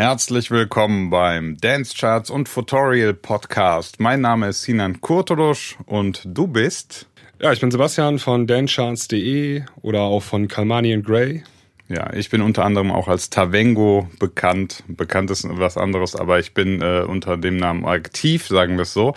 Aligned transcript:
Herzlich 0.00 0.50
willkommen 0.50 1.10
beim 1.10 1.58
Dance 1.58 1.94
Charts 1.94 2.30
und 2.30 2.50
Tutorial 2.50 3.12
Podcast. 3.12 4.00
Mein 4.00 4.22
Name 4.22 4.48
ist 4.48 4.62
Sinan 4.62 5.02
Kurtulusch 5.02 5.76
und 5.84 6.22
du 6.24 6.46
bist? 6.46 7.06
Ja, 7.38 7.52
ich 7.52 7.60
bin 7.60 7.70
Sebastian 7.70 8.18
von 8.18 8.46
dancecharts.de 8.46 9.62
oder 9.82 10.00
auch 10.00 10.22
von 10.22 10.48
Kalmani 10.48 11.02
Gray. 11.02 11.42
Ja, 11.88 12.14
ich 12.14 12.30
bin 12.30 12.40
unter 12.40 12.64
anderem 12.64 12.90
auch 12.90 13.08
als 13.08 13.28
Tavengo 13.28 14.08
bekannt. 14.18 14.84
Bekannt 14.88 15.30
ist 15.30 15.46
was 15.46 15.76
anderes, 15.76 16.16
aber 16.16 16.38
ich 16.38 16.54
bin 16.54 16.80
äh, 16.80 17.04
unter 17.06 17.36
dem 17.36 17.58
Namen 17.58 17.84
aktiv, 17.84 18.46
sagen 18.46 18.76
wir 18.76 18.84
es 18.84 18.94
so. 18.94 19.12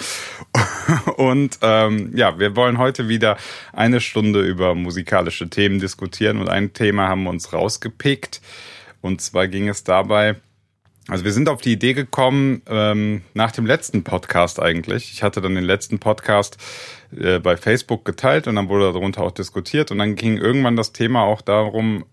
Und 1.15 1.59
ähm, 1.61 2.11
ja, 2.13 2.39
wir 2.39 2.57
wollen 2.57 2.77
heute 2.77 3.07
wieder 3.07 3.37
eine 3.71 4.01
Stunde 4.01 4.41
über 4.41 4.75
musikalische 4.75 5.49
Themen 5.49 5.79
diskutieren 5.79 6.41
und 6.41 6.49
ein 6.49 6.73
Thema 6.73 7.07
haben 7.07 7.23
wir 7.23 7.29
uns 7.29 7.53
rausgepickt. 7.53 8.41
Und 8.99 9.21
zwar 9.21 9.47
ging 9.47 9.69
es 9.69 9.85
dabei 9.85 10.35
also 11.09 11.25
wir 11.25 11.33
sind 11.33 11.49
auf 11.49 11.59
die 11.59 11.73
Idee 11.73 11.93
gekommen 11.93 12.61
ähm, 12.67 13.23
nach 13.33 13.51
dem 13.51 13.65
letzten 13.65 14.05
Podcast 14.05 14.61
eigentlich. 14.61 15.11
Ich 15.11 15.21
hatte 15.21 15.41
dann 15.41 15.53
den 15.53 15.65
letzten 15.65 15.99
Podcast 15.99 16.57
äh, 17.19 17.39
bei 17.39 17.57
Facebook 17.57 18.05
geteilt 18.05 18.47
und 18.47 18.55
dann 18.55 18.69
wurde 18.69 18.93
darunter 18.93 19.23
auch 19.23 19.31
diskutiert 19.31 19.91
und 19.91 19.97
dann 19.97 20.15
ging 20.15 20.37
irgendwann 20.37 20.77
das 20.77 20.93
Thema 20.93 21.23
auch 21.23 21.41
darum, 21.41 22.05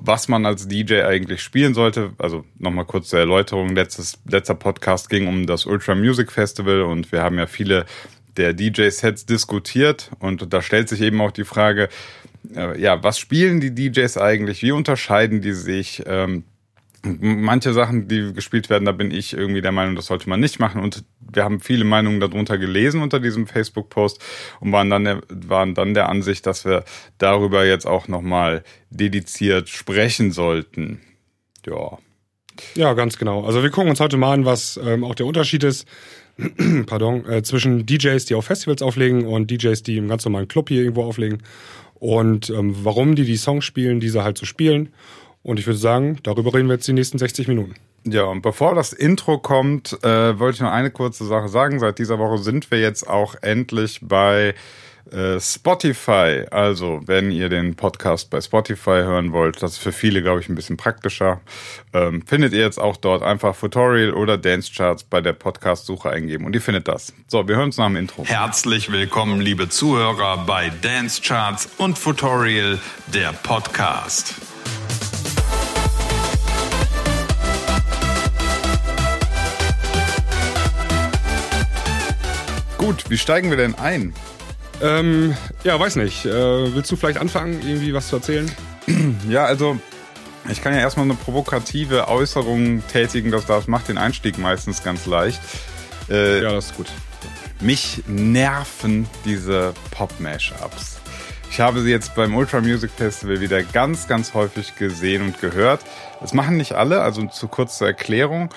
was 0.00 0.28
man 0.28 0.44
als 0.44 0.68
DJ 0.68 1.02
eigentlich 1.02 1.40
spielen 1.40 1.72
sollte. 1.72 2.12
Also 2.18 2.44
nochmal 2.58 2.84
kurz 2.84 3.08
zur 3.08 3.20
Erläuterung. 3.20 3.74
Letztes, 3.74 4.18
letzter 4.28 4.54
Podcast 4.54 5.08
ging 5.08 5.28
um 5.28 5.46
das 5.46 5.64
Ultra 5.64 5.94
Music 5.94 6.30
Festival 6.30 6.82
und 6.82 7.12
wir 7.12 7.22
haben 7.22 7.38
ja 7.38 7.46
viele 7.46 7.86
der 8.36 8.52
DJ-Sets 8.52 9.24
diskutiert 9.24 10.10
und 10.18 10.52
da 10.52 10.60
stellt 10.60 10.90
sich 10.90 11.00
eben 11.00 11.22
auch 11.22 11.32
die 11.32 11.44
Frage, 11.44 11.88
äh, 12.54 12.78
ja, 12.78 13.02
was 13.02 13.18
spielen 13.18 13.60
die 13.60 13.74
DJs 13.74 14.18
eigentlich? 14.18 14.62
Wie 14.62 14.72
unterscheiden 14.72 15.40
die 15.40 15.54
sich? 15.54 16.02
Ähm, 16.04 16.44
manche 17.20 17.72
Sachen, 17.72 18.08
die 18.08 18.32
gespielt 18.32 18.70
werden, 18.70 18.84
da 18.84 18.92
bin 18.92 19.10
ich 19.10 19.32
irgendwie 19.32 19.62
der 19.62 19.72
Meinung, 19.72 19.96
das 19.96 20.06
sollte 20.06 20.28
man 20.28 20.40
nicht 20.40 20.58
machen. 20.58 20.80
Und 20.80 21.04
wir 21.20 21.44
haben 21.44 21.60
viele 21.60 21.84
Meinungen 21.84 22.20
darunter 22.20 22.58
gelesen 22.58 23.02
unter 23.02 23.20
diesem 23.20 23.46
Facebook-Post 23.46 24.20
und 24.60 24.72
waren 24.72 24.90
dann, 24.90 25.04
der, 25.04 25.22
waren 25.28 25.74
dann 25.74 25.94
der 25.94 26.08
Ansicht, 26.08 26.46
dass 26.46 26.64
wir 26.64 26.84
darüber 27.18 27.64
jetzt 27.64 27.86
auch 27.86 28.08
nochmal 28.08 28.64
dediziert 28.90 29.68
sprechen 29.68 30.32
sollten. 30.32 31.00
Ja. 31.66 31.98
Ja, 32.74 32.94
ganz 32.94 33.18
genau. 33.18 33.44
Also 33.44 33.62
wir 33.62 33.70
gucken 33.70 33.90
uns 33.90 34.00
heute 34.00 34.16
mal 34.16 34.32
an, 34.32 34.44
was 34.46 34.80
ähm, 34.82 35.04
auch 35.04 35.14
der 35.14 35.26
Unterschied 35.26 35.62
ist. 35.62 35.86
Pardon, 36.86 37.26
äh, 37.26 37.42
zwischen 37.42 37.86
DJs, 37.86 38.24
die 38.26 38.34
auf 38.34 38.46
Festivals 38.46 38.82
auflegen 38.82 39.26
und 39.26 39.50
DJs, 39.50 39.82
die 39.82 39.96
im 39.96 40.08
ganz 40.08 40.24
normalen 40.24 40.48
Club 40.48 40.68
hier 40.68 40.82
irgendwo 40.82 41.04
auflegen 41.04 41.42
und 41.98 42.50
ähm, 42.50 42.74
warum 42.82 43.14
die 43.14 43.24
die 43.24 43.36
Songs 43.36 43.64
spielen, 43.64 44.00
diese 44.00 44.22
halt 44.22 44.36
zu 44.36 44.44
so 44.44 44.48
spielen 44.48 44.90
und 45.46 45.60
ich 45.60 45.66
würde 45.66 45.78
sagen, 45.78 46.18
darüber 46.24 46.52
reden 46.52 46.66
wir 46.66 46.74
jetzt 46.74 46.88
die 46.88 46.92
nächsten 46.92 47.18
60 47.18 47.46
Minuten. 47.46 47.76
Ja, 48.04 48.24
und 48.24 48.42
bevor 48.42 48.74
das 48.74 48.92
Intro 48.92 49.38
kommt, 49.38 49.92
äh, 50.02 50.38
wollte 50.38 50.56
ich 50.56 50.60
noch 50.60 50.72
eine 50.72 50.90
kurze 50.90 51.24
Sache 51.24 51.48
sagen. 51.48 51.78
Seit 51.78 52.00
dieser 52.00 52.18
Woche 52.18 52.38
sind 52.38 52.70
wir 52.72 52.80
jetzt 52.80 53.08
auch 53.08 53.36
endlich 53.42 54.00
bei 54.02 54.54
äh, 55.12 55.38
Spotify. 55.38 56.46
Also, 56.50 57.00
wenn 57.06 57.30
ihr 57.30 57.48
den 57.48 57.76
Podcast 57.76 58.28
bei 58.28 58.40
Spotify 58.40 59.02
hören 59.04 59.30
wollt, 59.30 59.62
das 59.62 59.74
ist 59.74 59.78
für 59.78 59.92
viele, 59.92 60.20
glaube 60.20 60.40
ich, 60.40 60.48
ein 60.48 60.56
bisschen 60.56 60.76
praktischer, 60.76 61.40
ähm, 61.92 62.26
findet 62.26 62.52
ihr 62.52 62.60
jetzt 62.62 62.80
auch 62.80 62.96
dort 62.96 63.22
einfach 63.22 63.56
Tutorial 63.56 64.14
oder 64.14 64.38
Dance 64.38 64.72
Charts 64.74 65.04
bei 65.04 65.20
der 65.20 65.32
Podcast-Suche 65.32 66.10
eingeben 66.10 66.44
und 66.44 66.54
ihr 66.54 66.60
findet 66.60 66.88
das. 66.88 67.12
So, 67.28 67.46
wir 67.46 67.54
hören 67.54 67.66
uns 67.66 67.76
nach 67.76 67.86
dem 67.86 67.94
Intro. 67.94 68.24
Herzlich 68.24 68.90
willkommen, 68.90 69.40
liebe 69.40 69.68
Zuhörer, 69.68 70.38
bei 70.44 70.72
Dance 70.82 71.22
Charts 71.22 71.68
und 71.78 72.02
Tutorial, 72.02 72.80
der 73.14 73.32
Podcast. 73.32 74.34
Gut, 82.96 83.10
wie 83.10 83.18
steigen 83.18 83.50
wir 83.50 83.58
denn 83.58 83.74
ein? 83.74 84.14
Ähm, 84.80 85.36
ja, 85.64 85.78
weiß 85.78 85.96
nicht. 85.96 86.24
Äh, 86.24 86.74
willst 86.74 86.90
du 86.90 86.96
vielleicht 86.96 87.18
anfangen, 87.18 87.60
irgendwie 87.60 87.92
was 87.92 88.08
zu 88.08 88.16
erzählen? 88.16 88.50
Ja, 89.28 89.44
also 89.44 89.78
ich 90.48 90.62
kann 90.62 90.72
ja 90.72 90.80
erstmal 90.80 91.04
eine 91.04 91.14
provokative 91.14 92.08
Äußerung 92.08 92.82
tätigen, 92.86 93.32
das, 93.32 93.44
das 93.44 93.66
macht 93.66 93.88
den 93.88 93.98
Einstieg 93.98 94.38
meistens 94.38 94.82
ganz 94.82 95.04
leicht. 95.04 95.40
Äh, 96.08 96.42
ja, 96.42 96.52
das 96.52 96.66
ist 96.66 96.76
gut. 96.76 96.86
Mich 97.60 98.02
nerven 98.06 99.06
diese 99.24 99.74
Pop-Mashups. 99.90 100.98
Ich 101.50 101.60
habe 101.60 101.80
sie 101.80 101.90
jetzt 101.90 102.14
beim 102.14 102.34
Ultra 102.34 102.60
Music 102.60 102.90
Festival 102.96 103.40
wieder 103.40 103.62
ganz, 103.62 104.08
ganz 104.08 104.32
häufig 104.32 104.76
gesehen 104.76 105.22
und 105.22 105.40
gehört. 105.40 105.80
Das 106.20 106.32
machen 106.32 106.56
nicht 106.56 106.72
alle, 106.72 107.02
also 107.02 107.26
zu 107.26 107.48
kurz 107.48 107.76
zur 107.76 107.88
Erklärung. 107.88 108.48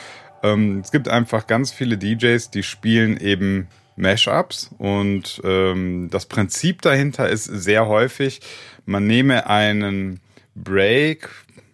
Ähm, 0.44 0.79
es 0.81 0.91
gibt 0.91 1.09
einfach 1.09 1.47
ganz 1.47 1.71
viele 1.71 1.97
DJs, 1.97 2.51
die 2.51 2.63
spielen 2.63 3.17
eben 3.17 3.67
Mashups 3.99 4.71
und 4.77 5.41
ähm, 5.43 6.09
das 6.09 6.25
Prinzip 6.25 6.81
dahinter 6.81 7.29
ist 7.29 7.45
sehr 7.45 7.87
häufig, 7.87 8.41
man 8.85 9.05
nehme 9.05 9.47
einen 9.47 10.21
Break 10.55 11.29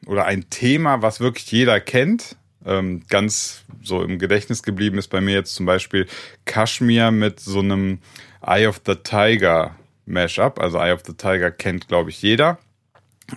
oder 0.06 0.26
ein 0.26 0.50
Thema, 0.50 1.02
was 1.02 1.20
wirklich 1.20 1.52
jeder 1.52 1.80
kennt, 1.80 2.36
ähm, 2.66 3.04
ganz 3.08 3.64
so 3.84 4.02
im 4.02 4.20
Gedächtnis 4.20 4.64
geblieben 4.64 4.98
ist 4.98 5.10
bei 5.10 5.22
mir 5.22 5.36
jetzt 5.36 5.56
zum 5.56 5.66
Beispiel 5.66 6.08
Kashmir 6.46 7.12
mit 7.12 7.40
so 7.40 7.60
einem 7.60 8.00
Eye 8.42 8.68
of 8.68 8.82
the 8.86 8.96
Tiger 8.96 9.76
Mashup. 10.06 10.60
Also 10.60 10.80
Eye 10.80 10.94
of 10.94 11.04
the 11.06 11.14
Tiger 11.14 11.52
kennt, 11.52 11.88
glaube 11.88 12.10
ich, 12.10 12.22
jeder. 12.22 12.58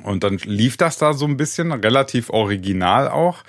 Und 0.03 0.25
dann 0.25 0.39
lief 0.39 0.77
das 0.77 0.99
da 0.99 1.13
so 1.15 1.27
ein 1.27 1.37
bisschen, 1.37 1.73
relativ 1.73 2.31
original 2.31 3.09
auch. 3.09 3.43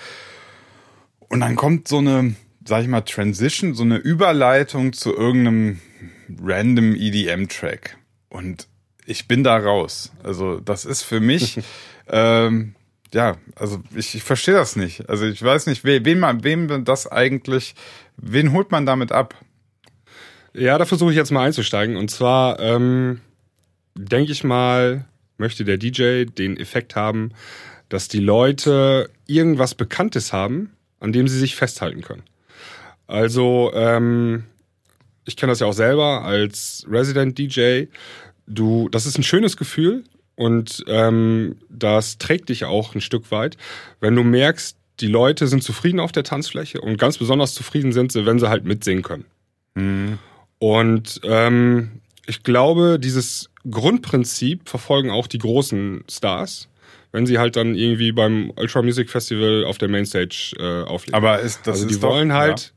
Und 1.27 1.41
dann 1.41 1.55
kommt 1.55 1.87
so 1.87 1.97
eine 1.97 2.35
sag 2.69 2.83
ich 2.83 2.87
mal, 2.87 3.01
Transition, 3.01 3.73
so 3.73 3.81
eine 3.81 3.97
Überleitung 3.97 4.93
zu 4.93 5.11
irgendeinem 5.15 5.79
random 6.39 6.93
EDM-Track. 6.95 7.97
Und 8.29 8.67
ich 9.07 9.27
bin 9.27 9.43
da 9.43 9.57
raus. 9.57 10.11
Also, 10.23 10.59
das 10.59 10.85
ist 10.85 11.01
für 11.01 11.19
mich, 11.19 11.59
ähm, 12.07 12.75
ja, 13.11 13.37
also 13.55 13.81
ich, 13.95 14.13
ich 14.13 14.23
verstehe 14.23 14.53
das 14.53 14.75
nicht. 14.75 15.09
Also 15.09 15.25
ich 15.25 15.41
weiß 15.41 15.65
nicht, 15.65 15.83
we, 15.83 16.05
wen 16.05 16.19
man, 16.19 16.43
wem 16.43 16.85
das 16.85 17.07
eigentlich, 17.07 17.73
wen 18.17 18.53
holt 18.53 18.69
man 18.69 18.85
damit 18.85 19.11
ab? 19.11 19.33
Ja, 20.53 20.77
da 20.77 20.85
versuche 20.85 21.09
ich 21.09 21.17
jetzt 21.17 21.31
mal 21.31 21.45
einzusteigen. 21.45 21.97
Und 21.97 22.11
zwar 22.11 22.59
ähm, 22.59 23.21
denke 23.95 24.31
ich 24.31 24.43
mal, 24.43 25.05
möchte 25.39 25.65
der 25.65 25.79
DJ 25.79 26.25
den 26.25 26.55
Effekt 26.55 26.95
haben, 26.95 27.31
dass 27.89 28.09
die 28.09 28.19
Leute 28.19 29.09
irgendwas 29.25 29.73
Bekanntes 29.73 30.33
haben, 30.33 30.73
an 30.99 31.11
dem 31.11 31.27
sie 31.27 31.39
sich 31.39 31.55
festhalten 31.55 32.01
können. 32.01 32.21
Also, 33.09 33.71
ähm, 33.73 34.43
ich 35.25 35.35
kenne 35.35 35.51
das 35.51 35.59
ja 35.61 35.67
auch 35.67 35.73
selber 35.73 36.23
als 36.23 36.85
Resident 36.87 37.37
DJ. 37.39 37.85
Du, 38.45 38.87
das 38.89 39.07
ist 39.07 39.17
ein 39.17 39.23
schönes 39.23 39.57
Gefühl 39.57 40.03
und 40.35 40.83
ähm, 40.87 41.55
das 41.69 42.19
trägt 42.19 42.49
dich 42.49 42.65
auch 42.65 42.93
ein 42.93 43.01
Stück 43.01 43.31
weit, 43.31 43.57
wenn 43.99 44.15
du 44.15 44.23
merkst, 44.23 44.77
die 44.99 45.07
Leute 45.07 45.47
sind 45.47 45.63
zufrieden 45.63 45.99
auf 45.99 46.11
der 46.11 46.23
Tanzfläche 46.23 46.81
und 46.81 46.97
ganz 46.97 47.17
besonders 47.17 47.55
zufrieden 47.55 47.93
sind 47.93 48.11
sie, 48.11 48.27
wenn 48.27 48.37
sie 48.37 48.47
halt 48.47 48.65
mitsingen 48.65 49.03
können. 49.03 49.25
Mhm. 49.73 50.19
Und 50.59 51.19
ähm, 51.23 52.01
ich 52.27 52.43
glaube, 52.43 52.99
dieses 52.99 53.49
Grundprinzip 53.69 54.69
verfolgen 54.69 55.09
auch 55.09 55.25
die 55.25 55.39
großen 55.39 56.03
Stars, 56.07 56.69
wenn 57.11 57.25
sie 57.25 57.39
halt 57.39 57.55
dann 57.55 57.73
irgendwie 57.73 58.11
beim 58.11 58.51
Ultra 58.55 58.83
Music 58.83 59.09
Festival 59.09 59.65
auf 59.65 59.79
der 59.79 59.89
Mainstage 59.89 60.53
äh, 60.59 60.83
auflegen. 60.87 61.15
Aber 61.15 61.39
ist 61.39 61.61
das 61.65 61.77
also 61.77 61.87
die 61.87 61.95
ist 61.95 62.01
wollen 62.03 62.29
doch, 62.29 62.35
halt. 62.35 62.73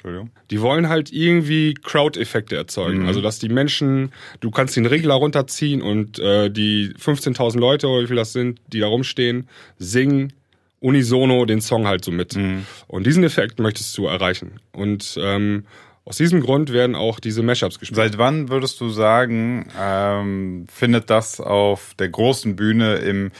Entschuldigung. 0.00 0.30
Die 0.50 0.62
wollen 0.62 0.88
halt 0.88 1.12
irgendwie 1.12 1.74
Crowd-Effekte 1.74 2.56
erzeugen. 2.56 3.00
Mhm. 3.00 3.06
Also, 3.06 3.20
dass 3.20 3.38
die 3.38 3.50
Menschen, 3.50 4.12
du 4.40 4.50
kannst 4.50 4.74
den 4.74 4.86
Regler 4.86 5.14
runterziehen 5.14 5.82
und 5.82 6.18
äh, 6.18 6.50
die 6.50 6.94
15.000 6.94 7.58
Leute 7.58 7.86
oder 7.86 8.02
wie 8.02 8.06
viel 8.06 8.16
das 8.16 8.32
sind, 8.32 8.60
die 8.72 8.80
da 8.80 8.86
rumstehen, 8.86 9.46
singen 9.78 10.32
unisono 10.80 11.44
den 11.44 11.60
Song 11.60 11.86
halt 11.86 12.02
so 12.02 12.10
mit. 12.10 12.34
Mhm. 12.34 12.64
Und 12.86 13.06
diesen 13.06 13.24
Effekt 13.24 13.58
möchtest 13.58 13.96
du 13.98 14.06
erreichen. 14.06 14.60
Und 14.72 15.18
ähm, 15.20 15.64
aus 16.06 16.16
diesem 16.16 16.40
Grund 16.40 16.72
werden 16.72 16.96
auch 16.96 17.20
diese 17.20 17.42
Mashups 17.42 17.78
gespielt. 17.78 17.96
Seit 17.96 18.16
wann 18.16 18.48
würdest 18.48 18.80
du 18.80 18.88
sagen, 18.88 19.68
ähm, 19.78 20.66
findet 20.72 21.10
das 21.10 21.40
auf 21.40 21.92
der 21.98 22.08
großen 22.08 22.56
Bühne 22.56 22.96
im 22.96 23.32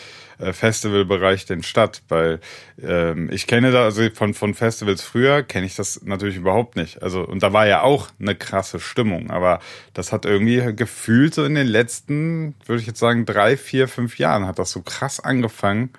Festivalbereich 0.52 1.46
denn 1.46 1.62
statt? 1.62 2.02
Weil 2.08 2.40
ähm, 2.82 3.30
ich 3.32 3.46
kenne 3.46 3.72
da, 3.72 3.84
also 3.84 4.02
von, 4.14 4.34
von 4.34 4.54
Festivals 4.54 5.02
früher 5.02 5.42
kenne 5.42 5.66
ich 5.66 5.76
das 5.76 6.02
natürlich 6.02 6.36
überhaupt 6.36 6.76
nicht. 6.76 7.02
Also, 7.02 7.22
und 7.22 7.42
da 7.42 7.52
war 7.52 7.66
ja 7.66 7.82
auch 7.82 8.08
eine 8.18 8.34
krasse 8.34 8.80
Stimmung, 8.80 9.30
aber 9.30 9.60
das 9.94 10.12
hat 10.12 10.24
irgendwie 10.24 10.74
gefühlt 10.74 11.34
so 11.34 11.44
in 11.44 11.54
den 11.54 11.66
letzten, 11.66 12.54
würde 12.66 12.80
ich 12.80 12.86
jetzt 12.86 13.00
sagen, 13.00 13.26
drei, 13.26 13.56
vier, 13.56 13.88
fünf 13.88 14.18
Jahren 14.18 14.46
hat 14.46 14.58
das 14.58 14.70
so 14.70 14.82
krass 14.82 15.20
angefangen 15.20 15.90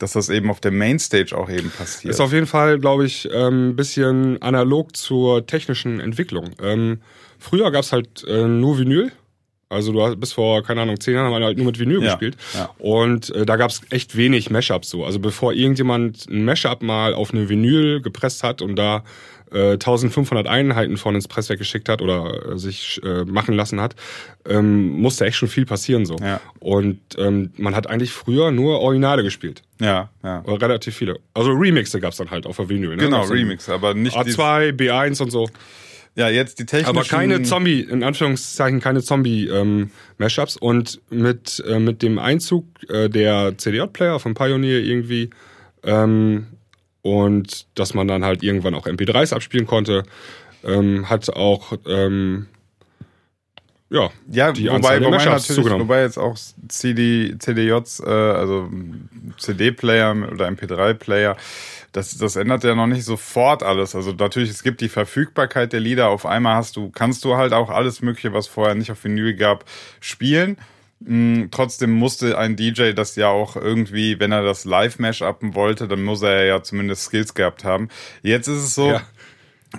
dass 0.00 0.12
das 0.12 0.30
eben 0.30 0.50
auf 0.50 0.60
der 0.60 0.72
Mainstage 0.72 1.36
auch 1.36 1.50
eben 1.50 1.70
passiert. 1.70 2.12
Ist 2.12 2.20
auf 2.20 2.32
jeden 2.32 2.46
Fall, 2.46 2.78
glaube 2.78 3.04
ich, 3.04 3.30
ein 3.30 3.34
ähm, 3.34 3.76
bisschen 3.76 4.40
analog 4.42 4.96
zur 4.96 5.46
technischen 5.46 6.00
Entwicklung. 6.00 6.50
Ähm, 6.60 7.00
früher 7.38 7.70
gab 7.70 7.82
es 7.82 7.92
halt 7.92 8.24
äh, 8.26 8.48
nur 8.48 8.78
Vinyl 8.78 9.12
Also 9.70 9.92
du 9.92 10.02
hast 10.02 10.18
bis 10.18 10.32
vor, 10.32 10.62
keine 10.64 10.82
Ahnung, 10.82 10.98
zehn 11.00 11.14
Jahren 11.14 11.32
haben 11.32 11.40
wir 11.40 11.46
halt 11.46 11.56
nur 11.56 11.66
mit 11.66 11.78
Vinyl 11.78 12.02
Ja, 12.02 12.10
gespielt. 12.10 12.36
ja. 12.54 12.70
Und 12.78 13.30
äh, 13.34 13.46
da 13.46 13.56
gab 13.56 13.70
es 13.70 13.80
echt 13.90 14.16
wenig 14.16 14.50
Mashups 14.50 14.90
so. 14.90 15.04
Also 15.04 15.20
bevor 15.20 15.52
irgendjemand 15.52 16.28
ein 16.28 16.44
Mashup 16.44 16.82
mal 16.82 17.14
auf 17.14 17.32
eine 17.32 17.48
Vinyl 17.48 18.00
gepresst 18.02 18.42
hat 18.42 18.62
und 18.62 18.74
da 18.76 19.04
äh, 19.52 19.72
1500 19.72 20.46
Einheiten 20.48 20.96
von 20.96 21.14
ins 21.14 21.28
Presswerk 21.28 21.58
geschickt 21.60 21.88
hat 21.88 22.02
oder 22.02 22.52
äh, 22.52 22.58
sich 22.58 23.00
äh, 23.04 23.24
machen 23.24 23.54
lassen 23.54 23.80
hat, 23.80 23.94
ähm, 24.48 24.88
musste 25.00 25.24
echt 25.26 25.36
schon 25.36 25.48
viel 25.48 25.66
passieren 25.66 26.04
so. 26.04 26.16
Ja. 26.20 26.40
Und 26.58 26.98
ähm, 27.18 27.52
man 27.56 27.74
hat 27.76 27.88
eigentlich 27.88 28.10
früher 28.12 28.50
nur 28.50 28.80
Originale 28.80 29.22
gespielt. 29.22 29.62
Ja, 29.80 30.10
ja. 30.24 30.42
Oder 30.44 30.62
relativ 30.62 30.96
viele. 30.96 31.20
Also 31.34 31.52
Remixe 31.52 32.00
gab's 32.00 32.16
dann 32.16 32.30
halt 32.30 32.44
auf 32.46 32.56
der 32.56 32.68
Vinyl. 32.68 32.90
Ne? 32.90 32.96
Genau, 33.04 33.18
Gab's 33.18 33.28
dann 33.28 33.38
Remix, 33.38 33.68
aber 33.68 33.94
nicht 33.94 34.16
die, 34.16 34.32
A2, 34.34 34.72
B1 34.72 35.22
und 35.22 35.30
so. 35.30 35.48
Ja, 36.16 36.28
jetzt 36.28 36.58
die 36.58 36.66
technischen. 36.66 36.96
Aber 36.96 37.06
keine 37.06 37.42
Zombie, 37.42 37.80
in 37.80 38.02
Anführungszeichen 38.02 38.80
keine 38.80 39.02
Zombie-Mashups. 39.02 40.56
und 40.56 41.00
mit, 41.10 41.62
äh, 41.66 41.78
mit 41.78 42.02
dem 42.02 42.18
Einzug 42.18 42.66
äh, 42.88 43.08
der 43.08 43.56
CDJ-Player 43.56 44.18
von 44.18 44.34
Pioneer 44.34 44.80
irgendwie 44.80 45.30
ähm, 45.84 46.46
und 47.02 47.66
dass 47.78 47.94
man 47.94 48.08
dann 48.08 48.24
halt 48.24 48.42
irgendwann 48.42 48.74
auch 48.74 48.86
MP3s 48.86 49.32
abspielen 49.34 49.66
konnte, 49.66 50.02
ähm, 50.64 51.08
hat 51.08 51.30
auch 51.30 51.72
ähm, 51.86 52.46
ja, 53.90 54.08
Ja, 54.30 54.52
die 54.52 54.66
wobei, 54.66 54.76
Anzahl 54.76 55.00
der 55.00 55.08
wobei, 55.08 55.24
natürlich, 55.24 55.70
wobei 55.72 56.02
jetzt 56.02 56.18
auch 56.18 56.36
CD, 56.68 57.34
CDJs, 57.36 58.00
äh, 58.00 58.08
also 58.08 58.70
CD-Player 59.36 60.14
oder 60.30 60.46
MP3-Player, 60.46 61.36
das, 61.92 62.16
das 62.16 62.36
ändert 62.36 62.64
ja 62.64 62.74
noch 62.74 62.86
nicht 62.86 63.04
sofort 63.04 63.62
alles. 63.62 63.94
Also 63.94 64.12
natürlich, 64.12 64.50
es 64.50 64.62
gibt 64.62 64.80
die 64.80 64.88
Verfügbarkeit 64.88 65.72
der 65.72 65.80
Lieder. 65.80 66.08
Auf 66.08 66.26
einmal 66.26 66.54
hast 66.56 66.76
du, 66.76 66.90
kannst 66.90 67.24
du 67.24 67.36
halt 67.36 67.52
auch 67.52 67.70
alles 67.70 68.00
Mögliche, 68.02 68.32
was 68.32 68.46
vorher 68.46 68.74
nicht 68.74 68.90
auf 68.92 69.02
Vinyl 69.02 69.34
gab, 69.34 69.64
spielen. 70.00 70.56
Mm, 71.00 71.44
Trotzdem 71.50 71.90
musste 71.92 72.38
ein 72.38 72.56
DJ 72.56 72.92
das 72.92 73.16
ja 73.16 73.28
auch 73.28 73.56
irgendwie, 73.56 74.20
wenn 74.20 74.32
er 74.32 74.42
das 74.42 74.64
live 74.64 74.98
mash-uppen 74.98 75.54
wollte, 75.54 75.88
dann 75.88 76.02
muss 76.02 76.22
er 76.22 76.44
ja 76.44 76.62
zumindest 76.62 77.04
Skills 77.04 77.34
gehabt 77.34 77.64
haben. 77.64 77.88
Jetzt 78.22 78.48
ist 78.48 78.62
es 78.62 78.74
so, 78.74 78.90
Ja. 78.92 79.02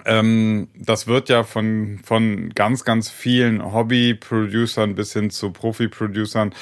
Ähm, 0.06 0.70
das 0.74 1.08
wird 1.08 1.28
ja 1.30 1.44
von, 1.44 2.00
von 2.04 2.52
ganz, 2.56 2.86
ganz 2.86 3.10
vielen 3.10 3.74
Hobby-Producern 3.74 4.96
bis 4.96 5.14
hin 5.14 5.30
zu 5.30 5.52
Profi-Producern 5.52 6.54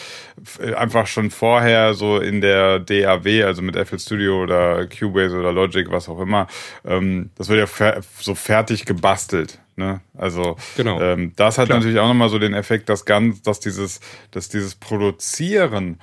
äh, 0.59 0.73
einfach 0.73 1.05
schon 1.05 1.29
vorher 1.29 1.93
so 1.93 2.17
in 2.17 2.41
der 2.41 2.79
DAW, 2.79 3.43
also 3.43 3.61
mit 3.61 3.75
FL 3.75 3.99
Studio 3.99 4.41
oder 4.41 4.87
Cubase 4.87 5.37
oder 5.37 5.51
Logic, 5.51 5.89
was 5.91 6.09
auch 6.09 6.19
immer, 6.19 6.47
ähm, 6.85 7.29
das 7.35 7.49
wird 7.49 7.59
ja 7.59 7.67
fer 7.67 8.01
so 8.19 8.33
fertig 8.33 8.85
gebastelt. 8.85 9.59
Ne? 9.75 10.01
Also 10.17 10.57
Genau. 10.75 10.99
ähm, 10.99 11.33
das 11.35 11.57
hat 11.57 11.67
Klar. 11.67 11.77
natürlich 11.77 11.99
auch 11.99 12.07
nochmal 12.07 12.29
so 12.29 12.39
den 12.39 12.53
Effekt, 12.53 12.89
dass 12.89 13.05
ganz, 13.05 13.43
dass 13.43 13.59
dieses, 13.59 13.99
dass 14.31 14.49
dieses 14.49 14.75
Produzieren 14.75 15.99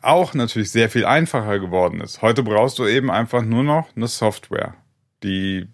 auch 0.00 0.34
natürlich 0.34 0.70
sehr 0.70 0.88
viel 0.88 1.04
einfacher 1.04 1.58
geworden 1.58 2.00
ist. 2.00 2.22
Heute 2.22 2.42
brauchst 2.42 2.78
du 2.78 2.86
eben 2.86 3.10
einfach 3.10 3.42
nur 3.42 3.64
noch 3.64 3.88
eine 3.96 4.08
Software, 4.08 4.74
die 5.22 5.68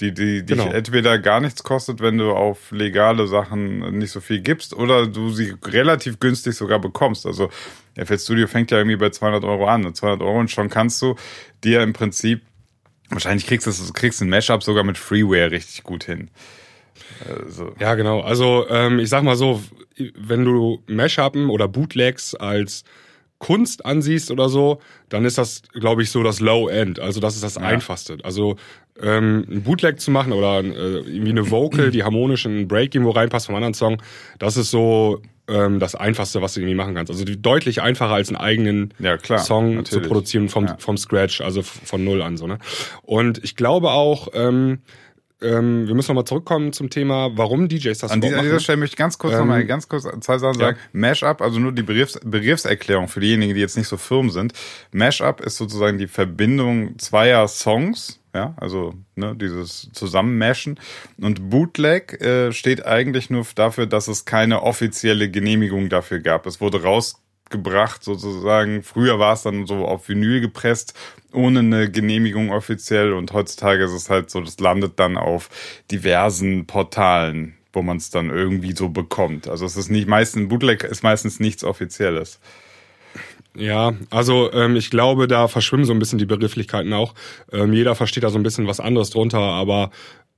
die, 0.00 0.12
die 0.12 0.44
dich 0.44 0.58
Genau. 0.58 0.72
entweder 0.72 1.18
gar 1.18 1.40
nichts 1.40 1.62
kostet, 1.62 2.00
wenn 2.00 2.18
du 2.18 2.32
auf 2.32 2.70
legale 2.72 3.26
Sachen 3.28 3.98
nicht 3.98 4.10
so 4.10 4.20
viel 4.20 4.40
gibst, 4.40 4.74
oder 4.74 5.06
du 5.06 5.30
sie 5.30 5.54
relativ 5.64 6.18
günstig 6.18 6.56
sogar 6.56 6.80
bekommst. 6.80 7.26
Also 7.26 7.50
FL 7.96 8.18
Studio 8.18 8.46
fängt 8.46 8.70
ja 8.70 8.78
irgendwie 8.78 8.96
bei 8.96 9.10
200 9.10 9.44
Euro 9.44 9.66
an. 9.66 9.84
Und 9.84 9.96
200 9.96 10.22
Euro 10.22 10.38
und 10.40 10.50
schon 10.50 10.68
kannst 10.68 11.00
du 11.02 11.14
dir 11.62 11.82
im 11.82 11.92
Prinzip, 11.92 12.40
wahrscheinlich 13.10 13.46
kriegst 13.46 13.66
du 13.66 13.92
kriegst 13.92 14.22
ein 14.22 14.30
Mashup 14.30 14.62
sogar 14.62 14.82
mit 14.84 14.98
Freeware 14.98 15.50
richtig 15.50 15.82
gut 15.82 16.04
hin. 16.04 16.30
Also, 17.28 17.72
Ja, 17.78 17.94
genau. 17.94 18.20
Also 18.20 18.66
ähm, 18.68 18.98
ich 18.98 19.08
sag 19.08 19.22
mal 19.22 19.36
so, 19.36 19.62
wenn 20.16 20.44
du 20.44 20.82
Mashuppen 20.86 21.50
oder 21.50 21.68
Bootlegs 21.68 22.34
als 22.34 22.84
Kunst 23.42 23.84
ansiehst 23.84 24.30
oder 24.30 24.48
so, 24.48 24.78
dann 25.08 25.24
ist 25.24 25.36
das, 25.36 25.62
glaube 25.72 26.02
ich, 26.04 26.10
so 26.10 26.22
das 26.22 26.38
Low 26.38 26.68
End. 26.68 27.00
Also 27.00 27.18
das 27.18 27.34
ist 27.34 27.42
das 27.42 27.58
Einfachste. 27.58 28.18
Also 28.22 28.54
ähm, 29.02 29.44
ein 29.50 29.62
Bootleg 29.64 29.98
zu 30.00 30.12
machen 30.12 30.32
oder 30.32 30.60
äh, 30.60 31.00
irgendwie 31.00 31.30
eine 31.32 31.50
Vocal, 31.50 31.90
die 31.90 32.04
harmonisch 32.04 32.46
in 32.46 32.52
einen 32.52 32.68
Break 32.68 32.94
irgendwo 32.94 33.10
reinpasst 33.10 33.46
vom 33.46 33.56
anderen 33.56 33.74
Song, 33.74 34.00
das 34.38 34.56
ist 34.56 34.70
so 34.70 35.20
ähm, 35.48 35.80
das 35.80 35.96
Einfachste, 35.96 36.40
was 36.40 36.54
du 36.54 36.60
irgendwie 36.60 36.76
machen 36.76 36.94
kannst. 36.94 37.10
Also 37.10 37.24
deutlich 37.24 37.82
einfacher 37.82 38.12
als 38.14 38.28
einen 38.28 38.36
eigenen 38.36 38.94
Ja, 39.00 39.16
klar, 39.16 39.40
Song 39.40 39.74
natürlich. 39.74 40.04
zu 40.04 40.08
produzieren 40.08 40.48
vom, 40.48 40.66
Ja. 40.66 40.76
vom 40.78 40.96
Scratch, 40.96 41.40
also 41.40 41.62
von 41.62 42.04
Null 42.04 42.22
an. 42.22 42.36
so 42.36 42.46
ne. 42.46 42.58
Und 43.02 43.42
ich 43.42 43.56
glaube 43.56 43.90
auch, 43.90 44.28
ähm, 44.34 44.82
ähm, 45.42 45.86
wir 45.86 45.94
müssen 45.94 46.10
nochmal 46.10 46.24
zurückkommen 46.24 46.72
zum 46.72 46.90
Thema, 46.90 47.30
warum 47.36 47.68
DJs 47.68 47.98
das 47.98 48.10
An 48.10 48.20
dieser, 48.20 48.28
überhaupt 48.28 48.38
an 48.38 48.44
dieser 48.44 48.54
machen. 48.54 48.60
Stelle 48.62 48.76
möchte 48.78 48.94
ich 48.94 48.98
ganz 48.98 49.18
kurz 49.18 49.34
Ähm, 49.34 49.40
noch 49.40 49.46
mal 49.46 49.64
ganz 49.64 49.88
kurz 49.88 50.06
zwei 50.20 50.38
Sachen 50.38 50.58
sagen. 50.58 50.78
Mashup, 50.92 51.40
also 51.40 51.58
nur 51.58 51.72
die 51.72 51.82
Begriffs 51.82 52.18
Begriffserklärung 52.24 53.08
für 53.08 53.20
diejenigen, 53.20 53.54
die 53.54 53.60
jetzt 53.60 53.76
nicht 53.76 53.88
so 53.88 53.96
firm 53.96 54.30
sind. 54.30 54.52
Mashup 54.92 55.40
ist 55.40 55.56
sozusagen 55.56 55.98
die 55.98 56.06
Verbindung 56.06 56.98
zweier 56.98 57.46
Songs, 57.48 58.20
ja, 58.34 58.54
also 58.56 58.94
ne, 59.14 59.34
dieses 59.36 59.90
Zusammenmashen. 59.92 60.78
Und 61.20 61.50
Bootleg 61.50 62.20
äh, 62.22 62.52
steht 62.52 62.86
eigentlich 62.86 63.30
nur 63.30 63.46
dafür, 63.54 63.86
dass 63.86 64.08
es 64.08 64.24
keine 64.24 64.62
offizielle 64.62 65.30
Genehmigung 65.30 65.88
dafür 65.88 66.20
gab. 66.20 66.46
Es 66.46 66.60
wurde 66.60 66.82
rausgebracht 67.52 68.02
sozusagen. 68.02 68.82
Früher 68.82 69.18
war 69.18 69.34
es 69.34 69.42
dann 69.42 69.66
so 69.66 69.86
auf 69.86 70.08
Vinyl 70.08 70.40
gepresst, 70.40 70.94
ohne 71.32 71.60
eine 71.60 71.90
Genehmigung 71.90 72.50
offiziell. 72.50 73.12
Und 73.12 73.32
heutzutage 73.32 73.84
ist 73.84 73.92
es 73.92 74.10
halt 74.10 74.30
so, 74.30 74.40
das 74.40 74.58
landet 74.58 74.98
dann 74.98 75.16
auf 75.16 75.48
diversen 75.90 76.66
Portalen, 76.66 77.54
wo 77.72 77.82
man 77.82 77.98
es 77.98 78.10
dann 78.10 78.30
irgendwie 78.30 78.74
so 78.74 78.88
bekommt. 78.88 79.48
Also 79.48 79.64
es 79.64 79.76
ist 79.76 79.90
nicht 79.90 80.08
meistens, 80.08 80.48
Bootleg 80.48 80.84
ist 80.84 81.02
meistens 81.02 81.40
nichts 81.40 81.64
Offizielles. 81.64 82.40
Ja, 83.54 83.92
also 84.08 84.50
ähm, 84.54 84.76
ich 84.76 84.90
glaube, 84.90 85.28
da 85.28 85.46
verschwimmen 85.46 85.84
so 85.84 85.92
ein 85.92 85.98
bisschen 85.98 86.18
die 86.18 86.24
Begrifflichkeiten 86.24 86.94
auch. 86.94 87.14
Ähm, 87.52 87.74
jeder 87.74 87.94
versteht 87.94 88.24
da 88.24 88.30
so 88.30 88.38
ein 88.38 88.42
bisschen 88.42 88.66
was 88.66 88.80
anderes 88.80 89.10
drunter, 89.10 89.40
aber 89.40 89.90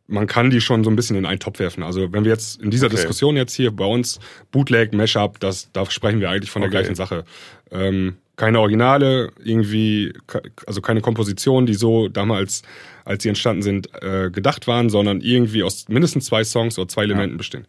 man 0.06 0.26
kann 0.26 0.50
die 0.50 0.60
schon 0.60 0.84
so 0.84 0.90
ein 0.90 0.96
bisschen 0.96 1.16
in 1.16 1.24
einen 1.26 1.40
Topf 1.40 1.58
werfen. 1.58 1.82
Also 1.82 2.12
wenn 2.12 2.24
wir 2.24 2.32
jetzt 2.32 2.60
in 2.60 2.70
dieser 2.70 2.86
Okay. 2.86 2.96
Diskussion 2.96 3.36
jetzt 3.36 3.54
hier 3.54 3.70
bei 3.70 3.86
uns 3.86 4.20
Bootleg, 4.52 4.92
Mashup, 4.92 5.40
das, 5.40 5.70
da 5.72 5.88
sprechen 5.90 6.20
wir 6.20 6.30
eigentlich 6.30 6.50
von 6.50 6.60
der 6.62 6.68
Okay. 6.68 6.78
gleichen 6.78 6.94
Sache. 6.94 7.24
Ähm, 7.70 8.16
keine 8.36 8.58
Originale, 8.60 9.30
irgendwie, 9.42 10.12
also 10.66 10.80
keine 10.80 11.00
Komposition, 11.00 11.66
die 11.66 11.74
so 11.74 12.08
damals, 12.08 12.62
als 13.04 13.22
sie 13.22 13.28
entstanden 13.28 13.62
sind, 13.62 13.88
äh, 14.02 14.30
gedacht 14.30 14.66
waren, 14.66 14.90
sondern 14.90 15.20
irgendwie 15.20 15.62
aus 15.62 15.88
mindestens 15.88 16.26
zwei 16.26 16.42
Songs 16.44 16.78
oder 16.78 16.88
zwei 16.88 17.04
Elementen 17.04 17.36
bestehen. 17.36 17.66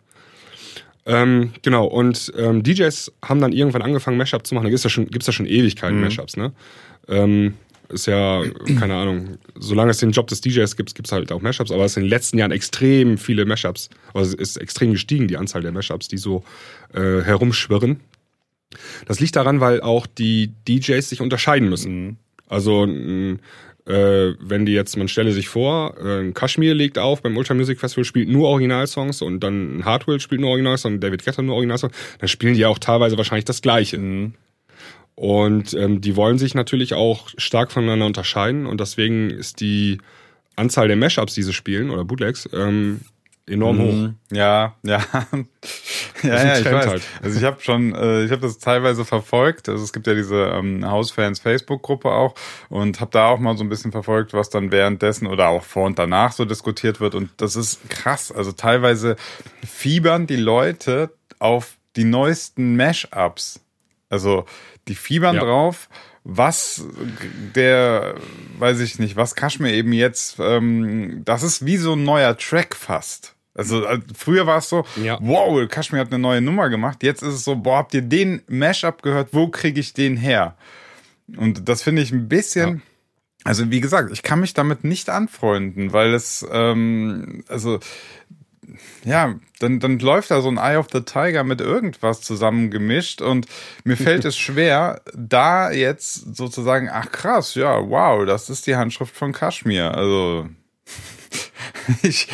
Ähm, 1.05 1.51
genau, 1.61 1.85
und 1.85 2.33
ähm, 2.35 2.63
DJs 2.63 3.11
haben 3.23 3.39
dann 3.39 3.51
irgendwann 3.51 3.83
angefangen, 3.83 4.17
Mashup 4.17 4.45
zu 4.47 4.55
machen. 4.55 4.63
Da 4.65 4.69
gibt's 4.71 4.83
ja 4.83 4.89
schon, 4.89 5.07
gibt's 5.07 5.27
ja 5.27 5.33
schon 5.33 5.45
Ewigkeiten 5.45 6.01
Mashups, 6.01 6.35
ne? 6.35 6.51
Ähm, 7.07 7.53
ist 7.89 8.07
ja, 8.07 8.43
keine 8.79 8.95
Ahnung, 8.95 9.37
solange 9.57 9.91
es 9.91 9.97
den 9.97 10.11
Job 10.11 10.27
des 10.27 10.41
DJs 10.41 10.75
gibt, 10.75 10.95
gibt's 10.95 11.11
halt 11.11 11.31
auch 11.31 11.41
Mashups, 11.41 11.71
aber 11.71 11.85
es 11.85 11.93
sind 11.93 12.03
in 12.03 12.07
den 12.07 12.11
letzten 12.11 12.37
Jahren 12.37 12.51
extrem 12.51 13.17
viele 13.17 13.45
Mashups, 13.45 13.89
also 14.13 14.33
es 14.33 14.33
ist 14.33 14.57
extrem 14.57 14.91
gestiegen, 14.91 15.27
die 15.27 15.37
Anzahl 15.37 15.61
der 15.61 15.71
Mashups, 15.71 16.07
die 16.07 16.17
so 16.17 16.43
äh, 16.93 17.21
herumschwirren. 17.21 17.99
Das 19.07 19.19
liegt 19.19 19.35
daran, 19.35 19.59
weil 19.59 19.81
auch 19.81 20.07
die 20.07 20.51
DJs 20.67 21.07
sich 21.07 21.21
unterscheiden 21.21 21.69
müssen. 21.69 22.17
Also 22.47 22.83
ein, 22.83 23.39
äh, 23.85 24.33
wenn 24.39 24.65
die 24.65 24.73
jetzt, 24.73 24.97
man 24.97 25.07
stelle 25.07 25.31
sich 25.31 25.47
vor, 25.47 25.95
äh, 25.97 26.21
ein 26.21 26.33
Kashmir 26.33 26.73
legt 26.73 26.97
auf 26.97 27.21
beim 27.21 27.37
Ultra 27.37 27.53
Music 27.53 27.79
Festival, 27.79 28.03
spielt 28.03 28.29
nur 28.29 28.47
Originalsongs 28.49 29.21
und 29.21 29.41
dann 29.41 29.77
ein 29.77 29.85
Hardwell 29.85 30.19
spielt 30.19 30.41
nur 30.41 30.49
Originalsongs 30.49 30.95
und 30.95 31.01
David 31.01 31.23
Guetta 31.23 31.41
nur 31.41 31.55
Originalsongs, 31.55 31.95
dann 32.19 32.27
spielen 32.27 32.55
die 32.55 32.61
ja 32.61 32.67
auch 32.67 32.79
teilweise 32.79 33.17
wahrscheinlich 33.17 33.45
das 33.45 33.61
Gleiche. 33.61 33.97
Und 35.15 35.73
ähm, 35.73 36.01
die 36.01 36.15
wollen 36.15 36.37
sich 36.37 36.55
natürlich 36.55 36.93
auch 36.93 37.29
stark 37.37 37.71
voneinander 37.71 38.05
unterscheiden 38.05 38.65
und 38.65 38.81
deswegen 38.81 39.29
ist 39.29 39.61
die 39.61 39.99
Anzahl 40.57 40.87
der 40.87 40.97
Mashups, 40.97 41.33
die 41.33 41.43
sie 41.43 41.53
spielen, 41.53 41.89
oder 41.89 42.03
Bootlegs, 42.03 42.49
ähm, 42.53 43.01
enorm 43.47 43.79
hoch. 43.79 44.09
Ja, 44.35 44.75
ja. 44.83 45.05
ja, 46.23 46.45
ja, 46.45 46.57
ich 46.57 46.65
weiß. 46.65 46.87
halt. 46.87 47.03
Also 47.21 47.37
ich 47.37 47.43
habe 47.43 47.61
schon, 47.61 47.93
äh, 47.93 48.23
ich 48.23 48.31
habe 48.31 48.41
das 48.41 48.57
teilweise 48.57 49.05
verfolgt. 49.05 49.69
Also 49.69 49.83
es 49.83 49.93
gibt 49.93 50.07
ja 50.07 50.15
diese 50.15 50.35
ähm, 50.35 50.85
Hausfans 50.85 51.39
Facebook-Gruppe 51.39 52.09
auch 52.09 52.33
und 52.69 52.99
habe 52.99 53.11
da 53.11 53.27
auch 53.27 53.39
mal 53.39 53.55
so 53.57 53.63
ein 53.63 53.69
bisschen 53.69 53.91
verfolgt, 53.91 54.33
was 54.33 54.49
dann 54.49 54.71
währenddessen 54.71 55.27
oder 55.27 55.49
auch 55.49 55.63
vor 55.63 55.85
und 55.85 55.99
danach 55.99 56.31
so 56.31 56.45
diskutiert 56.45 56.99
wird. 56.99 57.15
Und 57.15 57.29
das 57.37 57.55
ist 57.55 57.87
krass. 57.89 58.31
Also 58.31 58.51
teilweise 58.51 59.15
fiebern 59.65 60.27
die 60.27 60.37
Leute 60.37 61.11
auf 61.39 61.77
die 61.95 62.05
neuesten 62.05 62.75
Mash-ups. 62.75 63.61
Also 64.09 64.45
die 64.87 64.95
fiebern 64.95 65.35
Ja. 65.35 65.41
drauf, 65.43 65.89
was 66.23 66.85
der, 67.55 68.15
weiß 68.57 68.79
ich 68.79 68.99
nicht, 68.99 69.15
was 69.15 69.35
Kashmir 69.35 69.73
eben 69.73 69.93
jetzt, 69.93 70.37
ähm, 70.39 71.21
das 71.25 71.43
ist 71.43 71.65
wie 71.65 71.77
so 71.77 71.93
ein 71.93 72.03
neuer 72.03 72.37
Track 72.37 72.75
fast. 72.75 73.35
Also 73.53 73.85
äh, 73.85 73.99
früher 74.15 74.45
war 74.47 74.57
es 74.57 74.67
so, 74.69 74.85
Ja. 75.01 75.17
wow, 75.21 75.67
Kashmir 75.69 76.01
hat 76.01 76.07
eine 76.09 76.19
neue 76.19 76.41
Nummer 76.41 76.69
gemacht. 76.69 77.03
Jetzt 77.03 77.21
ist 77.21 77.33
es 77.35 77.43
so, 77.43 77.55
boah, 77.55 77.77
habt 77.77 77.93
ihr 77.93 78.01
den 78.01 78.41
Mashup 78.47 79.01
gehört? 79.01 79.29
Wo 79.31 79.47
kriege 79.47 79.79
ich 79.79 79.93
den 79.93 80.17
her? 80.17 80.55
Und 81.37 81.69
das 81.69 81.81
finde 81.81 82.01
ich 82.01 82.11
ein 82.11 82.27
bisschen, 82.27 82.81
also 83.43 83.71
wie 83.71 83.79
gesagt, 83.81 84.11
ich 84.11 84.23
kann 84.23 84.39
mich 84.41 84.53
damit 84.53 84.83
nicht 84.83 85.09
anfreunden, 85.09 85.93
weil 85.93 86.13
es, 86.13 86.45
ähm, 86.51 87.43
also 87.47 87.79
ja, 89.03 89.35
dann, 89.59 89.79
dann 89.79 89.99
läuft 89.99 90.31
da 90.31 90.41
so 90.41 90.49
ein 90.49 90.57
Eye 90.57 90.77
of 90.77 90.87
the 90.91 91.01
Tiger 91.01 91.43
mit 91.43 91.61
irgendwas 91.61 92.21
zusammengemischt 92.21 93.21
und 93.21 93.47
mir 93.83 93.97
fällt 93.97 94.25
es 94.25 94.37
schwer, 94.37 95.01
da 95.13 95.71
jetzt 95.71 96.35
sozusagen, 96.35 96.89
ach 96.91 97.11
krass, 97.11 97.55
ja, 97.55 97.89
wow, 97.89 98.25
das 98.25 98.49
ist 98.49 98.67
die 98.67 98.75
Handschrift 98.75 99.15
von 99.15 99.31
Kaschmir. 99.31 99.95
Also 99.95 100.49
ich, 102.03 102.27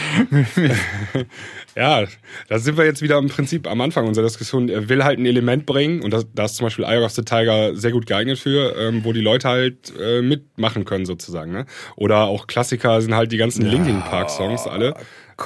ja, 1.76 2.06
da 2.48 2.60
sind 2.60 2.78
wir 2.78 2.86
jetzt 2.86 3.02
wieder 3.02 3.18
im 3.18 3.30
Prinzip 3.30 3.68
am 3.68 3.82
Anfang 3.82 4.08
unserer 4.08 4.26
Diskussion. 4.26 4.70
Er 4.70 4.90
will 4.90 5.04
halt 5.04 5.20
ein 5.20 5.26
Element 5.26 5.66
bringen 5.66 6.02
und 6.02 6.14
da 6.14 6.46
ist 6.46 6.56
zum 6.56 6.66
Beispiel 6.66 6.86
Eye 6.86 7.04
of 7.04 7.12
the 7.12 7.24
Tiger 7.24 7.76
sehr 7.76 7.92
gut 7.92 8.06
geeignet 8.06 8.40
für, 8.40 8.76
ähm, 8.78 9.04
wo 9.04 9.14
die 9.14 9.22
Leute 9.22 9.48
halt 9.48 9.94
äh, 10.00 10.22
mitmachen 10.22 10.86
können 10.86 11.06
sozusagen. 11.06 11.52
Ne? 11.52 11.66
Oder 11.96 12.24
auch 12.24 12.48
Klassiker 12.48 13.02
sind 13.02 13.16
halt 13.16 13.32
die 13.32 13.38
ganzen 13.38 13.66
ja, 13.66 13.72
Linkin 13.72 14.02
Park 14.02 14.30
Songs 14.30 14.68
alle. 14.68 14.96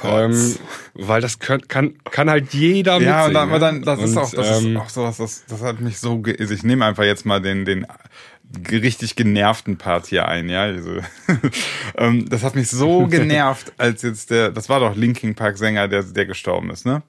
Ähm, 0.04 0.56
weil 0.94 1.20
das 1.20 1.38
kann, 1.38 1.66
kann, 1.68 1.94
kann 2.10 2.30
halt 2.30 2.52
jeder 2.52 2.98
mitsingen. 2.98 3.14
Ja, 3.14 3.26
und 3.26 3.36
aber 3.36 3.58
dann, 3.58 3.82
das, 3.82 3.98
und, 3.98 4.04
ist, 4.04 4.16
auch, 4.16 4.30
das 4.30 4.62
ähm, 4.62 4.76
ist 4.76 4.82
auch 4.82 4.88
sowas, 4.88 5.16
das, 5.18 5.44
das 5.48 5.62
hat 5.62 5.80
mich 5.80 5.98
so, 5.98 6.18
ge 6.18 6.36
also 6.38 6.52
ich 6.52 6.62
nehme 6.62 6.84
einfach 6.84 7.04
jetzt 7.04 7.26
mal 7.26 7.40
den, 7.40 7.64
den 7.64 7.86
richtig 8.70 9.16
genervten 9.16 9.76
Part 9.76 10.06
hier 10.06 10.28
ein, 10.28 10.48
ja. 10.48 10.62
Also, 10.62 10.98
ähm, 11.98 12.28
das 12.28 12.42
hat 12.42 12.54
mich 12.54 12.68
so 12.68 13.06
genervt, 13.10 13.72
als 13.76 14.02
jetzt 14.02 14.30
der, 14.30 14.50
das 14.50 14.68
war 14.68 14.80
doch 14.80 14.96
Linkin 14.96 15.34
Park 15.34 15.58
Sänger, 15.58 15.88
der, 15.88 16.02
der 16.02 16.26
gestorben 16.26 16.70
ist, 16.70 16.86
ne? 16.86 17.02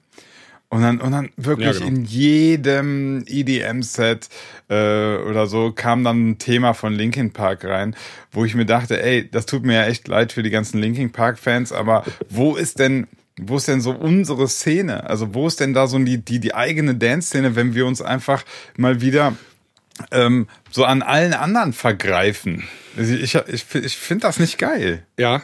Und 0.70 0.82
dann, 0.82 1.00
und 1.00 1.12
dann 1.12 1.30
wirklich 1.36 1.66
ja, 1.66 1.72
genau. 1.72 1.86
in 1.86 2.04
jedem 2.04 3.24
EDM-Set 3.26 4.28
äh, 4.68 5.16
oder 5.16 5.46
so 5.46 5.72
kam 5.72 6.04
dann 6.04 6.30
ein 6.30 6.38
Thema 6.38 6.74
von 6.74 6.92
Linkin 6.92 7.32
Park 7.32 7.64
rein, 7.64 7.96
wo 8.32 8.44
ich 8.44 8.54
mir 8.54 8.66
dachte, 8.66 9.02
ey, 9.02 9.30
das 9.30 9.46
tut 9.46 9.64
mir 9.64 9.76
ja 9.76 9.86
echt 9.86 10.08
leid 10.08 10.30
für 10.30 10.42
die 10.42 10.50
ganzen 10.50 10.78
Linkin 10.78 11.10
Park-Fans, 11.10 11.72
aber 11.72 12.04
wo 12.28 12.54
ist 12.54 12.78
denn, 12.80 13.06
wo 13.40 13.56
ist 13.56 13.66
denn 13.66 13.80
so 13.80 13.92
unsere 13.92 14.46
Szene? 14.46 15.08
Also 15.08 15.32
wo 15.32 15.46
ist 15.46 15.58
denn 15.60 15.72
da 15.72 15.86
so 15.86 15.98
die, 15.98 16.18
die, 16.18 16.38
die 16.38 16.54
eigene 16.54 16.94
Dance-Szene, 16.94 17.56
wenn 17.56 17.74
wir 17.74 17.86
uns 17.86 18.02
einfach 18.02 18.44
mal 18.76 19.00
wieder 19.00 19.34
ähm, 20.10 20.48
so 20.70 20.84
an 20.84 21.00
allen 21.00 21.32
anderen 21.32 21.72
vergreifen? 21.72 22.64
Ich, 22.98 23.34
ich, 23.34 23.74
ich 23.74 23.96
finde 23.96 24.26
das 24.26 24.38
nicht 24.38 24.58
geil. 24.58 25.02
Ja, 25.16 25.40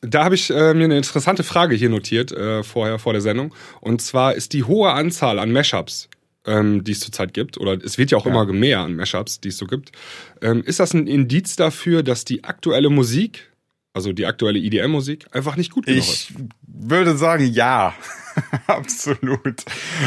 da 0.00 0.24
habe 0.24 0.34
ich 0.34 0.50
äh, 0.50 0.74
mir 0.74 0.84
eine 0.84 0.96
interessante 0.96 1.42
Frage 1.42 1.74
hier 1.74 1.88
notiert, 1.88 2.32
äh, 2.32 2.62
vorher 2.62 2.98
vor 2.98 3.12
der 3.12 3.22
Sendung. 3.22 3.54
Und 3.80 4.00
zwar 4.00 4.34
ist 4.34 4.52
die 4.52 4.64
hohe 4.64 4.92
Anzahl 4.92 5.38
an 5.38 5.52
Mashups, 5.52 6.08
ähm, 6.46 6.84
die 6.84 6.92
es 6.92 7.00
zurzeit 7.00 7.34
gibt, 7.34 7.58
oder 7.58 7.72
es 7.82 7.98
wird 7.98 8.10
ja 8.10 8.18
auch 8.18 8.26
ja. 8.26 8.30
immer 8.30 8.44
mehr 8.52 8.80
an 8.80 8.94
Mashups, 8.94 9.40
die 9.40 9.48
es 9.48 9.58
so 9.58 9.66
gibt. 9.66 9.92
Ähm, 10.40 10.62
ist 10.62 10.80
das 10.80 10.94
ein 10.94 11.06
Indiz 11.06 11.56
dafür, 11.56 12.02
dass 12.02 12.24
die 12.24 12.44
aktuelle 12.44 12.90
Musik, 12.90 13.50
also 13.92 14.12
die 14.12 14.26
aktuelle 14.26 14.60
EDM-Musik, 14.60 15.26
einfach 15.32 15.56
nicht 15.56 15.72
gut 15.72 15.86
genug 15.86 15.98
ist? 15.98 16.30
Ich 16.30 16.36
würde 16.62 17.16
sagen, 17.16 17.46
ja. 17.52 17.94
Absolut. 18.68 19.64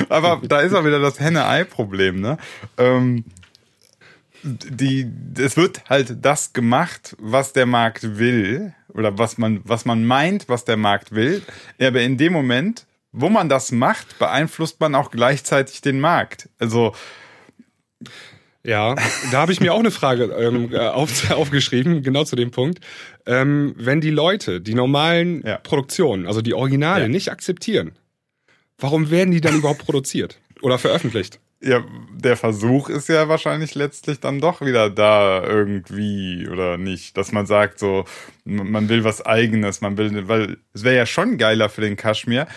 Aber 0.07 0.41
da 0.47 0.61
ist 0.61 0.73
auch 0.73 0.85
wieder 0.85 0.99
das 0.99 1.19
Henne-Ei-Problem, 1.19 2.21
ne? 2.21 2.37
Ähm, 2.77 3.25
die, 4.43 5.07
es 5.37 5.57
wird 5.57 5.87
halt 5.89 6.17
das 6.21 6.53
gemacht, 6.53 7.15
was 7.19 7.53
der 7.53 7.65
Markt 7.65 8.17
will 8.17 8.73
oder 8.93 9.17
was 9.17 9.37
man, 9.37 9.61
was 9.63 9.85
man 9.85 10.05
meint, 10.05 10.49
was 10.49 10.65
der 10.65 10.77
Markt 10.77 11.13
will. 11.13 11.41
Aber 11.79 12.01
in 12.01 12.17
dem 12.17 12.33
Moment, 12.33 12.85
wo 13.11 13.29
man 13.29 13.49
das 13.49 13.71
macht, 13.71 14.19
beeinflusst 14.19 14.79
man 14.79 14.95
auch 14.95 15.11
gleichzeitig 15.11 15.81
den 15.81 15.99
Markt. 15.99 16.49
Also 16.59 16.93
ja, 18.63 18.95
da 19.31 19.39
habe 19.39 19.51
ich 19.51 19.59
mir 19.59 19.73
auch 19.73 19.79
eine 19.79 19.91
Frage 19.91 20.25
ähm, 20.25 20.75
auf, 20.75 21.31
aufgeschrieben, 21.31 22.03
genau 22.03 22.23
zu 22.25 22.35
dem 22.35 22.51
Punkt. 22.51 22.79
Ähm, 23.25 23.73
wenn 23.77 24.01
die 24.01 24.11
Leute 24.11 24.61
die 24.61 24.75
normalen 24.75 25.43
ja. 25.45 25.57
Produktionen, 25.57 26.27
also 26.27 26.41
die 26.41 26.53
Originale, 26.53 27.03
ja. 27.03 27.07
nicht 27.07 27.31
akzeptieren, 27.31 27.93
warum 28.77 29.09
werden 29.09 29.31
die 29.31 29.41
dann 29.41 29.55
überhaupt 29.55 29.85
produziert 29.85 30.39
oder 30.61 30.77
veröffentlicht? 30.77 31.39
Ja, 31.63 31.83
der 32.11 32.37
Versuch 32.37 32.89
ist 32.89 33.07
ja 33.07 33.29
wahrscheinlich 33.29 33.75
letztlich 33.75 34.19
dann 34.19 34.41
doch 34.41 34.61
wieder 34.61 34.89
da 34.89 35.43
irgendwie 35.43 36.47
oder 36.47 36.77
nicht, 36.77 37.17
dass 37.17 37.31
man 37.31 37.45
sagt 37.45 37.77
so, 37.77 38.05
man 38.45 38.89
will 38.89 39.03
was 39.03 39.23
Eigenes, 39.23 39.79
man 39.81 39.95
will, 39.97 40.27
weil 40.27 40.57
es 40.73 40.83
wäre 40.83 40.95
ja 40.95 41.05
schon 41.05 41.37
geiler 41.37 41.69
für 41.69 41.81
den 41.81 41.97
Kaschmir, 41.97 42.47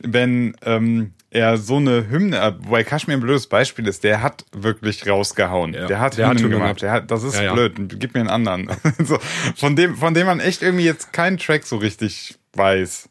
wenn 0.00 0.56
ähm, 0.64 1.12
er 1.30 1.58
so 1.58 1.76
eine 1.76 2.08
Hymne, 2.08 2.56
wobei 2.60 2.84
Kaschmir 2.84 3.16
ein 3.16 3.20
blödes 3.20 3.48
Beispiel 3.48 3.86
ist, 3.86 4.02
der 4.02 4.22
hat 4.22 4.46
wirklich 4.52 5.06
rausgehauen, 5.06 5.74
ja, 5.74 5.86
der 5.86 6.00
hat 6.00 6.16
der 6.16 6.30
Hymnen 6.30 6.44
hat 6.44 6.50
gemacht, 6.50 6.82
der 6.82 6.90
hat, 6.92 7.10
das 7.10 7.22
ist 7.22 7.36
ja, 7.36 7.42
ja. 7.42 7.52
blöd, 7.52 7.74
gib 7.98 8.14
mir 8.14 8.20
einen 8.20 8.30
anderen, 8.30 8.70
so, 9.04 9.18
von 9.56 9.76
dem, 9.76 9.96
von 9.96 10.14
dem 10.14 10.26
man 10.26 10.40
echt 10.40 10.62
irgendwie 10.62 10.86
jetzt 10.86 11.12
keinen 11.12 11.36
Track 11.36 11.64
so 11.64 11.76
richtig 11.76 12.38
weiß. 12.54 13.10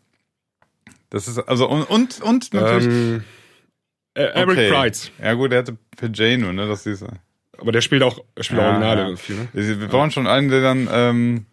Das 1.11 1.27
ist 1.27 1.37
also 1.37 1.69
und 1.69 1.83
und, 1.83 2.21
und 2.21 2.53
natürlich. 2.55 2.87
Ähm 2.87 3.23
äh, 4.15 4.23
Eric 4.23 4.49
okay. 4.49 4.69
Price. 4.69 5.11
Ja 5.21 5.33
gut, 5.33 5.51
der 5.51 5.59
hatte 5.59 5.77
nur, 6.37 6.53
ne? 6.53 6.67
Das 6.67 6.85
ist 6.85 7.05
Aber 7.57 7.71
der 7.71 7.81
spielt 7.81 8.03
auch, 8.03 8.23
er 8.35 8.43
spielt 8.43 8.61
ja, 8.61 8.67
Originale 8.67 9.01
ja. 9.01 9.07
irgendwie, 9.07 9.33
ne? 9.33 9.79
Wir 9.79 9.87
brauchen 9.87 10.11
schon 10.11 10.27
einen, 10.27 10.49
der 10.49 10.61
dann. 10.61 10.89
Ähm, 10.91 11.45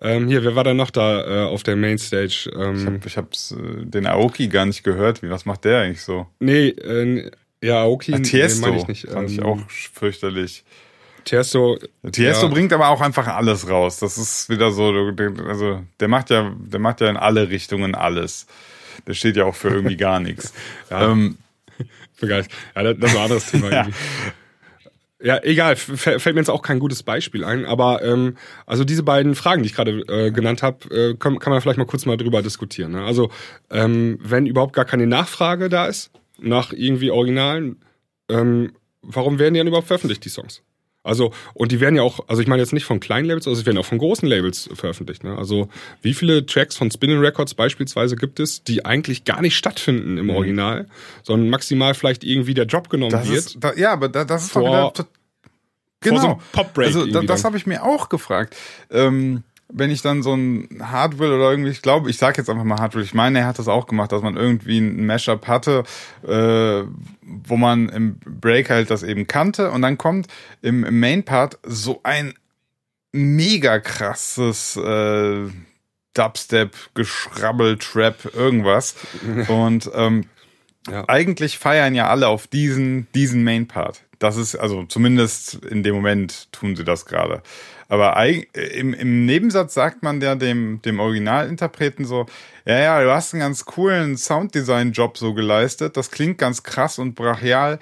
ähm, 0.00 0.28
hier, 0.28 0.44
wer 0.44 0.54
war 0.54 0.64
da 0.64 0.74
noch 0.74 0.90
da 0.90 1.44
äh, 1.44 1.46
auf 1.46 1.62
der 1.62 1.76
Mainstage? 1.76 2.50
Ähm, 2.54 2.76
ich 2.76 2.86
habe 2.86 3.00
ich 3.06 3.16
hab's, 3.16 3.52
äh, 3.52 3.86
den 3.86 4.06
Aoki 4.06 4.48
gar 4.48 4.66
nicht 4.66 4.84
gehört. 4.84 5.22
Wie, 5.22 5.30
was 5.30 5.46
macht 5.46 5.64
der 5.64 5.80
eigentlich 5.80 6.02
so? 6.02 6.26
Nee, 6.40 6.68
äh, 6.68 7.30
ja, 7.62 7.82
Aoki 7.82 8.12
ah, 8.12 8.18
Tiesto, 8.18 8.70
nee, 8.70 8.76
ich 8.76 8.86
nicht. 8.86 9.08
Fand 9.08 9.30
ähm, 9.30 9.34
ich 9.34 9.42
auch 9.42 9.58
fürchterlich. 9.68 10.64
Tiesto, 11.24 11.78
Tiesto 12.12 12.46
ja. 12.46 12.52
bringt 12.52 12.72
aber 12.74 12.88
auch 12.88 13.00
einfach 13.00 13.26
alles 13.28 13.70
raus. 13.70 13.98
Das 13.98 14.18
ist 14.18 14.50
wieder 14.50 14.70
so, 14.70 14.92
also 15.48 15.82
der 15.98 16.08
macht 16.08 16.28
ja, 16.28 16.54
der 16.58 16.80
macht 16.80 17.00
ja 17.00 17.08
in 17.08 17.16
alle 17.16 17.48
Richtungen 17.48 17.94
alles. 17.94 18.46
Der 19.06 19.14
steht 19.14 19.36
ja 19.36 19.44
auch 19.44 19.54
für 19.54 19.68
irgendwie 19.68 19.96
gar 19.96 20.20
nichts. 20.20 20.52
ja. 20.90 21.10
Ähm. 21.10 21.38
Ja, 22.20 22.38
das, 22.38 22.48
das 22.74 22.84
war 22.84 23.08
ein 23.08 23.16
anderes 23.24 23.50
Thema 23.50 23.70
ja. 23.72 23.88
Ja, 25.24 25.42
egal, 25.42 25.76
fällt 25.76 26.26
mir 26.26 26.40
jetzt 26.40 26.50
auch 26.50 26.60
kein 26.60 26.78
gutes 26.78 27.02
Beispiel 27.02 27.44
ein, 27.44 27.64
aber 27.64 28.02
ähm, 28.02 28.36
also 28.66 28.84
diese 28.84 29.02
beiden 29.02 29.34
Fragen, 29.34 29.62
die 29.62 29.68
ich 29.68 29.74
gerade 29.74 30.00
äh, 30.00 30.30
genannt 30.30 30.62
habe, 30.62 30.94
äh, 30.94 31.14
kann, 31.14 31.38
kann 31.38 31.50
man 31.50 31.62
vielleicht 31.62 31.78
mal 31.78 31.86
kurz 31.86 32.04
mal 32.04 32.18
drüber 32.18 32.42
diskutieren. 32.42 32.92
Ne? 32.92 33.04
Also 33.04 33.30
ähm, 33.70 34.18
wenn 34.20 34.44
überhaupt 34.44 34.74
gar 34.74 34.84
keine 34.84 35.06
Nachfrage 35.06 35.70
da 35.70 35.86
ist 35.86 36.10
nach 36.38 36.74
irgendwie 36.74 37.10
Originalen, 37.10 37.80
ähm, 38.28 38.72
warum 39.00 39.38
werden 39.38 39.54
die 39.54 39.60
dann 39.60 39.66
überhaupt 39.66 39.86
veröffentlicht, 39.86 40.26
die 40.26 40.28
Songs? 40.28 40.62
Also, 41.04 41.32
und 41.52 41.70
die 41.70 41.80
werden 41.80 41.96
ja 41.96 42.02
auch, 42.02 42.20
also 42.28 42.40
ich 42.40 42.48
meine 42.48 42.62
jetzt 42.62 42.72
nicht 42.72 42.86
von 42.86 42.98
kleinen 42.98 43.28
Labels, 43.28 43.46
also 43.46 43.60
sie 43.60 43.66
werden 43.66 43.76
auch 43.76 43.84
von 43.84 43.98
großen 43.98 44.26
Labels 44.26 44.70
veröffentlicht. 44.72 45.22
Ne? 45.22 45.36
Also, 45.36 45.68
wie 46.00 46.14
viele 46.14 46.46
Tracks 46.46 46.76
von 46.76 46.90
Spinning 46.90 47.18
Records 47.18 47.54
beispielsweise 47.54 48.16
gibt 48.16 48.40
es, 48.40 48.64
die 48.64 48.86
eigentlich 48.86 49.24
gar 49.24 49.42
nicht 49.42 49.54
stattfinden 49.54 50.16
im 50.16 50.26
mhm. 50.26 50.30
Original, 50.30 50.88
sondern 51.22 51.50
maximal 51.50 51.92
vielleicht 51.92 52.24
irgendwie 52.24 52.54
der 52.54 52.64
Job 52.64 52.88
genommen 52.88 53.12
das 53.12 53.28
wird? 53.28 53.38
Ist, 53.38 53.56
da, 53.60 53.74
ja, 53.74 53.92
aber 53.92 54.08
da, 54.08 54.24
das 54.24 54.44
ist 54.44 54.52
vor, 54.52 54.92
doch 54.94 55.04
wieder. 55.04 55.08
Genau. 56.00 56.20
So 56.20 56.38
Pop-Break. 56.52 56.86
Also, 56.86 57.06
da, 57.06 57.20
das 57.20 57.44
habe 57.44 57.58
ich 57.58 57.66
mir 57.66 57.82
auch 57.82 58.08
gefragt. 58.08 58.56
Ähm, 58.90 59.42
wenn 59.68 59.90
ich 59.90 60.02
dann 60.02 60.22
so 60.22 60.34
ein 60.34 60.68
Hardware 60.80 61.34
oder 61.34 61.50
irgendwie, 61.50 61.70
ich 61.70 61.82
glaube, 61.82 62.10
ich 62.10 62.18
sage 62.18 62.38
jetzt 62.38 62.48
einfach 62.48 62.64
mal 62.64 62.78
Hardware, 62.78 63.04
ich 63.04 63.14
meine, 63.14 63.40
er 63.40 63.46
hat 63.46 63.58
das 63.58 63.68
auch 63.68 63.86
gemacht, 63.86 64.12
dass 64.12 64.22
man 64.22 64.36
irgendwie 64.36 64.78
ein 64.78 65.06
Mashup 65.06 65.46
hatte, 65.48 65.84
äh, 66.22 66.82
wo 67.22 67.56
man 67.56 67.88
im 67.88 68.18
Break 68.18 68.70
halt 68.70 68.90
das 68.90 69.02
eben 69.02 69.26
kannte 69.26 69.70
und 69.70 69.82
dann 69.82 69.98
kommt 69.98 70.28
im, 70.62 70.84
im 70.84 71.00
Main 71.00 71.24
Part 71.24 71.58
so 71.64 72.00
ein 72.02 72.34
mega 73.12 73.78
krasses 73.80 74.76
äh, 74.76 75.46
Dubstep, 76.14 76.74
Geschrabbel, 76.94 77.78
Trap, 77.78 78.34
irgendwas 78.34 78.94
und 79.48 79.90
ähm, 79.94 80.26
ja. 80.88 81.04
eigentlich 81.08 81.58
feiern 81.58 81.94
ja 81.94 82.08
alle 82.08 82.28
auf 82.28 82.46
diesen, 82.46 83.08
diesen 83.14 83.42
Main 83.44 83.66
Part. 83.66 84.02
Das 84.24 84.38
ist, 84.38 84.56
also 84.56 84.84
zumindest 84.84 85.56
in 85.66 85.82
dem 85.82 85.94
Moment 85.94 86.50
tun 86.50 86.76
sie 86.76 86.82
das 86.82 87.04
gerade. 87.04 87.42
Aber 87.90 88.16
im, 88.24 88.94
im 88.94 89.26
Nebensatz 89.26 89.74
sagt 89.74 90.02
man 90.02 90.18
ja 90.22 90.34
dem, 90.34 90.80
dem 90.80 90.98
Originalinterpreten 90.98 92.06
so, 92.06 92.24
ja, 92.64 92.78
ja, 92.78 93.02
du 93.02 93.12
hast 93.12 93.34
einen 93.34 93.42
ganz 93.42 93.66
coolen 93.66 94.16
Sounddesign-Job 94.16 95.18
so 95.18 95.34
geleistet, 95.34 95.98
das 95.98 96.10
klingt 96.10 96.38
ganz 96.38 96.62
krass 96.62 96.98
und 96.98 97.14
brachial, 97.14 97.78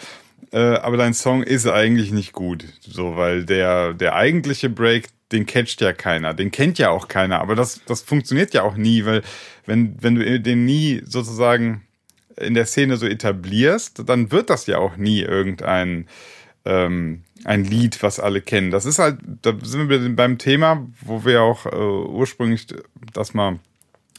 äh, 0.50 0.58
aber 0.58 0.96
dein 0.96 1.14
Song 1.14 1.44
ist 1.44 1.68
eigentlich 1.68 2.10
nicht 2.10 2.32
gut. 2.32 2.64
So, 2.80 3.16
weil 3.16 3.44
der, 3.44 3.94
der 3.94 4.16
eigentliche 4.16 4.68
Break, 4.68 5.10
den 5.30 5.46
catcht 5.46 5.80
ja 5.80 5.92
keiner, 5.92 6.34
den 6.34 6.50
kennt 6.50 6.76
ja 6.78 6.90
auch 6.90 7.06
keiner, 7.06 7.40
aber 7.40 7.54
das, 7.54 7.82
das 7.86 8.02
funktioniert 8.02 8.52
ja 8.52 8.64
auch 8.64 8.74
nie, 8.74 9.04
weil 9.04 9.22
wenn, 9.64 9.96
wenn 10.02 10.16
du 10.16 10.40
den 10.40 10.64
nie 10.64 11.02
sozusagen 11.04 11.86
in 12.36 12.54
der 12.54 12.66
Szene 12.66 12.96
so 12.96 13.06
etablierst, 13.06 14.08
dann 14.08 14.30
wird 14.30 14.50
das 14.50 14.66
ja 14.66 14.78
auch 14.78 14.96
nie 14.96 15.20
irgendein 15.20 16.06
ähm, 16.64 17.22
ein 17.44 17.64
Lied, 17.64 18.02
was 18.02 18.20
alle 18.20 18.40
kennen. 18.40 18.70
Das 18.70 18.84
ist 18.84 18.98
halt, 18.98 19.18
da 19.42 19.54
sind 19.62 19.88
wir 19.88 20.14
beim 20.14 20.38
Thema, 20.38 20.86
wo 21.00 21.24
wir 21.24 21.42
auch 21.42 21.66
äh, 21.66 21.70
ursprünglich 21.76 22.66
das 23.12 23.34
mal 23.34 23.58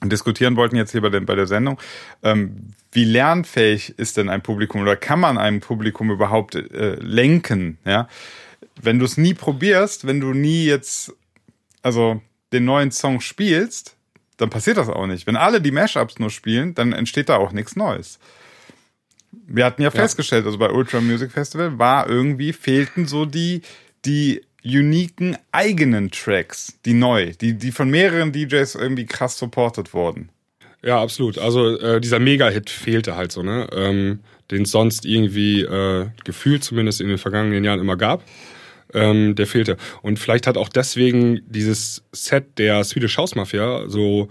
diskutieren 0.04 0.58
wollten 0.58 0.76
jetzt 0.76 0.92
hier 0.92 1.02
bei 1.02 1.10
der, 1.10 1.22
bei 1.22 1.36
der 1.36 1.48
Sendung. 1.48 1.80
Ähm, 2.22 2.74
wie 2.92 3.06
lernfähig 3.06 3.98
ist 3.98 4.18
denn 4.18 4.30
ein 4.30 4.42
Publikum 4.44 4.82
oder 4.82 4.96
kann 4.96 5.20
man 5.20 5.38
einem 5.38 5.62
Publikum 5.62 6.12
überhaupt 6.12 6.56
äh, 6.56 6.96
lenken? 6.96 7.78
Ja, 7.86 8.10
wenn 8.82 9.00
du 9.00 9.06
es 9.06 9.18
nie 9.18 9.34
probierst, 9.34 10.06
wenn 10.06 10.20
du 10.20 10.34
nie 10.34 10.66
jetzt 10.66 11.14
also 11.82 12.22
den 12.52 12.66
neuen 12.66 12.92
Song 12.92 13.22
spielst, 13.22 13.96
dann 14.38 14.50
passiert 14.50 14.78
das 14.78 14.90
auch 14.90 15.08
nicht. 15.08 15.28
Wenn 15.28 15.36
alle 15.36 15.62
die 15.62 15.72
Mashups 15.72 16.20
nur 16.20 16.30
spielen, 16.30 16.74
dann 16.76 16.94
entsteht 16.94 17.30
da 17.30 17.38
auch 17.38 17.52
nichts 17.52 17.76
Neues. 17.76 18.20
Wir 19.32 19.66
hatten 19.66 19.82
ja, 19.82 19.90
ja. 19.90 19.92
festgestellt, 19.92 20.46
also 20.46 20.58
bei 20.58 20.70
Ultra 20.70 21.02
Music 21.02 21.32
Festival 21.32 21.80
war 21.80 22.08
irgendwie, 22.10 22.54
fehlten 22.54 23.08
so 23.08 23.26
die, 23.26 23.62
die 24.06 24.42
uniken 24.64 25.38
eigenen 25.52 26.12
Tracks, 26.12 26.80
die 26.86 26.94
neu, 26.94 27.34
die, 27.40 27.54
die 27.54 27.72
von 27.72 27.90
mehreren 27.90 28.32
DJs 28.32 28.76
irgendwie 28.76 29.06
krass 29.06 29.38
supported 29.38 29.94
wurden. 29.94 30.30
Ja, 30.84 31.02
absolut. 31.02 31.38
Also 31.38 31.78
äh, 31.80 32.02
dieser 32.02 32.20
Mega-Hit 32.20 32.70
fehlte 32.70 33.16
halt 33.16 33.32
so, 33.32 33.42
ne? 33.42 33.68
Ähm, 33.72 34.20
den 34.52 34.64
es 34.64 34.72
sonst 34.72 35.06
irgendwie 35.06 35.62
äh, 35.62 36.10
gefühlt 36.26 36.64
zumindest 36.64 37.00
in 37.02 37.08
den 37.08 37.18
vergangenen 37.18 37.64
Jahren 37.64 37.80
immer 37.80 37.96
gab. 37.96 38.24
Ähm, 38.94 39.34
der 39.36 39.48
fehlte. 39.48 39.78
Und 40.04 40.20
vielleicht 40.20 40.46
hat 40.46 40.56
auch 40.56 40.70
deswegen 40.70 41.42
dieses 41.48 42.04
Set 42.12 42.60
der 42.60 42.84
Swedish 42.84 43.18
House 43.18 43.34
Mafia 43.34 43.90
so 43.90 44.30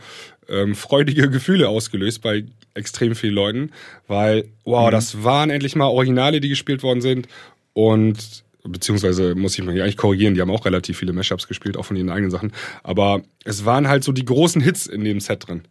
ähm, 0.48 0.74
freudige 0.74 1.28
Gefühle 1.30 1.68
ausgelöst 1.68 2.22
bei 2.22 2.44
extrem 2.74 3.14
vielen 3.14 3.34
Leuten, 3.34 3.70
weil, 4.06 4.44
wow, 4.64 4.86
mhm. 4.86 4.92
das 4.92 5.24
waren 5.24 5.50
endlich 5.50 5.76
mal 5.76 5.86
Originale, 5.86 6.40
die 6.40 6.48
gespielt 6.48 6.82
worden 6.82 7.00
sind 7.00 7.28
und 7.72 8.44
beziehungsweise 8.64 9.34
muss 9.34 9.58
ich 9.58 9.64
mich 9.64 9.82
eigentlich 9.82 9.96
korrigieren, 9.96 10.34
die 10.34 10.40
haben 10.40 10.50
auch 10.50 10.64
relativ 10.64 10.98
viele 10.98 11.12
Mashups 11.12 11.48
gespielt, 11.48 11.76
auch 11.76 11.84
von 11.84 11.96
ihren 11.96 12.10
eigenen 12.10 12.30
Sachen, 12.30 12.52
aber 12.82 13.22
es 13.44 13.64
waren 13.64 13.88
halt 13.88 14.04
so 14.04 14.12
die 14.12 14.24
großen 14.24 14.62
Hits 14.62 14.86
in 14.86 15.04
dem 15.04 15.20
Set 15.20 15.48
drin 15.48 15.62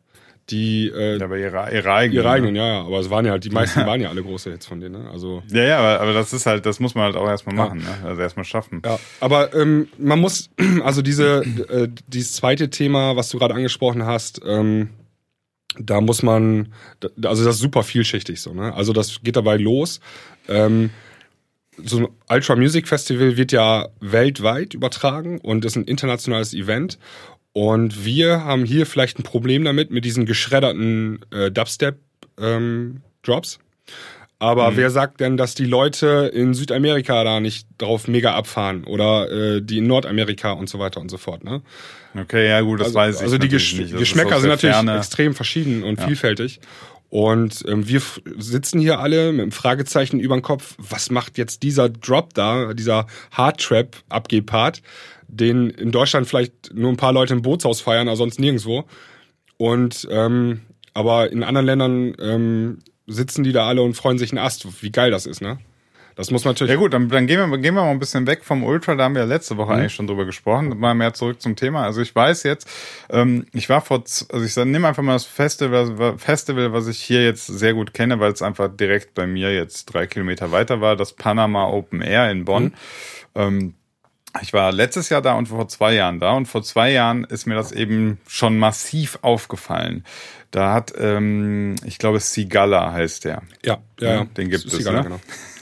die 0.51 0.87
äh, 0.87 1.17
ja, 1.17 1.25
aber 1.25 1.37
ihre, 1.37 1.73
ihre 1.73 1.93
eigenen. 1.93 2.21
Ihre 2.21 2.29
eigenen, 2.29 2.53
ne? 2.53 2.59
ja, 2.59 2.67
ja. 2.67 2.81
Aber 2.81 2.99
es 2.99 3.09
waren 3.09 3.25
ja 3.25 3.31
halt, 3.31 3.43
die 3.43 3.49
meisten 3.49 3.79
waren 3.85 4.01
ja 4.01 4.09
alle 4.09 4.21
große 4.21 4.51
Hits 4.51 4.65
von 4.65 4.79
denen, 4.79 5.03
ne? 5.03 5.09
Also. 5.09 5.41
Ja, 5.47 5.63
ja, 5.63 5.79
aber, 5.79 6.01
aber 6.01 6.13
das 6.13 6.33
ist 6.33 6.45
halt, 6.45 6.65
das 6.65 6.79
muss 6.79 6.95
man 6.95 7.05
halt 7.05 7.15
auch 7.15 7.27
erstmal 7.27 7.55
machen, 7.55 7.81
ja. 7.81 8.03
ne? 8.03 8.09
Also 8.09 8.21
erstmal 8.21 8.45
schaffen. 8.45 8.81
Ja. 8.85 8.99
Aber 9.19 9.53
ähm, 9.53 9.87
man 9.97 10.19
muss, 10.19 10.49
also 10.83 11.01
diese, 11.01 11.41
äh, 11.69 11.87
dieses 12.07 12.33
zweite 12.33 12.69
Thema, 12.69 13.15
was 13.15 13.29
du 13.29 13.39
gerade 13.39 13.53
angesprochen 13.53 14.05
hast, 14.05 14.41
ähm, 14.45 14.89
da 15.79 16.01
muss 16.01 16.21
man, 16.21 16.73
also 17.23 17.45
das 17.45 17.55
ist 17.55 17.61
super 17.61 17.83
vielschichtig 17.83 18.41
so, 18.41 18.53
ne? 18.53 18.73
Also 18.73 18.93
das 18.93 19.21
geht 19.23 19.37
dabei 19.37 19.57
los. 19.57 20.01
Ähm, 20.47 20.89
so 21.83 21.97
ein 21.99 22.07
Ultra 22.29 22.55
Music 22.55 22.87
Festival 22.87 23.37
wird 23.37 23.51
ja 23.51 23.87
weltweit 23.99 24.73
übertragen 24.73 25.39
und 25.39 25.65
ist 25.65 25.75
ein 25.75 25.85
internationales 25.85 26.53
Event. 26.53 26.97
Und 27.53 28.05
wir 28.05 28.43
haben 28.43 28.63
hier 28.63 28.85
vielleicht 28.85 29.19
ein 29.19 29.23
Problem 29.23 29.63
damit, 29.63 29.91
mit 29.91 30.05
diesen 30.05 30.25
geschredderten 30.25 31.19
äh, 31.31 31.51
Dubstep-Drops. 31.51 33.55
Ähm, 33.55 33.61
aber 34.39 34.71
mhm. 34.71 34.77
wer 34.77 34.89
sagt 34.89 35.19
denn, 35.19 35.37
dass 35.37 35.53
die 35.53 35.65
Leute 35.65 36.31
in 36.33 36.55
Südamerika 36.55 37.23
da 37.23 37.39
nicht 37.39 37.67
drauf 37.77 38.07
mega 38.07 38.33
abfahren 38.33 38.85
oder 38.85 39.31
äh, 39.31 39.61
die 39.61 39.77
in 39.77 39.87
Nordamerika 39.87 40.53
und 40.53 40.67
so 40.67 40.79
weiter 40.79 40.99
und 40.99 41.11
so 41.11 41.17
fort, 41.17 41.43
ne? 41.43 41.61
Okay, 42.19 42.47
ja 42.47 42.61
gut, 42.61 42.79
das 42.79 42.87
also, 42.87 42.97
weiß 42.97 43.15
ich. 43.17 43.21
Also 43.21 43.37
die 43.37 43.49
Gesch 43.49 43.77
Geschmäcker 43.77 44.39
sind 44.39 44.49
natürlich 44.49 44.75
Ferne. 44.75 44.97
extrem 44.97 45.35
verschieden 45.35 45.83
und 45.83 45.99
ja. 45.99 46.07
vielfältig. 46.07 46.59
Und 47.11 47.63
ähm, 47.67 47.87
wir 47.87 48.01
sitzen 48.37 48.79
hier 48.79 48.99
alle 48.99 49.31
mit 49.31 49.41
einem 49.41 49.51
Fragezeichen 49.51 50.19
über 50.19 50.35
den 50.35 50.41
Kopf. 50.41 50.75
Was 50.77 51.11
macht 51.11 51.37
jetzt 51.37 51.61
dieser 51.61 51.89
Drop 51.89 52.33
da, 52.33 52.73
dieser 52.73 53.05
Hardtrap-Abgehpart? 53.31 54.81
Den 55.31 55.69
in 55.69 55.91
Deutschland 55.91 56.27
vielleicht 56.27 56.73
nur 56.73 56.91
ein 56.91 56.97
paar 56.97 57.13
Leute 57.13 57.33
im 57.33 57.41
Bootshaus 57.41 57.81
feiern, 57.81 58.07
aber 58.07 58.17
sonst 58.17 58.39
nirgendwo. 58.39 58.85
Und 59.57 60.07
ähm, 60.11 60.61
aber 60.93 61.31
in 61.31 61.43
anderen 61.43 61.65
Ländern 61.65 62.15
ähm, 62.19 62.79
sitzen 63.07 63.43
die 63.43 63.53
da 63.53 63.67
alle 63.67 63.81
und 63.81 63.93
freuen 63.93 64.17
sich 64.17 64.31
einen 64.31 64.39
Ast, 64.39 64.83
wie 64.83 64.91
geil 64.91 65.11
das 65.11 65.25
ist, 65.25 65.41
ne? 65.41 65.59
Das 66.15 66.29
muss 66.29 66.43
man 66.43 66.51
natürlich. 66.53 66.73
Ja 66.73 66.77
gut, 66.77 66.93
dann, 66.93 67.07
dann 67.07 67.25
gehen, 67.25 67.49
wir, 67.49 67.57
gehen 67.57 67.73
wir 67.73 67.83
mal 67.83 67.89
ein 67.89 67.99
bisschen 67.99 68.27
weg 68.27 68.43
vom 68.43 68.63
Ultra, 68.63 68.95
da 68.95 69.05
haben 69.05 69.15
wir 69.15 69.21
ja 69.21 69.27
letzte 69.27 69.57
Woche 69.57 69.73
mhm. 69.73 69.79
eigentlich 69.79 69.93
schon 69.93 70.07
drüber 70.07 70.25
gesprochen. 70.25 70.77
Mal 70.77 70.93
mehr 70.93 71.13
zurück 71.13 71.41
zum 71.41 71.55
Thema. 71.55 71.83
Also 71.83 72.01
ich 72.01 72.13
weiß 72.13 72.43
jetzt, 72.43 72.67
ähm, 73.09 73.45
ich 73.53 73.69
war 73.69 73.81
vor, 73.81 74.03
also 74.03 74.45
ich 74.45 74.55
nehme 74.65 74.87
einfach 74.87 75.03
mal 75.03 75.13
das 75.13 75.25
Festival, 75.25 76.17
Festival, 76.17 76.73
was 76.73 76.87
ich 76.87 77.01
hier 77.01 77.23
jetzt 77.23 77.47
sehr 77.47 77.73
gut 77.73 77.93
kenne, 77.93 78.19
weil 78.19 78.33
es 78.33 78.41
einfach 78.41 78.69
direkt 78.75 79.13
bei 79.13 79.25
mir 79.25 79.53
jetzt 79.53 79.85
drei 79.85 80.05
Kilometer 80.05 80.51
weiter 80.51 80.81
war, 80.81 80.95
das 80.95 81.13
Panama 81.13 81.67
Open 81.67 82.01
Air 82.01 82.29
in 82.29 82.45
Bonn. 82.45 82.63
Mhm. 82.63 82.73
Ähm, 83.33 83.73
ich 84.41 84.53
war 84.53 84.71
letztes 84.71 85.09
Jahr 85.09 85.21
da 85.21 85.33
und 85.33 85.47
vor 85.47 85.67
zwei 85.67 85.93
Jahren 85.93 86.19
da 86.19 86.31
und 86.31 86.45
vor 86.45 86.63
zwei 86.63 86.91
Jahren 86.91 87.25
ist 87.25 87.47
mir 87.47 87.55
das 87.55 87.71
eben 87.71 88.19
schon 88.27 88.57
massiv 88.57 89.19
aufgefallen. 89.21 90.05
Da 90.51 90.73
hat, 90.73 90.93
ähm, 90.97 91.75
ich 91.85 91.97
glaube, 91.97 92.19
Sigala 92.19 92.91
heißt 92.91 93.25
der. 93.25 93.41
Ja, 93.65 93.79
ja, 93.99 94.15
ja. 94.15 94.25
Den 94.25 94.49
gibt 94.49 94.69
Sigala, 94.69 94.99
es, 94.99 95.03
ne? 95.05 95.09
Genau. 95.09 95.19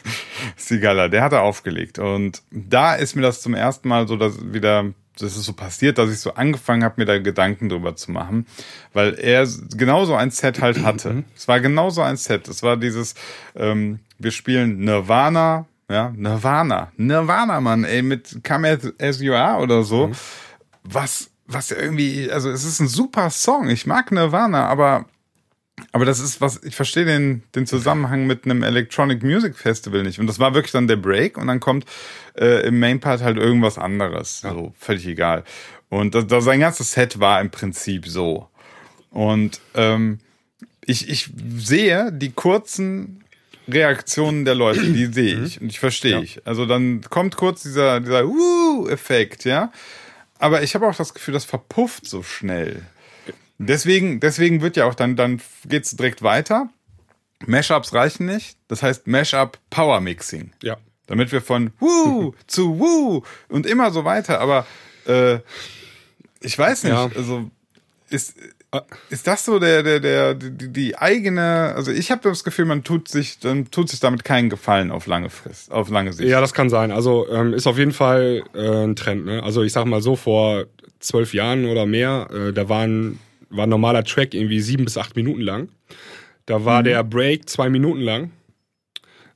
Sigala, 0.55 1.07
der 1.07 1.23
hat 1.23 1.33
er 1.33 1.41
aufgelegt. 1.41 1.99
Und 1.99 2.41
da 2.51 2.95
ist 2.95 3.15
mir 3.15 3.21
das 3.21 3.41
zum 3.41 3.53
ersten 3.53 3.87
Mal 3.87 4.07
so, 4.07 4.15
dass 4.15 4.51
wieder, 4.51 4.85
das 5.17 5.35
ist 5.35 5.43
so 5.43 5.53
passiert, 5.53 5.97
dass 5.97 6.11
ich 6.11 6.19
so 6.19 6.33
angefangen 6.33 6.83
habe, 6.83 6.95
mir 6.97 7.05
da 7.05 7.19
Gedanken 7.19 7.69
drüber 7.69 7.95
zu 7.95 8.11
machen. 8.11 8.47
Weil 8.93 9.13
er 9.15 9.47
genauso 9.75 10.15
ein 10.15 10.31
Set 10.31 10.61
halt 10.61 10.83
hatte. 10.83 11.13
Mhm. 11.13 11.25
es 11.35 11.47
war 11.47 11.59
genauso 11.59 12.01
ein 12.01 12.17
Set. 12.17 12.47
Es 12.47 12.63
war 12.63 12.77
dieses, 12.77 13.15
ähm, 13.55 13.99
wir 14.17 14.31
spielen 14.31 14.79
Nirvana, 14.79 15.67
ja, 15.89 16.13
Nirvana. 16.15 16.91
Nirvana, 16.97 17.59
Mann, 17.59 17.83
ey, 17.83 18.01
mit 18.01 18.43
Come 18.43 18.69
As, 18.69 18.93
As 18.99 19.21
You 19.21 19.33
Are 19.33 19.61
oder 19.61 19.83
so. 19.83 20.07
Mhm. 20.07 20.13
Was, 20.83 21.31
was 21.47 21.71
irgendwie, 21.71 22.31
also 22.31 22.49
es 22.49 22.63
ist 22.63 22.79
ein 22.79 22.87
super 22.87 23.29
Song. 23.31 23.69
Ich 23.69 23.87
mag 23.87 24.11
Nirvana, 24.11 24.67
aber, 24.67 25.05
aber 25.91 26.05
das 26.05 26.19
ist 26.19 26.41
was, 26.41 26.63
ich 26.63 26.75
verstehe 26.75 27.05
den, 27.05 27.43
den 27.55 27.65
Zusammenhang 27.65 28.27
mit 28.27 28.45
einem 28.45 28.61
Electronic 28.61 29.23
Music 29.23 29.57
Festival 29.57 30.03
nicht. 30.03 30.19
Und 30.19 30.27
das 30.27 30.37
war 30.37 30.53
wirklich 30.53 30.71
dann 30.71 30.87
der 30.87 30.97
Break 30.97 31.37
und 31.37 31.47
dann 31.47 31.59
kommt 31.59 31.85
äh, 32.37 32.67
im 32.67 32.79
Main 32.79 32.99
Part 32.99 33.21
halt 33.21 33.37
irgendwas 33.37 33.79
anderes. 33.79 34.43
Ja. 34.43 34.49
Also 34.49 34.73
völlig 34.77 35.07
egal. 35.07 35.43
Und 35.89 36.13
das, 36.13 36.27
das, 36.27 36.43
sein 36.43 36.59
ganzes 36.59 36.91
Set 36.91 37.19
war 37.19 37.41
im 37.41 37.49
Prinzip 37.49 38.07
so. 38.07 38.47
Und 39.09 39.59
ähm, 39.73 40.19
ich, 40.85 41.09
ich 41.09 41.31
sehe 41.57 42.11
die 42.11 42.31
kurzen 42.31 43.23
Reaktionen 43.71 44.45
der 44.45 44.55
Leute, 44.55 44.91
die 44.91 45.05
sehe 45.13 45.37
mhm. 45.37 45.45
ich 45.45 45.61
und 45.61 45.67
ich 45.67 45.79
verstehe 45.79 46.11
ja. 46.11 46.21
ich. 46.21 46.45
Also 46.45 46.65
dann 46.65 47.01
kommt 47.09 47.35
kurz 47.37 47.63
dieser, 47.63 47.99
dieser 47.99 48.25
Uh-Effekt, 48.25 49.45
ja. 49.45 49.71
Aber 50.39 50.63
ich 50.63 50.75
habe 50.75 50.87
auch 50.87 50.95
das 50.95 51.13
Gefühl, 51.13 51.33
das 51.33 51.45
verpufft 51.45 52.07
so 52.07 52.23
schnell. 52.23 52.83
Deswegen, 53.57 54.21
deswegen 54.21 54.61
wird 54.61 54.77
ja 54.77 54.85
auch 54.85 54.95
dann, 54.95 55.17
dann 55.17 55.41
geht's 55.65 55.95
direkt 55.95 56.23
weiter. 56.23 56.69
Mashups 57.45 57.93
reichen 57.93 58.25
nicht. 58.25 58.57
Das 58.69 58.81
heißt 58.81 59.07
Mashup 59.07 59.59
Power 59.69 59.99
Mixing. 59.99 60.51
Ja. 60.63 60.77
Damit 61.07 61.31
wir 61.31 61.41
von 61.41 61.71
Woo 61.79 62.33
zu 62.47 62.79
Woo 62.79 63.23
und 63.49 63.65
immer 63.65 63.91
so 63.91 64.05
weiter. 64.05 64.39
Aber 64.39 64.65
äh, 65.05 65.39
ich 66.41 66.57
weiß 66.57 66.83
nicht, 66.85 66.93
ja. 66.93 67.09
also 67.15 67.51
ist. 68.09 68.35
Ist 69.09 69.25
das 69.25 69.45
so 69.45 69.57
der, 69.57 69.81
der, 69.81 69.99
der, 69.99 70.35
die, 70.35 70.71
die 70.71 70.95
eigene, 70.95 71.73
also 71.75 71.91
ich 71.91 72.11
habe 72.11 72.21
das 72.21 72.43
Gefühl, 72.43 72.65
man 72.65 72.83
tut 72.83 73.07
sich, 73.07 73.39
dann 73.39 73.71
tut 73.71 73.89
sich 73.89 73.99
damit 73.99 74.23
keinen 74.23 74.49
Gefallen 74.49 74.91
auf 74.91 75.07
lange 75.07 75.31
Frist, 75.31 75.71
auf 75.71 75.89
lange 75.89 76.13
Sicht. 76.13 76.29
Ja, 76.29 76.39
das 76.39 76.53
kann 76.53 76.69
sein. 76.69 76.91
Also 76.91 77.27
ähm, 77.31 77.53
ist 77.55 77.65
auf 77.65 77.79
jeden 77.79 77.93
Fall 77.93 78.43
äh, 78.53 78.83
ein 78.83 78.95
Trend. 78.95 79.25
Ne? 79.25 79.41
Also 79.41 79.63
ich 79.63 79.73
sag 79.73 79.85
mal 79.85 80.01
so, 80.01 80.15
vor 80.15 80.65
zwölf 80.99 81.33
Jahren 81.33 81.65
oder 81.65 81.87
mehr, 81.87 82.27
äh, 82.31 82.53
da 82.53 82.69
waren, 82.69 83.17
war 83.49 83.65
ein 83.65 83.69
normaler 83.69 84.03
Track 84.03 84.35
irgendwie 84.35 84.59
sieben 84.59 84.85
bis 84.85 84.97
acht 84.97 85.15
Minuten 85.15 85.41
lang. 85.41 85.69
Da 86.45 86.63
war 86.63 86.81
mhm. 86.81 86.85
der 86.85 87.03
Break 87.03 87.49
zwei 87.49 87.69
Minuten 87.69 88.01
lang. 88.01 88.31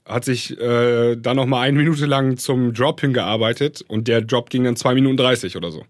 Hat 0.06 0.26
sich 0.26 0.60
äh, 0.60 1.16
dann 1.16 1.38
noch 1.38 1.46
mal 1.48 1.62
eine 1.62 1.78
Minute 1.78 2.06
lang 2.06 2.38
zum 2.38 2.74
Drop 2.74 3.02
hingearbeitet 3.02 3.84
und 3.88 4.08
der 4.08 4.22
Drop 4.22 4.50
ging 4.50 4.64
dann 4.66 4.76
zwei 4.76 4.94
Minuten 4.94 5.18
dreißig 5.18 5.56
oder 5.56 5.72
so. 5.72 5.86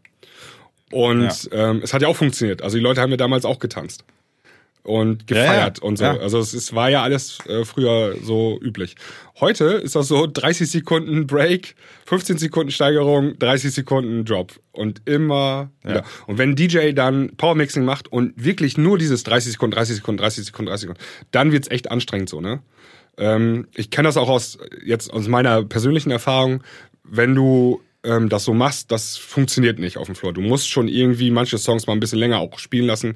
Und 0.94 1.52
ja. 1.52 1.72
ähm, 1.72 1.82
es 1.84 1.92
hat 1.92 2.04
ja 2.04 2.08
auch 2.08 2.16
funktioniert. 2.16 2.62
Also 2.62 2.78
die 2.78 2.84
Leute 2.84 3.02
haben 3.02 3.10
ja 3.10 3.18
damals 3.18 3.46
auch 3.46 3.58
getanzt 3.58 4.06
und 4.84 5.26
gefeiert 5.26 5.80
ja, 5.80 5.84
ja. 5.84 5.88
und 5.88 5.98
so. 5.98 6.06
Also 6.06 6.38
es, 6.38 6.54
es, 6.54 6.76
war 6.76 6.92
ja 6.92 7.02
alles 7.02 7.40
äh, 7.48 7.66
früher 7.66 8.16
so 8.22 8.60
üblich. 8.62 8.96
Heute 9.40 9.66
ist 9.66 9.96
das 9.96 10.08
so 10.08 10.28
30 10.32 10.70
Sekunden 10.70 11.26
Break, 11.26 11.74
15 12.06 12.38
Sekunden 12.38 12.72
Steigerung, 12.72 13.40
30 13.40 13.74
Sekunden 13.74 14.24
Drop 14.24 14.52
und 14.72 15.02
immer 15.06 15.72
ja. 15.84 15.90
wieder. 15.90 16.04
Und 16.28 16.38
wenn 16.38 16.56
DJ 16.56 16.92
dann 16.92 17.36
Powermixing 17.38 17.84
macht 17.84 18.12
und 18.12 18.34
wirklich 18.36 18.78
nur 18.78 19.00
dieses 19.00 19.24
30 19.24 19.54
Sekunden, 19.54 19.76
30 19.76 19.96
Sekunden, 19.96 20.20
30 20.20 20.46
Sekunden, 20.46 20.70
30 20.70 20.82
Sekunden, 20.82 21.02
dann 21.32 21.52
wird's 21.52 21.72
echt 21.72 21.90
anstrengend 21.90 22.30
so, 22.30 22.40
ne? 22.40 22.62
Ähm, 23.18 23.68
ich 23.74 23.90
kenne 23.90 24.08
das 24.08 24.18
auch 24.18 24.30
aus 24.30 24.60
jetzt 24.86 25.12
aus 25.12 25.28
meiner 25.28 25.64
persönlichen 25.64 26.12
Erfahrung, 26.12 26.64
wenn 27.04 27.34
du 27.34 27.82
ähm, 28.04 28.30
das 28.30 28.44
so 28.44 28.54
machst, 28.54 28.92
das 28.92 29.18
funktioniert 29.18 29.80
nicht 29.80 29.98
auf 29.98 30.08
dem 30.08 30.16
Floor. 30.16 30.34
Du 30.34 30.42
musst 30.42 30.70
schon 30.70 30.88
irgendwie 30.88 31.32
manche 31.32 31.58
Songs 31.58 31.88
mal 31.88 31.94
ein 31.94 32.00
bisschen 32.00 32.20
länger 32.20 32.40
auch 32.40 32.60
spielen 32.60 32.86
lassen. 32.86 33.16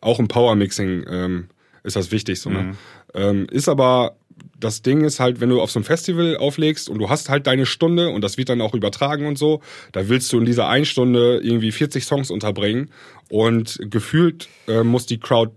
Auch 0.00 0.18
im 0.18 0.28
Power-Mixing 0.28 1.06
ähm, 1.08 1.48
ist 1.82 1.96
das 1.96 2.12
wichtig. 2.12 2.40
So, 2.40 2.50
ne? 2.50 2.62
Mhm. 2.62 2.76
Ähm, 3.14 3.46
ist 3.50 3.68
aber, 3.68 4.16
das 4.58 4.82
Ding 4.82 5.04
ist 5.04 5.20
halt, 5.20 5.40
wenn 5.40 5.48
du 5.48 5.60
auf 5.60 5.70
so 5.70 5.78
einem 5.78 5.84
Festival 5.84 6.36
auflegst 6.36 6.88
und 6.88 6.98
du 6.98 7.08
hast 7.08 7.28
halt 7.28 7.46
deine 7.46 7.66
Stunde 7.66 8.10
und 8.10 8.22
das 8.22 8.38
wird 8.38 8.48
dann 8.48 8.60
auch 8.60 8.74
übertragen 8.74 9.26
und 9.26 9.38
so, 9.38 9.60
da 9.92 10.08
willst 10.08 10.32
du 10.32 10.38
in 10.38 10.44
dieser 10.44 10.68
einen 10.68 10.84
Stunde 10.84 11.40
irgendwie 11.42 11.72
40 11.72 12.04
Songs 12.04 12.30
unterbringen 12.30 12.90
und 13.28 13.78
gefühlt 13.82 14.48
äh, 14.66 14.82
muss 14.82 15.06
die 15.06 15.18
Crowd 15.18 15.52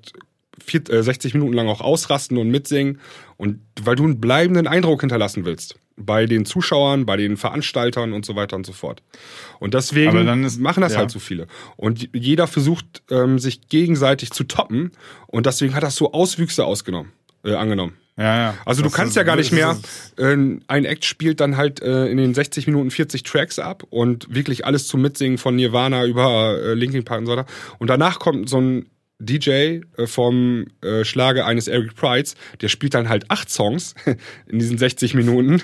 60 0.64 1.34
äh, 1.34 1.38
Minuten 1.38 1.54
lang 1.54 1.68
auch 1.68 1.82
ausrasten 1.82 2.38
und 2.38 2.50
mitsingen 2.50 3.00
und 3.38 3.60
weil 3.82 3.96
du 3.96 4.04
einen 4.04 4.20
bleibenden 4.20 4.68
Eindruck 4.68 5.02
hinterlassen 5.02 5.46
willst 5.46 5.76
bei 6.06 6.26
den 6.26 6.46
Zuschauern, 6.46 7.06
bei 7.06 7.18
den 7.18 7.38
Veranstaltern 7.38 8.14
und 8.14 8.26
so 8.26 8.36
weiter 8.36 8.56
und 8.56 8.66
so 8.66 8.74
fort. 8.74 9.02
Und 9.60 9.74
deswegen 9.74 10.44
ist- 10.44 10.60
machen 10.60 10.82
das 10.82 10.94
ja. 10.94 11.00
halt 11.00 11.12
so 11.12 11.20
viele. 11.20 11.48
Und 11.78 12.10
jeder 12.14 12.48
versucht, 12.48 13.04
ähm, 13.10 13.40
sich 13.40 13.70
gegenseitig 13.70 14.32
zu 14.32 14.44
toppen. 14.44 14.92
Und 15.28 15.46
deswegen 15.46 15.74
hat 15.76 15.84
das 15.84 15.96
so 15.96 16.12
Auswüchse 16.14 16.66
ausgenommen, 16.66 17.12
äh, 17.46 17.54
angenommen. 17.54 17.94
Ja, 18.18 18.38
ja. 18.38 18.54
Also 18.66 18.84
Das 18.84 18.92
du 18.92 18.96
kannst 18.98 19.12
ist- 19.12 19.16
ja 19.16 19.24
gar 19.24 19.38
nicht 19.38 19.52
mehr, 19.54 19.80
äh, 20.18 20.36
ein 20.68 20.86
Act 20.86 21.06
spielt 21.06 21.40
dann 21.40 21.56
halt 21.58 21.82
äh, 21.82 22.08
in 22.08 22.18
den 22.18 22.34
60 22.34 22.68
Minuten 22.68 22.92
40 22.92 23.24
Tracks 23.24 23.58
ab 23.58 23.84
und 23.90 24.28
wirklich 24.36 24.66
alles 24.66 24.86
zum 24.88 25.02
Mitsingen 25.02 25.38
von 25.38 25.56
Nirvana 25.56 26.06
über 26.06 26.60
äh, 26.62 26.74
Linkin 26.74 27.04
Park 27.06 27.22
und 27.22 27.26
so 27.28 27.32
weiter. 27.32 27.46
Und 27.80 27.90
danach 27.90 28.20
kommt 28.20 28.50
so 28.50 28.60
ein 28.60 28.86
DJ 29.26 29.50
äh, 29.98 30.08
vom 30.08 30.68
äh, 30.82 31.04
Schlager 31.04 31.46
eines 31.46 31.68
Eric 31.68 31.96
Prides, 31.96 32.36
der 32.62 32.68
spielt 32.68 32.94
dann 32.94 33.10
halt 33.10 33.26
acht 33.30 33.50
Songs 33.50 33.96
in 34.48 34.60
diesen 34.60 34.78
60 34.78 35.14
Minuten. 35.14 35.62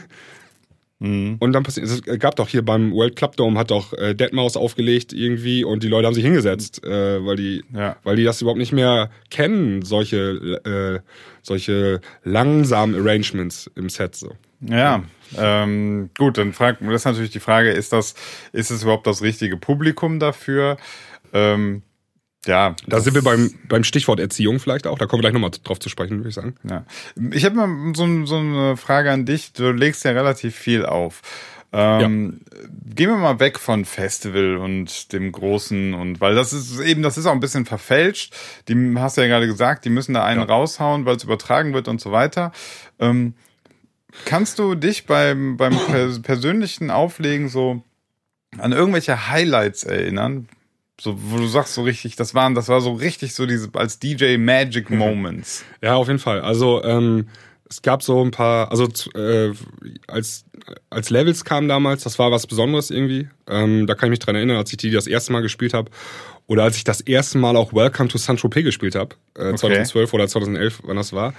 Mhm. 1.00 1.36
Und 1.40 1.54
dann 1.54 1.62
passiert, 1.64 1.86
es 1.86 2.02
gab 2.20 2.38
doch 2.38 2.48
hier 2.48 2.66
beim 2.66 2.92
World 2.92 3.16
Club 3.16 3.36
Dome 3.38 3.60
hat 3.60 3.70
doch 3.70 3.94
äh, 3.94 4.16
Deadmau5 4.18 4.58
aufgelegt 4.58 5.14
irgendwie 5.14 5.64
und 5.64 5.84
die 5.84 5.88
Leute 5.90 6.08
haben 6.08 6.16
sich 6.16 6.24
hingesetzt, 6.24 6.84
äh, 6.84 7.24
weil 7.24 7.36
die, 7.36 7.64
Ja. 7.72 7.98
weil 8.04 8.16
die 8.16 8.24
das 8.24 8.42
überhaupt 8.42 8.58
nicht 8.58 8.72
mehr 8.72 9.12
kennen, 9.30 9.84
solche, 9.84 10.18
äh, 10.66 11.08
solche 11.44 12.02
langsamen 12.24 12.96
Arrangements 13.00 13.70
im 13.76 13.90
Set 13.90 14.16
so. 14.16 14.32
Ja, 14.62 15.04
ähm, 15.38 16.10
gut, 16.18 16.40
dann 16.40 16.52
fragt 16.52 16.82
das 16.82 17.02
ist 17.02 17.06
natürlich 17.06 17.30
die 17.30 17.40
Frage, 17.40 17.70
ist 17.70 17.94
das, 17.94 18.16
ist 18.52 18.72
es 18.72 18.82
überhaupt 18.82 19.06
das 19.06 19.22
richtige 19.22 19.56
Publikum 19.58 20.20
dafür? 20.20 20.78
Ähm, 21.32 21.84
ja, 22.48 22.76
Da 22.88 23.00
sind 23.02 23.14
wir 23.14 23.22
beim, 23.22 23.54
beim 23.68 23.84
Stichwort 23.84 24.20
Erziehung 24.20 24.60
vielleicht 24.60 24.88
auch. 24.88 24.98
Da 24.98 25.06
kommen 25.06 25.20
wir 25.20 25.30
gleich 25.30 25.34
nochmal 25.34 25.52
drauf 25.64 25.80
zu 25.80 25.90
sprechen, 25.90 26.18
würde 26.18 26.30
ich 26.30 26.36
sagen. 26.36 26.56
Ja. 26.70 26.86
Ich 27.32 27.46
habe 27.46 27.56
mal 27.56 27.94
so, 27.96 28.26
so 28.26 28.38
eine 28.38 28.78
Frage 28.78 29.12
an 29.12 29.26
dich. 29.26 29.54
Du 29.54 29.72
legst 29.72 30.04
ja 30.06 30.12
relativ 30.12 30.56
viel 30.56 30.86
auf. 30.86 31.22
Ähm, 31.74 32.40
Gehen 32.96 33.10
wir 33.10 33.18
mal 33.18 33.40
weg 33.42 33.60
von 33.60 33.84
Festival 33.84 34.56
und 34.58 35.12
dem 35.12 35.32
großen 35.32 35.94
und 35.94 36.22
weil 36.22 36.34
das 36.34 36.54
ist 36.54 36.80
eben, 36.80 37.02
das 37.04 37.18
ist 37.18 37.26
auch 37.26 37.34
ein 37.34 37.42
bisschen 37.42 37.66
verfälscht. 37.66 38.34
Die 38.70 38.94
hast 38.98 39.18
du 39.18 39.22
ja 39.22 39.28
gerade 39.28 39.48
gesagt, 39.48 39.84
die 39.84 39.90
müssen 39.90 40.14
da 40.14 40.24
einen 40.24 40.40
Ja. 40.40 40.46
raushauen, 40.48 41.06
weil 41.06 41.18
es 41.18 41.26
übertragen 41.26 41.74
wird 41.74 41.90
und 41.90 42.00
so 42.00 42.12
weiter. 42.14 42.54
Ähm, 43.00 43.34
kannst 44.26 44.60
du 44.60 44.76
dich 44.76 45.06
beim, 45.06 45.58
beim 45.58 45.78
pers 45.88 46.22
persönlichen 46.22 46.90
Auflegen 46.90 47.50
so 47.50 47.84
an 48.58 48.72
irgendwelche 48.72 49.28
Highlights 49.30 49.84
erinnern? 49.84 50.48
So, 51.00 51.16
wo 51.18 51.38
du 51.38 51.48
sagst 51.48 51.76
so 51.76 51.84
richtig, 51.84 52.16
das 52.16 52.34
waren, 52.34 52.56
das 52.56 52.70
war 52.70 52.82
so 52.82 52.94
richtig 52.94 53.36
so 53.36 53.46
diese 53.46 53.70
als 53.74 54.00
DJ 54.00 54.38
Magic 54.38 54.90
Moments. 54.90 55.64
Ja, 55.82 55.96
auf 55.96 56.08
jeden 56.08 56.20
Fall. 56.20 56.42
Also 56.42 56.84
ähm, 56.84 57.28
es 57.70 57.82
gab 57.82 58.02
so 58.02 58.24
ein 58.24 58.32
paar, 58.32 58.72
also 58.72 58.88
äh, 59.16 59.54
als, 60.08 60.46
als 60.90 61.10
Levels 61.10 61.44
kamen 61.44 61.68
damals, 61.68 62.04
das 62.04 62.18
war 62.18 62.32
was 62.32 62.48
Besonderes 62.48 62.90
irgendwie. 62.90 63.28
Ähm, 63.48 63.88
da 63.88 63.94
kann 63.94 64.08
ich 64.08 64.12
mich 64.12 64.20
dran 64.20 64.36
erinnern, 64.36 64.58
als 64.58 64.72
ich 64.72 64.78
die 64.78 64.92
das 64.92 65.08
erste 65.08 65.34
Mal 65.34 65.42
gespielt 65.42 65.74
habe. 65.74 65.92
Oder 66.48 66.64
als 66.64 66.78
ich 66.78 66.86
das 66.86 67.02
erste 67.02 67.38
Mal 67.38 67.58
auch 67.58 67.74
Welcome 67.74 68.08
to 68.08 68.18
Saint-Tropez 68.18 68.64
gespielt 68.64 68.96
habe, 68.96 69.16
äh, 69.36 69.54
2012 69.54 70.14
oder 70.14 70.28
2011, 70.28 70.82
wann 70.84 70.96
das 70.96 71.12
war. 71.12 71.34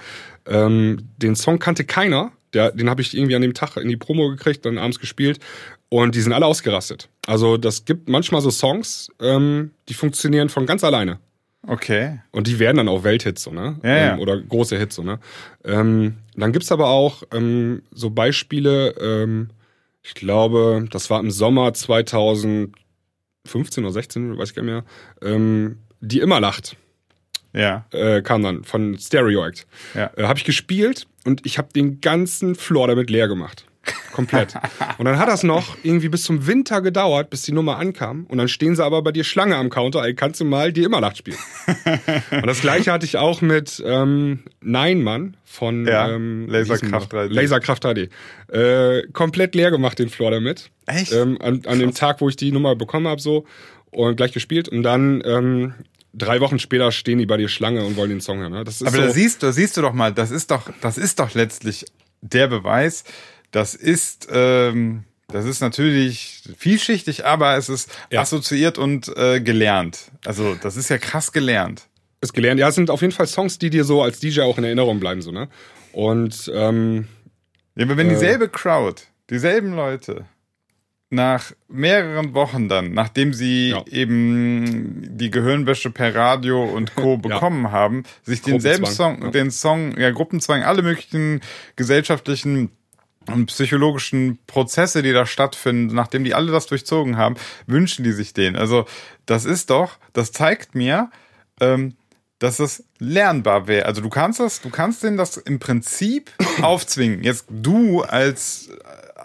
Ähm, 0.45 1.09
den 1.17 1.35
Song 1.35 1.57
kannte 1.57 1.83
keiner. 1.83 2.31
Der, 2.53 2.71
den 2.71 2.89
habe 2.89 3.01
ich 3.01 3.15
irgendwie 3.15 3.35
an 3.35 3.41
dem 3.41 3.53
Tag 3.53 3.77
in 3.77 3.89
die 3.89 3.97
Promo 3.97 4.29
gekriegt, 4.29 4.65
dann 4.65 4.77
abends 4.77 4.99
gespielt. 4.99 5.39
Und 5.89 6.13
die 6.15 6.21
sind 6.21 6.33
alle 6.33 6.45
ausgerastet. 6.45 7.09
Also 7.25 7.57
das 7.57 7.83
gibt 7.85 8.09
manchmal 8.09 8.41
so 8.41 8.51
Songs, 8.51 9.09
ähm, 9.19 9.71
die 9.89 9.93
funktionieren 9.95 10.49
von 10.49 10.65
ganz 10.67 10.83
alleine. 10.83 11.19
Okay. 11.67 12.21
Und 12.31 12.47
die 12.47 12.57
werden 12.59 12.77
dann 12.77 12.87
auch 12.87 13.03
Welthits, 13.03 13.43
so, 13.43 13.51
ne? 13.51 13.79
Ja, 13.83 13.89
ja. 13.97 14.13
Ähm, 14.13 14.19
oder 14.19 14.39
große 14.39 14.77
Hits, 14.77 14.95
so, 14.95 15.03
ne? 15.03 15.19
Ähm, 15.65 16.17
dann 16.35 16.53
gibt's 16.53 16.71
aber 16.71 16.87
auch 16.87 17.23
ähm, 17.33 17.81
so 17.91 18.11
Beispiele, 18.11 18.91
ähm, 19.01 19.49
ich 20.01 20.13
glaube, 20.13 20.85
das 20.91 21.09
war 21.09 21.19
im 21.19 21.31
Sommer 21.31 21.73
2015 21.73 22.71
oder 23.83 23.91
16, 23.91 24.37
weiß 24.37 24.49
ich 24.49 24.55
gar 24.55 24.63
nicht 24.63 24.71
mehr, 24.71 24.83
ähm, 25.21 25.79
die 26.01 26.19
immer 26.19 26.39
lacht, 26.39 26.77
Ja. 27.53 27.85
äh, 27.91 28.21
kam 28.21 28.41
dann 28.43 28.63
von 28.63 28.97
Stereo 28.97 29.45
Act. 29.45 29.67
Ja. 29.95 30.11
Äh, 30.15 30.23
habe 30.23 30.39
ich 30.39 30.45
gespielt 30.45 31.07
und 31.25 31.45
ich 31.45 31.57
habe 31.57 31.73
den 31.73 31.99
ganzen 31.99 32.55
Floor 32.55 32.87
damit 32.87 33.09
leer 33.09 33.27
gemacht. 33.27 33.65
Komplett. 34.13 34.53
Und 34.97 35.05
dann 35.05 35.17
hat 35.17 35.29
das 35.29 35.43
noch 35.43 35.77
irgendwie 35.83 36.09
bis 36.09 36.23
zum 36.23 36.45
Winter 36.45 36.81
gedauert, 36.81 37.29
bis 37.29 37.43
die 37.43 37.53
Nummer 37.53 37.77
ankam. 37.77 38.25
Und 38.27 38.37
dann 38.37 38.47
stehen 38.47 38.75
sie 38.75 38.83
aber 38.83 39.01
bei 39.01 39.11
dir 39.11 39.23
Schlange 39.23 39.55
am 39.55 39.69
Counter, 39.69 40.03
ey, 40.03 40.13
kannst 40.13 40.41
du 40.41 40.45
mal 40.45 40.73
die 40.73 40.83
immer 40.83 40.99
Lacht 40.99 41.17
spielen. 41.17 41.37
und 42.31 42.45
das 42.45 42.61
gleiche 42.61 42.91
hatte 42.91 43.05
ich 43.05 43.17
auch 43.17 43.41
mit 43.41 43.81
ähm, 43.85 44.43
Nein 44.61 45.01
Mann 45.01 45.37
von 45.45 45.87
Ja, 45.87 46.09
ähm, 46.09 46.47
Laserkraft 46.49 47.13
wie 47.13 47.17
hieß 47.17 47.19
3D. 47.19 47.19
denn 47.21 47.27
noch? 47.29 47.35
Laserkraft 47.35 47.85
3D. 47.85 48.09
Äh, 48.51 49.07
komplett 49.13 49.55
leer 49.55 49.71
gemacht 49.71 49.97
den 49.97 50.09
Floor 50.09 50.31
damit. 50.31 50.69
Echt? 50.85 51.13
Ähm, 51.13 51.37
an, 51.41 51.61
an 51.65 51.79
dem 51.79 51.93
Tag, 51.93 52.19
wo 52.21 52.29
ich 52.29 52.35
die 52.35 52.51
Nummer 52.51 52.75
bekommen 52.75 53.07
habe, 53.07 53.21
so 53.21 53.45
und 53.91 54.17
gleich 54.17 54.33
gespielt. 54.33 54.67
Und 54.67 54.83
dann 54.83 55.21
ähm, 55.25 55.73
drei 56.13 56.41
Wochen 56.41 56.59
später 56.59 56.91
stehen 56.91 57.19
die 57.19 57.25
bei 57.25 57.37
dir 57.37 57.47
Schlange 57.47 57.85
und 57.85 57.95
wollen 57.95 58.09
den 58.09 58.21
Song 58.21 58.39
hören. 58.39 58.51
Ne? 58.51 58.59
Aber 58.59 58.71
so, 58.71 58.85
da 58.85 59.09
siehst 59.09 59.43
du, 59.43 59.53
siehst 59.53 59.77
du 59.77 59.81
doch 59.81 59.93
mal, 59.93 60.13
das 60.13 60.31
ist 60.31 60.51
doch, 60.51 60.69
das 60.81 60.97
ist 60.97 61.19
doch 61.19 61.33
letztlich 61.33 61.85
der 62.21 62.47
Beweis. 62.47 63.03
Das 63.51 63.73
ist, 63.75 64.27
ähm, 64.31 65.03
das 65.27 65.45
ist 65.45 65.61
natürlich 65.61 66.43
vielschichtig, 66.57 67.25
aber 67.25 67.55
es 67.57 67.69
ist 67.69 67.89
Ja. 68.11 68.21
assoziiert 68.21 68.77
und 68.77 69.07
äh, 69.17 69.39
gelernt. 69.41 70.11
Also 70.25 70.55
das 70.55 70.75
ist 70.77 70.89
ja 70.89 70.97
krass 70.97 71.31
gelernt. 71.31 71.83
ist 72.21 72.33
gelernt. 72.33 72.59
Ja, 72.59 72.67
es 72.67 72.75
sind 72.75 72.89
auf 72.89 73.01
jeden 73.01 73.13
Fall 73.13 73.27
Songs, 73.27 73.59
die 73.59 73.69
dir 73.69 73.85
so 73.85 74.01
als 74.03 74.19
DJ 74.19 74.41
auch 74.41 74.57
in 74.57 74.63
Erinnerung 74.65 74.99
bleiben, 74.99 75.21
so, 75.21 75.31
ne? 75.31 75.47
Und 75.93 76.51
ähm, 76.53 77.07
Ja, 77.75 77.85
aber 77.85 77.95
wenn 77.97 78.07
Äh. 78.07 78.13
dieselbe 78.15 78.49
Crowd, 78.49 79.01
dieselben 79.29 79.73
Leute 79.73 80.25
nach 81.11 81.53
mehreren 81.67 82.33
Wochen 82.35 82.67
dann, 82.69 82.93
nachdem 82.93 83.33
sie 83.33 83.69
Ja. 83.69 83.83
eben 83.89 85.17
die 85.17 85.31
Gehirnwäsche 85.31 85.89
per 85.91 86.13
Radio 86.13 86.63
und 86.65 86.93
Co. 86.95 87.17
bekommen 87.49 87.71
haben, 87.71 88.03
sich 88.23 88.41
denselben 88.41 88.85
Song, 88.85 89.21
ja. 89.23 89.29
den 89.31 89.49
Song, 89.49 89.97
ja, 89.97 90.11
Gruppenzwang, 90.11 90.63
alle 90.63 90.81
möglichen 90.83 91.41
gesellschaftlichen 91.77 92.69
und 93.33 93.47
psychologischen 93.47 94.39
Prozesse, 94.47 95.01
die 95.01 95.13
da 95.13 95.25
stattfinden, 95.25 95.93
nachdem 95.93 96.23
die 96.23 96.33
alle 96.33 96.51
das 96.51 96.67
durchzogen 96.67 97.17
haben, 97.17 97.35
wünschen 97.67 98.03
die 98.03 98.11
sich 98.11 98.33
den. 98.33 98.55
Also 98.55 98.85
das 99.25 99.45
ist 99.45 99.69
doch, 99.69 99.97
das 100.13 100.31
zeigt 100.31 100.75
mir, 100.75 101.09
ähm, 101.59 101.95
dass 102.39 102.59
es 102.59 102.85
lernbar 102.99 103.67
wäre. 103.67 103.85
Also 103.85 104.01
du 104.01 104.09
kannst 104.09 104.39
das, 104.39 104.61
du 104.61 104.69
kannst 104.69 105.03
denen 105.03 105.17
das 105.17 105.37
im 105.37 105.59
Prinzip 105.59 106.31
aufzwingen. 106.61 107.23
Jetzt 107.23 107.45
du 107.49 108.01
als 108.01 108.69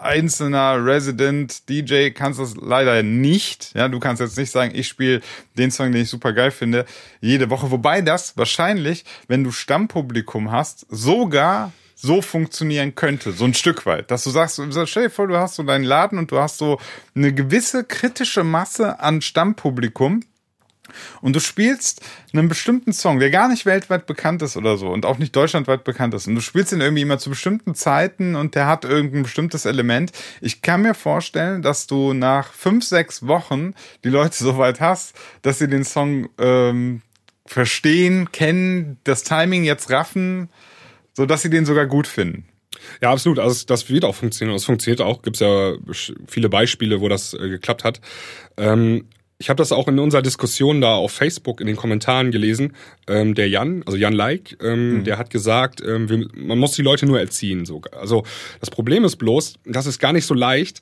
einzelner 0.05 0.85
Resident 0.85 1.67
DJ 1.69 2.09
kannst 2.09 2.39
das 2.39 2.55
leider 2.55 3.01
nicht. 3.03 3.71
Ja, 3.73 3.87
du 3.87 3.99
kannst 3.99 4.21
jetzt 4.21 4.37
nicht 4.37 4.51
sagen, 4.51 4.71
ich 4.75 4.87
spiele 4.87 5.21
den 5.57 5.71
Song, 5.71 5.91
den 5.91 6.03
ich 6.03 6.09
super 6.09 6.33
geil 6.33 6.51
finde, 6.51 6.85
jede 7.21 7.49
Woche. 7.49 7.71
Wobei 7.71 8.01
das 8.01 8.37
wahrscheinlich, 8.37 9.05
wenn 9.27 9.43
du 9.43 9.51
Stammpublikum 9.51 10.51
hast, 10.51 10.85
sogar 10.89 11.71
so 11.95 12.21
funktionieren 12.21 12.93
könnte, 12.93 13.31
so 13.31 13.45
ein 13.45 13.53
Stück 13.53 13.85
weit, 13.85 14.11
dass 14.11 14.23
du 14.23 14.29
sagst, 14.29 14.61
stell 14.85 15.03
dir 15.03 15.09
vor, 15.09 15.27
du 15.27 15.37
hast 15.37 15.55
so 15.55 15.63
deinen 15.63 15.85
Laden 15.85 16.19
und 16.19 16.31
du 16.31 16.37
hast 16.37 16.57
so 16.57 16.79
eine 17.15 17.33
gewisse 17.33 17.83
kritische 17.83 18.43
Masse 18.43 18.99
an 18.99 19.21
Stammpublikum, 19.21 20.21
und 21.21 21.35
du 21.35 21.39
spielst 21.39 22.01
einen 22.33 22.47
bestimmten 22.47 22.93
Song, 22.93 23.19
der 23.19 23.29
gar 23.29 23.47
nicht 23.47 23.65
weltweit 23.65 24.05
bekannt 24.05 24.41
ist 24.41 24.57
oder 24.57 24.77
so 24.77 24.89
und 24.89 25.05
auch 25.05 25.17
nicht 25.17 25.35
deutschlandweit 25.35 25.83
bekannt 25.83 26.13
ist. 26.13 26.27
Und 26.27 26.35
du 26.35 26.41
spielst 26.41 26.71
ihn 26.71 26.81
irgendwie 26.81 27.01
immer 27.01 27.17
zu 27.17 27.29
bestimmten 27.29 27.75
Zeiten 27.75 28.35
und 28.35 28.55
der 28.55 28.67
hat 28.67 28.85
irgendein 28.85 29.23
bestimmtes 29.23 29.65
Element. 29.65 30.11
Ich 30.41 30.61
kann 30.61 30.81
mir 30.81 30.93
vorstellen, 30.93 31.61
dass 31.61 31.87
du 31.87 32.13
nach 32.13 32.53
fünf, 32.53 32.83
sechs 32.83 33.27
Wochen 33.27 33.73
die 34.03 34.09
Leute 34.09 34.35
so 34.43 34.57
weit 34.57 34.79
hast, 34.79 35.15
dass 35.41 35.59
sie 35.59 35.67
den 35.67 35.83
Song 35.83 36.29
ähm, 36.37 37.01
verstehen, 37.45 38.31
kennen, 38.31 38.97
das 39.03 39.23
Timing 39.23 39.63
jetzt 39.63 39.89
raffen, 39.91 40.49
so 41.15 41.25
dass 41.25 41.41
sie 41.41 41.49
den 41.49 41.65
sogar 41.65 41.85
gut 41.85 42.07
finden. 42.07 42.45
ja, 43.01 43.11
absolut. 43.11 43.39
Also 43.39 43.65
das 43.65 43.89
wird 43.89 44.03
auch 44.05 44.15
funktionieren. 44.15 44.55
Es 44.55 44.65
funktioniert 44.65 45.01
auch. 45.01 45.21
Gibt's 45.21 45.39
ja 45.39 45.73
viele 46.27 46.49
Beispiele, 46.49 47.01
wo 47.01 47.09
das 47.09 47.33
äh, 47.33 47.49
geklappt 47.49 47.83
hat. 47.83 48.01
Ähm, 48.57 49.05
ich 49.37 49.49
habe 49.49 49.57
das 49.57 49.73
auch 49.73 49.89
in 49.89 49.99
unserer 49.99 50.21
Diskussion 50.21 50.79
da 50.79 50.93
auf 50.95 51.11
Facebook 51.11 51.59
in 51.59 51.67
den 51.67 51.75
Kommentaren 51.75 52.31
gelesen. 52.31 52.73
Ähm, 53.07 53.35
der 53.35 53.49
Jan, 53.49 53.83
also 53.85 53.97
Jan 53.97 54.13
Like, 54.13 54.57
ähm, 54.63 55.03
der 55.03 55.17
hat 55.17 55.29
gesagt, 55.29 55.81
ähm, 55.85 56.09
wir, 56.09 56.27
man 56.35 56.57
muss 56.57 56.71
die 56.73 56.81
Leute 56.81 57.05
nur 57.05 57.19
erziehen. 57.19 57.65
So. 57.65 57.81
Also 57.91 58.23
das 58.61 58.69
Problem 58.69 59.03
ist 59.03 59.17
bloß, 59.17 59.55
das 59.65 59.87
ist 59.87 59.99
gar 59.99 60.13
nicht 60.13 60.25
so 60.25 60.33
leicht 60.33 60.81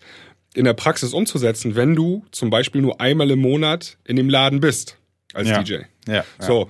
in 0.53 0.65
der 0.65 0.73
Praxis 0.73 1.13
umzusetzen, 1.13 1.75
wenn 1.75 1.95
du 1.95 2.25
zum 2.31 2.51
Beispiel 2.51 2.81
nur 2.81 3.01
einmal 3.01 3.31
im 3.31 3.39
Monat 3.39 3.97
in 4.03 4.17
dem 4.17 4.29
Laden 4.29 4.59
bist 4.59 4.97
als 5.33 5.49
Ja. 5.49 5.63
DJ. 5.63 5.73
Ja, 6.07 6.13
ja. 6.13 6.23
So. 6.39 6.69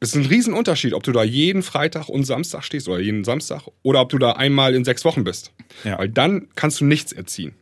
Es 0.00 0.10
ist 0.10 0.16
ein 0.16 0.26
Riesenunterschied, 0.26 0.94
ob 0.94 1.02
du 1.02 1.12
da 1.12 1.24
jeden 1.24 1.62
Freitag 1.62 2.08
und 2.08 2.24
Samstag 2.24 2.62
stehst 2.62 2.88
oder 2.88 3.00
jeden 3.00 3.24
Samstag 3.24 3.62
oder 3.82 4.00
ob 4.00 4.10
du 4.10 4.18
da 4.18 4.32
einmal 4.32 4.74
in 4.74 4.84
sechs 4.84 5.04
Wochen 5.04 5.24
bist. 5.24 5.52
Ja. 5.84 5.98
Weil 5.98 6.08
dann 6.08 6.48
kannst 6.54 6.80
du 6.80 6.84
nichts 6.84 7.12
erziehen. 7.12 7.54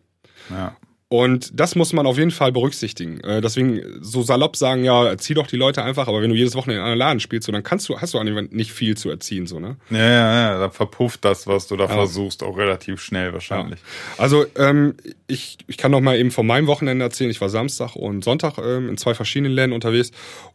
Ja. 0.51 0.77
Und 1.09 1.59
das 1.59 1.77
muss 1.77 1.93
man 1.93 2.05
auf 2.05 2.19
jeden 2.19 2.33
Fall 2.33 2.51
berücksichtigen. 2.51 3.21
Äh, 3.21 3.41
deswegen 3.41 3.81
so 4.01 4.23
salopp 4.23 4.57
sagen, 4.57 4.83
ja, 4.83 5.07
erzieh 5.07 5.35
doch 5.35 5.47
die 5.47 5.57
Leute 5.57 5.85
einfach, 5.85 6.09
aber 6.09 6.21
wenn 6.21 6.31
du 6.31 6.37
jedes 6.37 6.57
Wochenende 6.57 6.83
in 6.83 6.87
einem 6.87 6.99
Laden 6.99 7.21
spielst, 7.21 7.47
so, 7.47 7.53
dann 7.53 7.63
kannst 7.63 7.89
du, 7.89 8.01
hast 8.01 8.13
du 8.13 8.19
an 8.19 8.49
nicht 8.51 8.73
viel 8.73 8.97
zu 8.97 9.09
erziehen, 9.09 9.47
so, 9.47 9.61
ne? 9.61 9.77
Ja, 9.91 9.99
ja, 9.99 10.35
ja, 10.35 10.59
dann 10.59 10.73
verpufft 10.73 11.25
das, 11.25 11.47
was 11.47 11.69
du 11.69 11.77
da 11.77 11.85
ja. 11.85 11.91
versuchst, 11.91 12.43
auch 12.43 12.59
relativ 12.59 13.01
schnell 13.01 13.33
wahrscheinlich. 13.33 13.79
Ja. 13.79 14.23
Also, 14.23 14.47
ähm, 14.57 14.95
ich, 15.29 15.59
ich 15.69 15.77
kann 15.77 15.93
noch 15.93 16.01
mal 16.01 16.19
eben 16.19 16.33
von 16.33 16.45
meinem 16.45 16.67
Wochenende 16.67 17.05
erzählen. 17.05 17.31
Ich 17.31 17.41
war 17.41 17.51
Samstag 17.51 17.95
und 17.95 18.25
Sonntag 18.25 18.59
ähm, 18.59 18.89
in 18.89 18.97
zwei 18.97 19.15
verschiedenen 19.15 19.53
Läden 19.53 19.73
unterwegs 19.73 20.11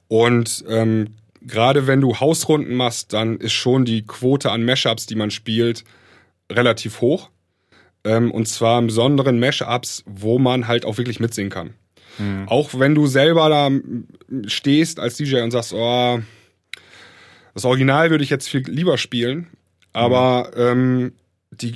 und 0.09 0.65
ähm, 0.67 1.15
gerade 1.41 1.87
wenn 1.87 2.01
du 2.01 2.19
Hausrunden 2.19 2.75
machst, 2.75 3.13
dann 3.13 3.37
ist 3.37 3.53
schon 3.53 3.85
die 3.85 4.03
Quote 4.03 4.51
an 4.51 4.63
Mashups, 4.63 5.05
die 5.05 5.15
man 5.15 5.31
spielt, 5.31 5.83
relativ 6.51 7.01
hoch. 7.01 7.29
Ähm, 8.03 8.31
und 8.31 8.47
zwar 8.47 8.79
im 8.79 8.87
besonderen 8.87 9.39
Mashups, 9.39 10.03
wo 10.05 10.39
man 10.39 10.67
halt 10.67 10.85
auch 10.85 10.97
wirklich 10.97 11.19
mitsingen 11.19 11.51
kann. 11.51 11.73
Mhm. 12.17 12.47
Auch 12.47 12.79
wenn 12.79 12.95
du 12.95 13.07
selber 13.07 13.49
da 13.49 13.69
stehst 14.47 14.99
als 14.99 15.17
DJ 15.17 15.41
und 15.41 15.51
sagst, 15.51 15.73
oh, 15.73 16.19
das 17.53 17.65
Original 17.65 18.09
würde 18.09 18.23
ich 18.23 18.29
jetzt 18.29 18.47
viel 18.47 18.63
lieber 18.67 18.97
spielen, 18.97 19.47
aber 19.93 20.51
mhm. 20.55 20.61
ähm, 20.61 21.13
die 21.51 21.75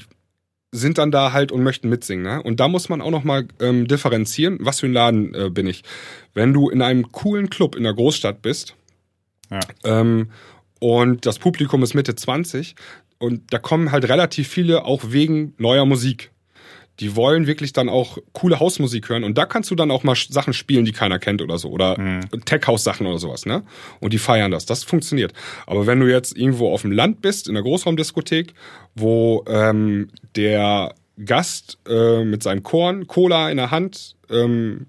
sind 0.71 0.97
dann 0.97 1.11
da 1.11 1.31
halt 1.31 1.51
und 1.51 1.63
möchten 1.63 1.89
mitsingen. 1.89 2.23
Ne? 2.23 2.43
Und 2.43 2.59
da 2.59 2.67
muss 2.67 2.89
man 2.89 3.01
auch 3.01 3.11
nochmal 3.11 3.47
ähm, 3.61 3.87
differenzieren, 3.87 4.57
was 4.61 4.81
für 4.81 4.87
ein 4.87 4.93
Laden 4.93 5.33
äh, 5.33 5.49
bin 5.49 5.67
ich. 5.67 5.83
Wenn 6.33 6.53
du 6.53 6.69
in 6.69 6.81
einem 6.81 7.11
coolen 7.11 7.49
Club 7.49 7.75
in 7.75 7.83
der 7.83 7.93
Großstadt 7.93 8.41
bist 8.41 8.75
ja. 9.49 9.59
ähm, 9.83 10.31
und 10.79 11.25
das 11.25 11.39
Publikum 11.39 11.83
ist 11.83 11.93
Mitte 11.93 12.15
20, 12.15 12.75
und 13.17 13.53
da 13.53 13.59
kommen 13.59 13.91
halt 13.91 14.07
relativ 14.09 14.47
viele 14.47 14.85
auch 14.85 15.01
wegen 15.07 15.53
neuer 15.57 15.85
Musik. 15.85 16.31
Die 17.01 17.15
wollen 17.17 17.45
wirklich 17.45 17.73
dann 17.73 17.89
auch 17.89 18.17
coole 18.31 18.59
Hausmusik 18.59 19.09
hören 19.09 19.25
und 19.25 19.37
da 19.37 19.45
kannst 19.45 19.69
du 19.69 19.75
dann 19.75 19.91
auch 19.91 20.03
mal 20.03 20.15
Sachen 20.15 20.53
spielen, 20.53 20.85
die 20.85 20.93
keiner 20.93 21.19
kennt 21.19 21.41
oder 21.41 21.57
so 21.57 21.69
oder 21.69 21.99
mhm. 21.99 22.21
Tech 22.45 22.67
House 22.67 22.85
Sachen 22.85 23.05
oder 23.05 23.17
sowas, 23.17 23.45
ne? 23.45 23.63
Und 23.99 24.13
die 24.13 24.17
feiern 24.17 24.51
das. 24.51 24.65
Das 24.65 24.85
funktioniert. 24.85 25.33
Aber 25.67 25.87
wenn 25.87 25.99
du 25.99 26.09
jetzt 26.09 26.37
irgendwo 26.37 26.71
auf 26.71 26.83
dem 26.83 26.93
Land 26.93 27.21
bist 27.21 27.49
in 27.49 27.55
der 27.55 27.63
Großraumdiskothek, 27.63 28.53
wo 28.95 29.43
ähm, 29.47 30.09
der 30.37 30.95
Gast 31.23 31.79
äh, 31.85 32.23
mit 32.23 32.43
seinem 32.43 32.63
Korn 32.63 33.07
Cola 33.07 33.49
in 33.49 33.57
der 33.57 33.71
Hand 33.71 34.15
ähm, 34.29 34.87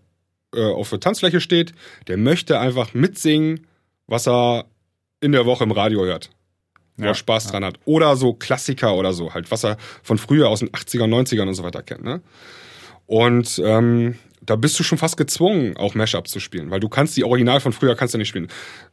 äh, 0.54 0.62
auf 0.62 0.90
der 0.90 1.00
Tanzfläche 1.00 1.40
steht, 1.40 1.72
der 2.06 2.18
möchte 2.18 2.60
einfach 2.60 2.94
mitsingen, 2.94 3.66
was 4.06 4.26
er 4.26 4.66
in 5.20 5.32
der 5.32 5.46
Woche 5.46 5.64
im 5.64 5.72
Radio 5.72 6.04
hört 6.04 6.30
wo 6.96 7.04
ja, 7.04 7.10
er 7.10 7.14
Spaß 7.14 7.46
ja. 7.46 7.50
dran 7.52 7.64
hat. 7.64 7.78
Oder 7.84 8.16
so 8.16 8.32
Klassiker 8.32 8.94
oder 8.94 9.12
so, 9.12 9.34
halt, 9.34 9.50
was 9.50 9.64
er 9.64 9.76
von 10.02 10.18
früher 10.18 10.48
aus 10.48 10.60
den 10.60 10.70
80ern, 10.70 11.08
90ern 11.08 11.48
und 11.48 11.54
so 11.54 11.62
weiter 11.62 11.82
kennt. 11.82 12.04
Ne? 12.04 12.22
Und 13.06 13.60
ähm, 13.64 14.18
da 14.46 14.56
bist 14.56 14.78
du 14.78 14.84
schon 14.84 14.98
fast 14.98 15.16
gezwungen, 15.16 15.76
auch 15.76 15.94
Mashups 15.94 16.30
zu 16.30 16.40
spielen, 16.40 16.70
weil 16.70 16.80
du 16.80 16.88
kannst 16.88 17.16
die 17.16 17.24
Original 17.24 17.60
von 17.60 17.72
früher 17.72 17.96
kannst 17.96 18.14
du 18.14 18.18
nicht 18.18 18.28
spielen. 18.28 18.48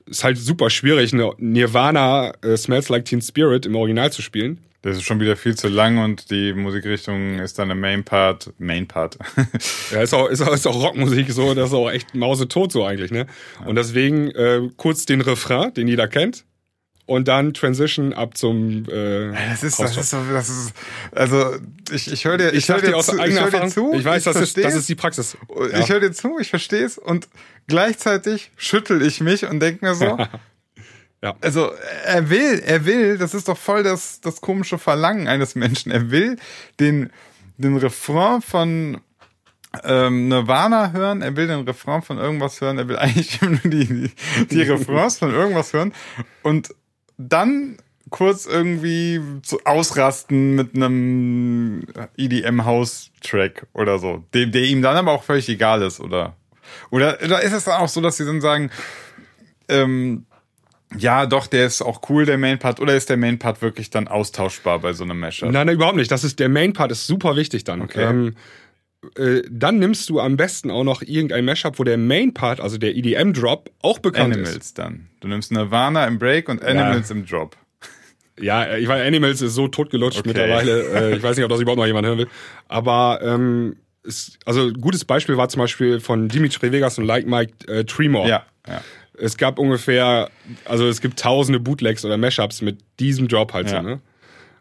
Ist 0.06 0.24
halt 0.24 0.38
super 0.38 0.70
schwierig, 0.70 1.14
eine 1.14 1.32
Nirvana 1.38 2.34
äh, 2.44 2.58
Smells 2.58 2.90
Like 2.90 3.06
Teen 3.06 3.22
Spirit 3.22 3.66
im 3.66 3.76
Original 3.76 4.12
zu 4.12 4.22
spielen. 4.22 4.60
Das 4.82 4.98
ist 4.98 5.04
schon 5.04 5.22
wieder 5.22 5.38
viel 5.38 5.56
zu 5.56 5.70
lang 5.70 5.98
und 5.98 6.30
die 6.30 6.52
Musikrichtung 6.52 7.40
ist 7.40 7.58
dann 7.58 7.70
der 7.70 7.78
Main 7.78 8.04
Part. 8.04 8.52
Main 8.58 8.86
Part. 8.86 9.18
ja, 9.92 10.02
ist 10.02 10.14
auch, 10.14 10.28
ist 10.28 10.42
auch, 10.42 10.54
ist 10.54 10.68
auch 10.68 10.76
Rockmusik 10.76 11.32
so, 11.32 11.54
das 11.54 11.70
ist 11.70 11.74
auch 11.74 11.90
echt 11.90 12.14
mausetot 12.14 12.72
so 12.72 12.84
eigentlich, 12.84 13.10
ne? 13.10 13.28
Und 13.66 13.76
deswegen 13.76 14.30
äh, 14.32 14.70
kurz 14.76 15.06
den 15.06 15.22
Refrain, 15.22 15.74
den 15.74 15.88
jeder 15.88 16.10
kennt 16.10 16.44
und 17.06 17.28
dann 17.28 17.54
Transition 17.54 18.14
ab 18.14 18.38
zum 18.38 18.86
äh, 18.90 19.32
das 19.50 19.64
ist 19.64 19.80
das 19.80 19.98
ist, 19.98 20.14
das 20.14 20.50
ist 20.50 20.74
also 21.12 21.56
ich, 21.92 22.12
ich 22.12 22.26
höre 22.26 22.38
dir 22.38 22.50
ich, 22.50 22.58
ich 22.58 22.70
höre 22.70 22.82
dir, 22.82 22.98
zu, 23.00 23.18
ich 23.18 23.40
hör 23.40 23.50
dir 23.50 23.68
zu 23.68 23.94
ich 23.94 24.06
weiß 24.06 24.26
ich 24.26 24.34
das 24.34 24.42
ist 24.42 24.58
das 24.58 24.76
ist 24.76 24.88
die 24.88 24.96
Praxis 24.96 25.38
ja. 25.50 25.80
ich 25.80 25.90
höre 25.90 26.00
dir 26.00 26.14
zu 26.14 26.40
ich 26.40 26.50
verstehe 26.50 26.86
es 26.86 26.98
und 26.98 27.28
gleichzeitig 27.68 28.52
schüttel 28.56 29.02
ich 29.02 29.20
mich 29.20 29.46
und 29.46 29.60
denke 29.60 29.86
mir 29.86 29.96
so 29.96 30.18
ja. 31.22 31.36
also 31.42 31.72
er 32.06 32.30
will 32.30 32.62
er 32.66 32.86
will 32.86 33.18
das 33.18 33.34
ist 33.34 33.50
doch 33.50 33.58
voll 33.58 33.84
das 33.84 34.22
das 34.22 34.40
komische 34.40 34.78
Verlangen 34.78 35.28
eines 35.28 35.56
Menschen 35.56 35.92
er 35.92 36.10
will 36.10 36.38
den 36.80 37.12
den 37.58 37.78
Refrain 37.78 38.42
von 38.42 39.02
ähm, 39.84 40.28
Nirvana 40.28 40.92
hören, 40.92 41.22
er 41.24 41.36
will 41.36 41.48
den 41.48 41.62
Refrain 41.62 42.04
von 42.04 42.18
irgendwas 42.20 42.62
hören, 42.62 42.78
er 42.78 42.88
will 42.88 42.98
eigentlich 42.98 43.42
nur 43.42 43.58
die, 43.64 43.86
die, 43.88 44.12
die 44.52 44.62
Refrains 44.62 45.18
von 45.18 45.32
irgendwas 45.32 45.74
hören 45.74 45.94
und 46.44 46.76
dann 47.18 47.78
kurz 48.10 48.46
irgendwie 48.46 49.20
zu 49.42 49.60
ausrasten 49.66 50.56
mit 50.56 50.76
einem 50.76 51.84
EDM-House-Track 52.18 53.68
oder 53.74 53.98
so, 53.98 54.24
dem, 54.34 54.52
der 54.52 54.64
ihm 54.64 54.82
dann 54.82 54.98
aber 54.98 55.12
auch 55.12 55.24
völlig 55.24 55.50
egal 55.50 55.82
ist, 55.82 56.00
oder? 56.00 56.36
Oder, 56.92 57.18
oder 57.24 57.42
ist 57.42 57.54
es 57.54 57.64
dann 57.66 57.82
auch 57.82 57.88
so, 57.88 58.02
dass 58.02 58.18
sie 58.18 58.26
dann 58.26 58.42
sagen, 58.42 58.70
ähm, 59.68 60.26
ja, 60.98 61.26
doch, 61.26 61.48
der 61.48 61.66
ist 61.66 61.82
auch 61.82 62.02
cool, 62.10 62.26
der 62.26 62.38
Main 62.38 62.60
Part, 62.60 62.80
oder 62.80 62.96
ist 62.96 63.10
der 63.10 63.18
Main 63.18 63.40
Part 63.40 63.62
wirklich 63.62 63.90
dann 63.90 64.08
austauschbar 64.08 64.80
bei 64.80 64.94
so 64.94 65.04
einem 65.04 65.20
Mashup? 65.20 65.52
Nein, 65.52 65.66
nein, 65.68 65.76
überhaupt 65.76 65.98
nicht. 65.98 66.12
Das 66.12 66.24
ist, 66.24 66.40
der 66.40 66.50
Main 66.50 66.74
Part 66.74 66.92
ist 66.92 67.08
super 67.08 67.36
wichtig 67.36 67.64
dann. 67.64 67.82
Okay. 67.82 68.04
Ähm, 68.04 68.36
äh, 69.18 69.42
dann 69.50 69.80
nimmst 69.80 70.10
du 70.10 70.20
am 70.20 70.38
besten 70.38 70.72
auch 70.72 70.84
noch 70.84 71.02
irgendein 71.02 71.46
Mashup, 71.46 71.80
wo 71.80 71.84
der 71.84 71.98
Main 71.98 72.34
Part, 72.34 72.60
also 72.60 72.78
der 72.78 72.96
EDM 72.96 73.34
Drop, 73.34 73.70
auch 73.82 74.00
bekannt 74.00 74.34
Animals 74.34 74.50
ist. 74.50 74.56
Animals 74.56 74.74
dann. 74.74 75.10
Du 75.20 75.28
nimmst 75.28 75.52
Nirvana 75.52 76.06
im 76.06 76.20
Break 76.20 76.50
und 76.50 76.64
Animals 76.64 77.10
ja. 77.10 77.16
im 77.16 77.26
Drop. 77.26 77.58
Ja, 78.40 78.76
ich 78.76 78.88
weiß, 78.88 79.06
Animals 79.06 79.42
ist 79.42 79.54
so 79.54 79.68
totgelutscht 79.68 80.20
okay. 80.20 80.30
mittlerweile. 80.30 80.84
Äh, 80.94 81.16
ich 81.16 81.24
weiß 81.24 81.38
nicht, 81.38 81.44
ob 81.44 81.52
das 81.52 81.60
überhaupt 81.60 81.80
noch 81.80 81.86
jemand 81.86 82.08
hören 82.08 82.18
will. 82.18 82.28
Aber 82.68 83.20
ähm, 83.24 83.76
ist, 84.04 84.38
also 84.46 84.68
ein 84.68 84.74
gutes 84.74 85.06
Beispiel 85.06 85.38
war 85.38 85.50
zum 85.50 85.60
Beispiel 85.60 86.00
von 86.00 86.28
Dimitri 86.28 86.72
Vegas 86.72 86.98
und 86.98 87.06
Like 87.06 87.28
Mike 87.28 87.68
äh, 87.68 87.84
Tremor. 87.86 88.28
Ja, 88.28 88.46
ja. 88.68 88.82
Es 89.16 89.38
gab 89.38 89.60
ungefähr, 89.60 90.30
also 90.66 90.88
es 90.88 91.00
gibt 91.00 91.20
tausende 91.20 91.60
Bootlegs 91.60 92.04
oder 92.04 92.18
Mashups 92.18 92.62
mit 92.62 92.80
diesem 93.00 93.28
Drop 93.28 93.54
halt 93.54 93.70
ja. 93.70 93.82
so, 93.82 93.88
ne? 93.88 94.02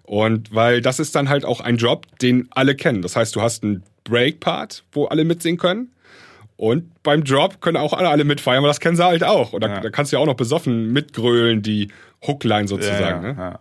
Und 0.02 0.55
weil 0.55 0.83
das 0.83 1.00
ist 1.00 1.14
dann 1.14 1.28
halt 1.28 1.44
auch 1.44 1.61
ein 1.61 1.78
Drop, 1.78 2.07
den 2.18 2.48
alle 2.50 2.74
kennen. 2.74 3.02
Das 3.02 3.16
heißt, 3.16 3.35
du 3.35 3.40
hast 3.40 3.62
einen 3.62 3.83
Break-Part, 4.04 4.84
wo 4.92 5.06
alle 5.06 5.24
mitsingen 5.24 5.58
können. 5.58 5.92
Und 6.56 7.02
beim 7.02 7.24
Drop 7.24 7.60
können 7.60 7.76
auch 7.76 7.92
alle, 7.92 8.08
alle 8.08 8.24
mitfeiern, 8.24 8.58
aber 8.58 8.68
das 8.68 8.78
kennen 8.78 8.96
sie 8.96 9.04
halt 9.04 9.24
auch. 9.24 9.52
Und 9.52 9.64
da, 9.64 9.68
ja. 9.68 9.80
da 9.80 9.90
kannst 9.90 10.12
du 10.12 10.16
ja 10.16 10.22
auch 10.22 10.26
noch 10.26 10.36
besoffen 10.36 10.92
mitgrölen, 10.92 11.62
die 11.62 11.88
Hookline 12.24 12.68
sozusagen. 12.68 13.24
Ja, 13.26 13.50
ne? 13.50 13.58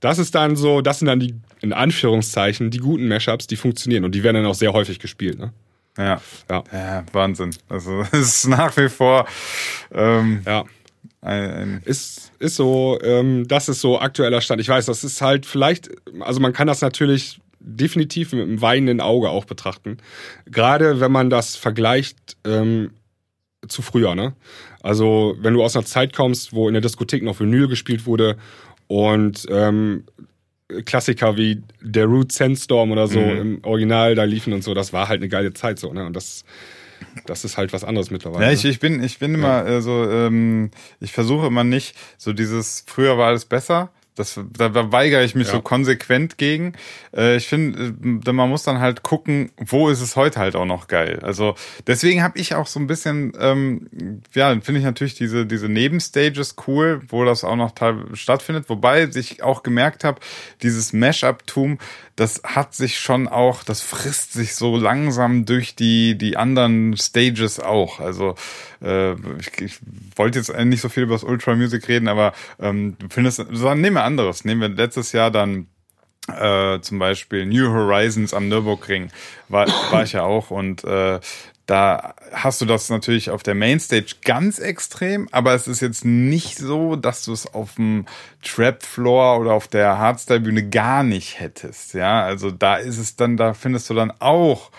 Das 0.00 0.18
ist 0.18 0.34
dann 0.34 0.56
so, 0.56 0.80
das 0.80 0.98
sind 0.98 1.06
dann 1.06 1.20
die, 1.20 1.34
in 1.60 1.72
Anführungszeichen, 1.72 2.70
die 2.70 2.78
guten 2.78 3.06
Mashups, 3.06 3.46
die 3.46 3.56
funktionieren. 3.56 4.04
Und 4.04 4.14
die 4.14 4.24
werden 4.24 4.36
dann 4.36 4.46
auch 4.46 4.54
sehr 4.54 4.72
häufig 4.72 4.98
gespielt. 4.98 5.38
Ne? 5.38 5.52
Ja. 5.96 6.20
ja. 6.50 6.64
ja 6.72 7.04
Wahnsinn. 7.12 7.54
Also 7.68 8.00
es 8.12 8.44
ist 8.44 8.48
nach 8.48 8.76
wie 8.76 8.88
vor 8.88 9.26
ähm, 9.92 10.42
ja. 10.46 10.64
Ein, 11.22 11.50
ein 11.50 11.82
ist, 11.84 12.32
ist 12.38 12.56
so, 12.56 12.98
ähm, 13.02 13.46
das 13.46 13.68
ist 13.68 13.82
so 13.82 14.00
aktueller 14.00 14.40
Stand. 14.40 14.60
Ich 14.60 14.68
weiß, 14.68 14.86
das 14.86 15.04
ist 15.04 15.20
halt 15.20 15.44
vielleicht, 15.44 15.90
also 16.20 16.40
man 16.40 16.52
kann 16.52 16.66
das 16.66 16.80
natürlich 16.80 17.39
definitiv 17.60 18.32
mit 18.32 18.42
einem 18.42 18.60
weinenden 18.60 19.00
Auge 19.00 19.28
auch 19.28 19.44
betrachten. 19.44 19.98
Gerade 20.46 21.00
wenn 21.00 21.12
man 21.12 21.30
das 21.30 21.56
vergleicht 21.56 22.36
ähm, 22.44 22.90
zu 23.68 23.82
früher. 23.82 24.14
Ne? 24.14 24.34
Also 24.82 25.36
wenn 25.40 25.54
du 25.54 25.62
aus 25.62 25.76
einer 25.76 25.84
Zeit 25.84 26.14
kommst, 26.14 26.52
wo 26.52 26.68
in 26.68 26.74
der 26.74 26.80
Diskothek 26.80 27.22
noch 27.22 27.38
Vinyl 27.38 27.68
gespielt 27.68 28.06
wurde 28.06 28.36
und 28.86 29.46
ähm, 29.50 30.04
Klassiker 30.84 31.36
wie 31.36 31.62
der 31.80 32.06
Root 32.06 32.32
Sandstorm 32.32 32.92
oder 32.92 33.08
so 33.08 33.20
mhm. 33.20 33.36
im 33.36 33.64
Original 33.64 34.14
da 34.14 34.24
liefen 34.24 34.52
und 34.52 34.62
so, 34.62 34.72
das 34.72 34.92
war 34.92 35.08
halt 35.08 35.20
eine 35.20 35.28
geile 35.28 35.52
Zeit 35.52 35.78
so. 35.78 35.92
Ne? 35.92 36.04
Und 36.06 36.14
das 36.14 36.44
das 37.26 37.44
ist 37.44 37.56
halt 37.56 37.72
was 37.72 37.84
anderes 37.84 38.10
mittlerweile. 38.10 38.44
Ja, 38.44 38.52
ich, 38.52 38.64
ich 38.64 38.78
bin, 38.78 39.02
ich 39.02 39.18
bin 39.18 39.34
immer 39.34 39.66
ja. 39.66 39.78
äh, 39.78 39.82
so, 39.82 40.08
ähm, 40.10 40.70
ich 41.00 41.12
versuche 41.12 41.46
immer 41.46 41.64
nicht 41.64 41.96
so 42.18 42.32
dieses, 42.32 42.84
früher 42.86 43.18
war 43.18 43.28
alles 43.28 43.44
besser, 43.44 43.90
das, 44.20 44.38
da 44.52 44.92
weigere 44.92 45.24
ich 45.24 45.34
mich 45.34 45.48
ja. 45.48 45.54
so 45.54 45.62
konsequent 45.62 46.38
gegen. 46.38 46.74
Äh, 47.16 47.36
ich 47.36 47.48
finde, 47.48 47.94
äh, 48.26 48.32
man 48.32 48.48
muss 48.48 48.62
dann 48.62 48.78
halt 48.78 49.02
gucken, 49.02 49.50
wo 49.56 49.88
ist 49.88 50.00
es 50.00 50.14
heute 50.14 50.38
halt 50.38 50.54
auch 50.54 50.66
noch 50.66 50.86
geil. 50.86 51.18
Also 51.22 51.54
deswegen 51.86 52.22
habe 52.22 52.38
ich 52.38 52.54
auch 52.54 52.66
so 52.66 52.78
ein 52.78 52.86
bisschen, 52.86 53.32
ähm, 53.40 54.20
ja, 54.34 54.50
finde 54.60 54.80
ich 54.80 54.84
natürlich 54.84 55.14
diese, 55.14 55.46
diese 55.46 55.68
Nebenstages 55.68 56.56
cool, 56.66 57.00
wo 57.08 57.24
das 57.24 57.44
auch 57.44 57.56
noch 57.56 57.72
stattfindet. 58.12 58.68
Wobei 58.68 59.08
ich 59.14 59.42
auch 59.42 59.62
gemerkt 59.62 60.04
habe, 60.04 60.20
dieses 60.62 60.92
Mash-up-Tum, 60.92 61.78
das 62.20 62.42
hat 62.44 62.74
sich 62.74 62.98
schon 62.98 63.28
auch, 63.28 63.64
das 63.64 63.80
frisst 63.80 64.34
sich 64.34 64.54
so 64.54 64.76
langsam 64.76 65.46
durch 65.46 65.74
die, 65.74 66.18
die 66.18 66.36
anderen 66.36 66.94
Stages 66.94 67.60
auch. 67.60 67.98
Also 67.98 68.34
äh, 68.82 69.12
ich, 69.38 69.58
ich 69.58 69.78
wollte 70.16 70.38
jetzt 70.38 70.54
nicht 70.54 70.82
so 70.82 70.90
viel 70.90 71.04
über 71.04 71.14
das 71.14 71.24
Ultra 71.24 71.54
Music 71.54 71.88
reden, 71.88 72.08
aber 72.08 72.34
ähm, 72.58 72.98
findest, 73.08 73.38
sondern 73.38 73.80
nehmen 73.80 73.96
wir 73.96 74.04
anderes. 74.04 74.44
Nehmen 74.44 74.60
wir 74.60 74.68
letztes 74.68 75.12
Jahr 75.12 75.30
dann 75.30 75.68
äh, 76.28 76.80
zum 76.80 76.98
Beispiel 76.98 77.46
New 77.46 77.72
Horizons 77.72 78.34
am 78.34 78.48
Nürburgring, 78.48 79.10
war, 79.48 79.66
war 79.90 80.02
ich 80.02 80.12
ja 80.12 80.22
auch 80.22 80.50
und 80.50 80.84
äh, 80.84 81.20
da 81.70 82.14
hast 82.32 82.60
du 82.60 82.64
das 82.66 82.90
natürlich 82.90 83.30
auf 83.30 83.44
der 83.44 83.54
Mainstage 83.54 84.16
ganz 84.24 84.58
extrem, 84.58 85.28
aber 85.30 85.54
es 85.54 85.68
ist 85.68 85.80
jetzt 85.80 86.04
nicht 86.04 86.58
so, 86.58 86.96
dass 86.96 87.24
du 87.24 87.32
es 87.32 87.46
auf 87.54 87.76
dem 87.76 88.06
Trap 88.42 88.82
Floor 88.84 89.38
oder 89.38 89.52
auf 89.52 89.68
der 89.68 89.96
Hardstyle 89.96 90.40
Bühne 90.40 90.68
gar 90.68 91.04
nicht 91.04 91.38
hättest. 91.38 91.94
Ja, 91.94 92.24
also 92.24 92.50
da 92.50 92.74
ist 92.74 92.98
es 92.98 93.14
dann, 93.14 93.36
da 93.36 93.54
findest 93.54 93.88
du 93.88 93.94
dann 93.94 94.12
auch 94.18 94.72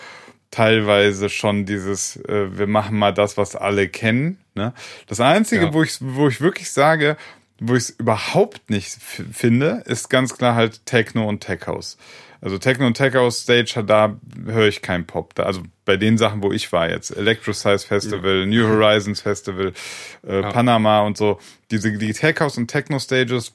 teilweise 0.50 1.30
schon 1.30 1.64
dieses, 1.64 2.16
äh, 2.16 2.58
wir 2.58 2.66
machen 2.66 2.98
mal 2.98 3.14
das, 3.14 3.38
was 3.38 3.56
alle 3.56 3.88
kennen. 3.88 4.36
Ne? 4.54 4.74
Das 5.06 5.18
Einzige, 5.18 5.64
Ja. 5.64 5.72
wo, 5.72 5.82
ich, 5.82 5.96
wo 6.00 6.28
ich 6.28 6.42
wirklich 6.42 6.70
sage, 6.72 7.16
wo 7.58 7.74
ich 7.74 7.84
es 7.84 7.90
überhaupt 7.90 8.68
nicht 8.68 8.98
finde, 9.00 9.82
ist 9.86 10.10
ganz 10.10 10.36
klar 10.36 10.54
halt 10.54 10.84
Techno 10.84 11.26
und 11.26 11.40
Tech 11.40 11.66
House. 11.66 11.96
Also 12.42 12.58
Techno 12.58 12.88
und 12.88 12.94
Tech 12.94 13.14
House 13.14 13.42
Stage, 13.42 13.84
da 13.86 14.16
höre 14.44 14.66
ich 14.66 14.82
keinen 14.82 15.06
Pop. 15.06 15.34
Da, 15.36 15.44
also 15.44 15.62
bei 15.84 15.96
den 15.96 16.18
Sachen, 16.18 16.42
wo 16.42 16.50
ich 16.50 16.72
war 16.72 16.90
jetzt, 16.90 17.16
Electro 17.16 17.52
Size 17.52 17.86
Festival, 17.86 18.46
New 18.46 18.66
Horizons 18.66 19.20
Festival, 19.20 19.72
äh, 20.26 20.42
Panama 20.42 21.02
und 21.02 21.16
so, 21.16 21.38
diese 21.70 21.96
die 21.96 22.12
Tech 22.12 22.40
House 22.40 22.58
und 22.58 22.66
Techno 22.66 22.98
Stages, 22.98 23.54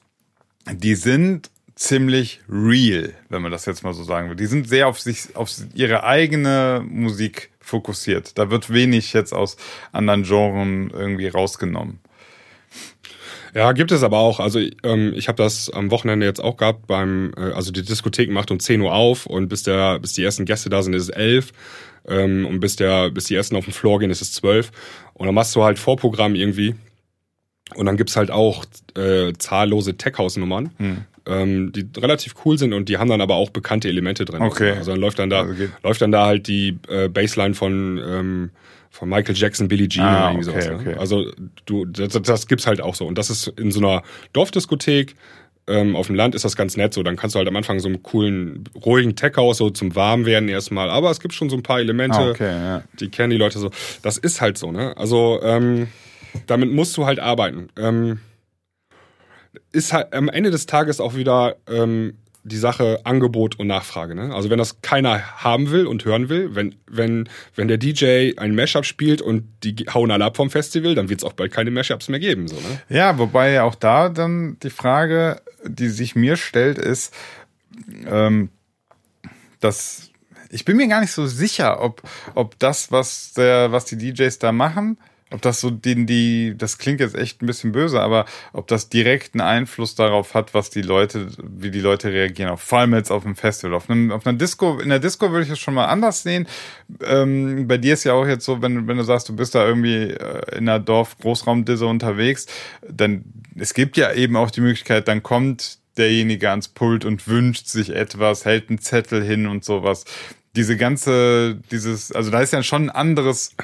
die 0.72 0.94
sind 0.94 1.50
ziemlich 1.74 2.40
real, 2.48 3.14
wenn 3.28 3.42
man 3.42 3.52
das 3.52 3.66
jetzt 3.66 3.84
mal 3.84 3.92
so 3.92 4.02
sagen 4.04 4.30
will. 4.30 4.36
Die 4.36 4.46
sind 4.46 4.68
sehr 4.68 4.88
auf 4.88 4.98
sich, 4.98 5.36
auf 5.36 5.50
ihre 5.74 6.04
eigene 6.04 6.82
Musik 6.88 7.50
fokussiert. 7.60 8.38
Da 8.38 8.50
wird 8.50 8.72
wenig 8.72 9.12
jetzt 9.12 9.34
aus 9.34 9.58
anderen 9.92 10.22
Genren 10.22 10.90
irgendwie 10.90 11.28
rausgenommen. 11.28 12.00
Ja, 13.54 13.72
gibt 13.72 13.92
es 13.92 14.02
aber 14.02 14.18
auch. 14.18 14.40
Also 14.40 14.60
ähm, 14.82 15.12
ich 15.14 15.28
habe 15.28 15.42
das 15.42 15.70
am 15.70 15.90
Wochenende 15.90 16.26
jetzt 16.26 16.40
auch 16.42 16.56
gehabt 16.56 16.86
beim, 16.86 17.32
äh, 17.36 17.52
also 17.52 17.72
die 17.72 17.82
Diskothek 17.82 18.30
macht 18.30 18.50
um 18.50 18.60
10 18.60 18.80
Uhr 18.80 18.92
auf 18.94 19.26
und 19.26 19.48
bis 19.48 19.62
der, 19.62 19.98
bis 19.98 20.12
die 20.12 20.24
ersten 20.24 20.44
Gäste 20.44 20.70
da 20.70 20.82
sind, 20.82 20.94
ist 20.94 21.04
es 21.04 21.08
11. 21.08 21.52
Ähm, 22.08 22.46
und 22.46 22.60
bis 22.60 22.76
der, 22.76 23.10
bis 23.10 23.24
die 23.24 23.34
ersten 23.34 23.56
auf 23.56 23.64
den 23.64 23.72
Floor 23.74 23.98
gehen, 24.00 24.10
ist 24.10 24.22
es 24.22 24.32
12. 24.32 24.70
Und 25.14 25.26
dann 25.26 25.34
machst 25.34 25.54
du 25.56 25.62
halt 25.64 25.78
Vorprogramm 25.78 26.34
irgendwie. 26.34 26.74
Und 27.74 27.86
dann 27.86 27.96
gibt's 27.98 28.16
halt 28.16 28.30
auch 28.30 28.64
äh, 28.96 29.32
zahllose 29.36 29.96
Tech-House-Nummern, 29.96 30.70
Hm. 30.78 30.96
ähm, 31.26 31.72
die 31.72 31.86
relativ 31.98 32.34
cool 32.44 32.58
sind 32.58 32.72
und 32.72 32.88
die 32.88 32.96
haben 32.96 33.10
dann 33.10 33.20
aber 33.20 33.34
auch 33.34 33.50
bekannte 33.50 33.88
Elemente 33.88 34.24
drin. 34.24 34.40
Okay. 34.40 34.72
Also 34.72 34.92
dann 34.92 35.00
läuft 35.00 35.18
dann 35.18 35.28
da, 35.28 35.40
Also 35.42 35.64
läuft 35.82 36.00
dann 36.00 36.10
da 36.12 36.24
halt 36.26 36.46
die 36.48 36.78
äh, 36.88 37.08
Bassline 37.08 37.52
von, 37.54 37.98
ähm, 38.02 38.50
von 38.98 39.08
Michael 39.08 39.36
Jackson, 39.36 39.68
Billie 39.68 39.88
Jean 39.88 40.04
Ah, 40.04 40.30
oder 40.30 40.30
irgendwie 40.40 40.50
okay, 40.50 40.60
sowas. 40.62 40.82
Ne? 40.84 40.90
okay. 40.90 40.98
Also 41.00 41.30
du, 41.66 41.84
das, 41.84 42.20
das 42.20 42.46
gibt's 42.48 42.66
halt 42.66 42.80
auch 42.80 42.94
so. 42.94 43.06
Und 43.06 43.16
das 43.16 43.30
ist 43.30 43.46
in 43.58 43.70
so 43.70 43.78
einer 43.80 44.02
Dorfdiskothek. 44.32 45.14
Ähm, 45.68 45.96
auf 45.96 46.06
dem 46.06 46.16
Land 46.16 46.34
ist 46.34 46.44
das 46.46 46.56
ganz 46.56 46.76
nett 46.78 46.94
so. 46.94 47.02
Dann 47.02 47.16
kannst 47.16 47.34
du 47.34 47.38
halt 47.38 47.46
am 47.46 47.54
Anfang 47.54 47.78
so 47.78 47.88
einen 47.88 48.02
coolen, 48.02 48.64
ruhigen 48.84 49.14
Tech-House 49.16 49.58
so 49.58 49.68
zum 49.70 49.94
Warmwerden 49.94 50.48
erstmal. 50.48 50.88
Aber 50.90 51.10
es 51.10 51.20
gibt 51.20 51.34
schon 51.34 51.50
so 51.50 51.56
ein 51.56 51.62
paar 51.62 51.78
Elemente, 51.78 52.18
Ah, 52.18 52.30
okay, 52.30 52.50
ja. 52.50 52.82
die 52.98 53.08
kennen 53.10 53.30
die 53.30 53.36
Leute 53.36 53.58
so. 53.58 53.70
Das 54.02 54.16
ist 54.18 54.40
halt 54.40 54.56
so, 54.58 54.72
ne? 54.72 54.96
Also 54.96 55.40
ähm, 55.42 55.88
damit 56.46 56.72
musst 56.72 56.96
du 56.96 57.04
halt 57.06 57.18
arbeiten. 57.20 57.68
Ähm, 57.78 58.20
ist 59.72 59.92
halt 59.92 60.12
am 60.14 60.28
Ende 60.28 60.50
des 60.50 60.66
Tages 60.66 61.00
auch 61.00 61.14
wieder 61.14 61.56
ähm, 61.68 62.14
die 62.44 62.56
Sache 62.56 63.00
Angebot 63.04 63.58
und 63.58 63.66
Nachfrage. 63.66 64.14
Ne? 64.14 64.34
Also 64.34 64.50
wenn 64.50 64.58
das 64.58 64.80
keiner 64.80 65.42
haben 65.42 65.70
will 65.70 65.86
und 65.86 66.04
hören 66.04 66.28
will, 66.28 66.54
wenn, 66.54 66.74
wenn, 66.86 67.28
wenn 67.54 67.68
der 67.68 67.78
DJ 67.78 68.32
ein 68.36 68.54
Mashup 68.54 68.84
spielt 68.84 69.20
und 69.20 69.44
die 69.64 69.74
hauen 69.92 70.10
alle 70.10 70.24
ab 70.24 70.36
vom 70.36 70.50
Festival, 70.50 70.94
dann 70.94 71.08
wird 71.08 71.20
es 71.20 71.24
auch 71.24 71.32
bald 71.32 71.52
keine 71.52 71.70
Mashups 71.70 72.08
mehr 72.08 72.20
geben. 72.20 72.48
So, 72.48 72.56
ne? 72.56 72.80
Ja, 72.88 73.18
wobei 73.18 73.62
auch 73.62 73.74
da 73.74 74.08
dann 74.08 74.56
die 74.62 74.70
Frage, 74.70 75.40
die 75.64 75.88
sich 75.88 76.14
mir 76.14 76.36
stellt, 76.36 76.78
ist, 76.78 77.14
ähm, 78.06 78.50
dass 79.60 80.10
ich 80.50 80.64
bin 80.64 80.76
mir 80.76 80.88
gar 80.88 81.00
nicht 81.00 81.12
so 81.12 81.26
sicher, 81.26 81.82
ob, 81.82 82.02
ob 82.34 82.58
das, 82.58 82.90
was 82.90 83.34
der, 83.34 83.70
was 83.72 83.84
die 83.84 83.98
DJs 83.98 84.38
da 84.38 84.52
machen, 84.52 84.98
ob 85.30 85.42
das 85.42 85.60
so 85.60 85.70
den, 85.70 86.06
die, 86.06 86.54
das 86.56 86.78
klingt 86.78 87.00
jetzt 87.00 87.14
echt 87.14 87.42
ein 87.42 87.46
bisschen 87.46 87.72
böse, 87.72 88.00
aber 88.00 88.24
ob 88.52 88.66
das 88.66 88.88
direkten 88.88 89.40
Einfluss 89.40 89.94
darauf 89.94 90.34
hat, 90.34 90.54
was 90.54 90.70
die 90.70 90.82
Leute, 90.82 91.28
wie 91.42 91.70
die 91.70 91.80
Leute 91.80 92.10
reagieren, 92.10 92.50
auf, 92.50 92.62
vor 92.62 92.78
allem 92.78 92.94
jetzt 92.94 93.10
auf 93.10 93.26
einem 93.26 93.36
Festival. 93.36 93.74
Auf, 93.74 93.90
einem, 93.90 94.10
auf 94.10 94.26
einer 94.26 94.38
Disco, 94.38 94.78
in 94.78 94.88
der 94.88 95.00
Disco 95.00 95.30
würde 95.30 95.44
ich 95.44 95.50
es 95.50 95.58
schon 95.58 95.74
mal 95.74 95.86
anders 95.86 96.22
sehen. 96.22 96.46
Ähm, 97.04 97.68
bei 97.68 97.76
dir 97.76 97.94
ist 97.94 98.04
ja 98.04 98.14
auch 98.14 98.26
jetzt 98.26 98.44
so, 98.44 98.62
wenn, 98.62 98.86
wenn 98.88 98.96
du 98.96 99.04
sagst, 99.04 99.28
du 99.28 99.36
bist 99.36 99.54
da 99.54 99.66
irgendwie 99.66 100.10
äh, 100.10 100.56
in 100.56 100.68
einer 100.68 100.80
Dorf-Großraumdisse 100.80 101.86
unterwegs, 101.86 102.46
dann, 102.88 103.24
es 103.56 103.74
gibt 103.74 103.96
ja 103.98 104.12
eben 104.12 104.36
auch 104.36 104.50
die 104.50 104.62
Möglichkeit, 104.62 105.08
dann 105.08 105.22
kommt 105.22 105.78
derjenige 105.98 106.50
ans 106.50 106.68
Pult 106.68 107.04
und 107.04 107.28
wünscht 107.28 107.66
sich 107.66 107.90
etwas, 107.90 108.44
hält 108.44 108.70
einen 108.70 108.78
Zettel 108.78 109.22
hin 109.22 109.46
und 109.46 109.64
sowas. 109.64 110.04
Diese 110.56 110.76
ganze, 110.76 111.56
dieses, 111.70 112.12
also 112.12 112.30
da 112.30 112.40
ist 112.40 112.52
ja 112.52 112.62
schon 112.62 112.84
ein 112.84 112.90
anderes 112.90 113.54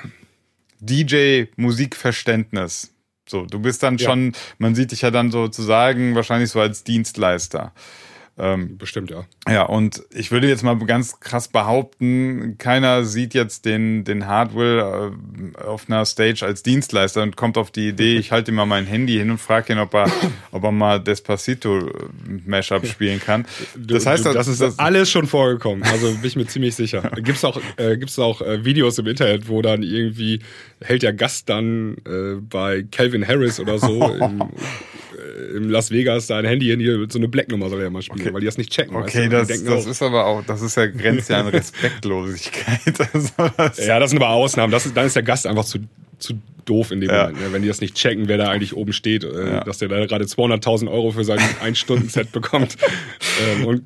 DJ-Musikverständnis. 0.80 2.92
So, 3.28 3.46
du 3.46 3.58
bist 3.58 3.82
dann 3.82 3.98
Ja. 3.98 4.10
schon, 4.10 4.32
man 4.58 4.74
sieht 4.74 4.92
dich 4.92 5.02
ja 5.02 5.10
dann 5.10 5.30
sozusagen 5.30 6.14
wahrscheinlich 6.14 6.50
so 6.50 6.60
als 6.60 6.84
Dienstleister. 6.84 7.72
Ähm, 8.36 8.78
Bestimmt, 8.78 9.10
ja. 9.10 9.26
ja, 9.48 9.62
und 9.62 10.02
ich 10.12 10.32
würde 10.32 10.48
jetzt 10.48 10.64
mal 10.64 10.76
ganz 10.78 11.20
krass 11.20 11.46
behaupten, 11.46 12.56
keiner 12.58 13.04
sieht 13.04 13.32
jetzt 13.32 13.64
den, 13.64 14.02
den 14.02 14.26
Hardware 14.26 15.12
äh, 15.56 15.62
auf 15.62 15.88
einer 15.88 16.04
Stage 16.04 16.44
als 16.44 16.64
Dienstleister 16.64 17.22
und 17.22 17.36
kommt 17.36 17.56
auf 17.56 17.70
die 17.70 17.88
Idee, 17.88 18.16
ich 18.16 18.32
halte 18.32 18.50
ihm 18.50 18.56
mal 18.56 18.66
mein 18.66 18.86
Handy 18.86 19.14
hin 19.14 19.30
und 19.30 19.38
frage 19.38 19.72
ihn, 19.72 19.78
ob 19.78 19.94
er, 19.94 20.10
ob 20.50 20.64
er 20.64 20.72
mal 20.72 20.98
Despacito 20.98 21.78
äh, 21.78 21.92
Mashup 22.44 22.84
spielen 22.86 23.20
kann. 23.20 23.46
Das 23.76 24.04
heißt, 24.04 24.26
du, 24.26 24.32
das 24.32 24.46
das, 24.46 24.60
ist 24.60 24.80
alles 24.80 25.12
schon 25.12 25.28
vorgekommen. 25.28 25.84
Also 25.84 26.10
bin 26.12 26.24
ich 26.24 26.34
mir 26.34 26.46
ziemlich 26.46 26.74
sicher. 26.74 27.08
Gibt's 27.16 27.44
auch, 27.44 27.60
äh, 27.76 27.96
gibt's 27.96 28.18
auch 28.18 28.40
äh, 28.40 28.64
Videos 28.64 28.98
im 28.98 29.06
Internet, 29.06 29.48
wo 29.48 29.62
dann 29.62 29.84
irgendwie 29.84 30.40
hält 30.80 31.02
der 31.02 31.12
Gast 31.12 31.48
dann 31.48 31.98
äh, 32.04 32.40
bei 32.40 32.84
Calvin 32.90 33.26
Harris 33.26 33.60
oder 33.60 33.78
so 33.78 34.02
im, 34.20 34.42
im 35.56 35.68
Las 35.70 35.90
Vegas 35.90 36.26
da 36.26 36.38
ein 36.38 36.44
Handy 36.44 36.66
hin, 36.66 36.80
hier 36.80 37.06
so 37.08 37.18
eine 37.18 37.28
Black-Nummer 37.28 37.68
soll 37.68 37.82
er 37.82 37.90
mal 37.90 38.02
spielen, 38.02 38.32
weil 38.32 38.40
die 38.40 38.46
das 38.46 38.58
nicht 38.58 38.70
checken. 38.72 38.94
weißt 38.94 39.08
Okay, 39.14 39.24
du? 39.24 39.30
das, 39.30 39.48
denken 39.48 39.66
das 39.66 39.86
auch, 39.86 39.90
ist 39.90 40.02
aber 40.02 40.26
auch, 40.26 40.44
das 40.44 40.62
ist 40.62 40.76
ja 40.76 40.86
grenzt 40.86 41.30
ja 41.30 41.40
an 41.40 41.48
Respektlosigkeit. 41.48 42.80
Also 43.12 43.30
das, 43.56 43.84
ja, 43.86 43.98
das 43.98 44.10
sind 44.10 44.22
aber 44.22 44.30
Ausnahmen. 44.30 44.70
Das 44.72 44.86
ist, 44.86 44.96
dann 44.96 45.06
ist 45.06 45.16
der 45.16 45.22
Gast 45.22 45.46
einfach 45.46 45.64
zu, 45.64 45.78
zu 46.18 46.34
doof 46.64 46.90
in 46.90 47.00
dem 47.00 47.10
Ja. 47.10 47.24
Moment. 47.26 47.40
Ne? 47.40 47.52
Wenn 47.52 47.62
die 47.62 47.68
das 47.68 47.80
nicht 47.80 47.94
checken, 47.94 48.28
wer 48.28 48.38
da 48.38 48.48
eigentlich 48.48 48.74
oben 48.74 48.92
steht, 48.92 49.24
äh, 49.24 49.48
Ja. 49.54 49.64
dass 49.64 49.78
der 49.78 49.88
da 49.88 50.04
gerade 50.06 50.24
200.000 50.24 50.90
Euro 50.90 51.10
für 51.10 51.24
sein 51.24 51.38
Ein-Stunden-Set 51.62 52.32
bekommt 52.32 52.76
ähm, 53.58 53.66
und 53.66 53.82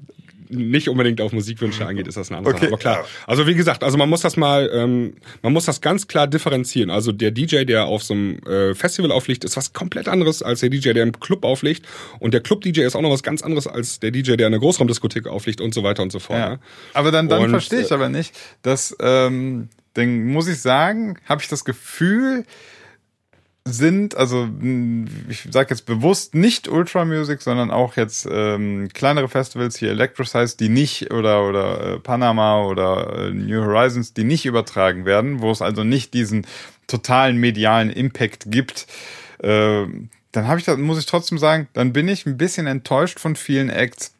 nicht 0.51 0.89
unbedingt 0.89 1.21
auf 1.21 1.33
Musikwünsche 1.33 1.87
angeht, 1.87 2.07
ist 2.07 2.17
das 2.17 2.31
eine 2.31 2.39
andere 2.39 2.55
Okay, 2.55 2.65
Sache. 2.65 2.73
Aber 2.73 2.79
klar, 2.79 3.05
also 3.27 3.47
wie 3.47 3.55
gesagt, 3.55 3.85
also 3.85 3.97
man 3.99 4.09
muss 4.09 4.21
das 4.21 4.37
mal, 4.37 4.71
ähm, 4.73 5.15
man 5.43 5.53
muss 5.53 5.65
das 5.65 5.81
ganz 5.81 6.09
klar 6.09 6.27
differenzieren. 6.27 6.91
Also 6.91 7.13
der 7.13 7.31
DJ, 7.31 7.65
der 7.65 7.87
auf 7.87 8.03
so 8.03 8.15
einem 8.15 8.39
äh, 8.47 8.75
Festival 8.75 9.13
auflegt, 9.13 9.45
ist 9.45 9.57
was 9.57 9.73
komplett 9.73 10.09
anderes 10.09 10.43
als 10.43 10.61
der 10.61 10.71
DJ, 10.71 10.93
der 10.93 11.03
im 11.03 11.19
Club 11.19 11.45
auflegt. 11.45 11.87
Und 12.19 12.35
der 12.35 12.41
Club-DJ 12.41 12.81
ist 12.81 12.97
auch 12.97 13.03
noch 13.03 13.11
was 13.11 13.23
ganz 13.23 13.43
anderes 13.43 13.67
als 13.67 14.01
der 14.01 14.11
DJ, 14.11 14.37
der 14.37 14.47
in 14.49 14.55
einer 14.55 14.61
Großraumdiskothek 14.61 15.27
auflegt 15.27 15.61
und 15.61 15.75
so 15.75 15.83
weiter 15.83 16.03
und 16.03 16.13
so 16.13 16.19
fort. 16.19 16.39
Ja. 16.39 16.49
Ne? 16.51 16.59
Aber 16.95 17.11
dann, 17.11 17.29
dann 17.29 17.43
Und, 17.43 17.51
verstehe 17.51 17.81
ich 17.81 17.91
äh, 17.91 17.95
aber 17.95 18.09
nicht, 18.09 18.35
dass, 18.63 18.97
ähm, 19.01 19.69
dann 19.95 20.27
muss 20.27 20.49
ich 20.49 20.61
sagen, 20.61 21.19
habe 21.27 21.43
ich 21.43 21.49
das 21.49 21.65
Gefühl, 21.65 22.45
sind, 23.73 24.17
also 24.17 24.49
ich 25.29 25.47
sage 25.51 25.71
jetzt 25.71 25.87
bewusst 25.87 26.35
nicht 26.35 26.69
Ultra 26.69 27.05
Music, 27.05 27.43
sondern 27.43 27.71
auch 27.71 27.97
jetzt 27.97 28.27
ähm, 28.31 28.89
kleinere 28.93 29.29
Festivals 29.29 29.77
hier 29.79 29.91
Electrosize, 29.91 30.57
die 30.57 30.69
nicht 30.69 31.13
oder 31.13 31.47
oder 31.49 31.95
äh, 31.95 31.99
Panama 32.01 32.63
oder 32.65 33.29
äh, 33.29 33.31
New 33.31 33.65
Horizons, 33.65 34.15
die 34.15 34.25
nicht 34.25 34.47
übertragen 34.47 35.05
werden, 35.05 35.41
wo 35.41 35.51
es 35.51 35.63
also 35.63 35.85
nicht 35.85 36.15
diesen 36.15 36.47
totalen 36.87 37.37
medialen 37.37 37.91
Impact 37.91 38.51
gibt. 38.51 38.87
Äh, 39.39 39.87
dann 40.33 40.47
habe 40.47 40.59
ich 40.59 40.67
da 40.67 40.77
muss 40.77 40.99
ich 40.99 41.07
trotzdem 41.07 41.39
sagen, 41.39 41.69
dann 41.73 41.93
bin 41.93 42.09
ich 42.09 42.27
ein 42.27 42.37
bisschen 42.37 42.67
enttäuscht 42.67 43.21
von 43.21 43.37
vielen 43.37 43.71
Acts, 43.71 44.15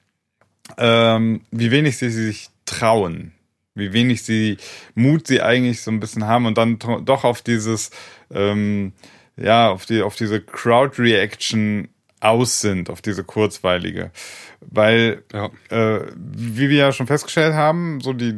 ähm, 0.77 1.43
wie 1.51 1.71
wenig 1.71 1.99
sie 1.99 2.11
sich 2.11 2.51
trauen, 2.67 3.33
wie 3.75 3.93
wenig 3.93 4.23
sie 4.23 4.59
Mut 4.95 5.27
sie 5.27 5.43
eigentlich 5.43 5.83
so 5.83 5.91
ein 5.91 6.01
bisschen 6.01 6.27
haben 6.27 6.47
und 6.47 6.59
dann 6.59 6.79
doch 6.79 7.25
auf 7.25 7.43
dieses 7.43 7.91
ähm, 8.31 8.93
ja 9.41 9.71
auf 9.71 9.87
die 9.87 10.03
auf 10.03 10.17
diese 10.17 10.41
Crowd 10.41 11.01
Reaction 11.01 11.89
aus 12.21 12.61
sind, 12.61 12.91
auf 12.91 13.01
diese 13.01 13.25
kurzweilige, 13.25 14.11
weil 14.61 15.23
Ja. 15.33 15.51
äh, 15.71 16.07
wie 16.17 16.69
wir 16.69 16.79
ja 16.79 16.93
schon 16.93 17.07
festgestellt 17.07 17.55
haben, 17.55 18.01
so 18.01 18.13
die 18.13 18.35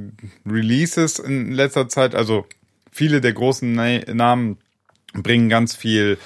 Releases 0.46 1.18
in 1.18 1.52
letzter 1.52 1.88
Zeit, 1.88 2.14
also 2.14 2.46
viele 2.92 3.20
der 3.20 3.32
großen 3.32 3.72
Na 3.72 4.00
Namen 4.12 4.58
bringen 5.14 5.48
ganz 5.48 5.74
viel 5.74 6.18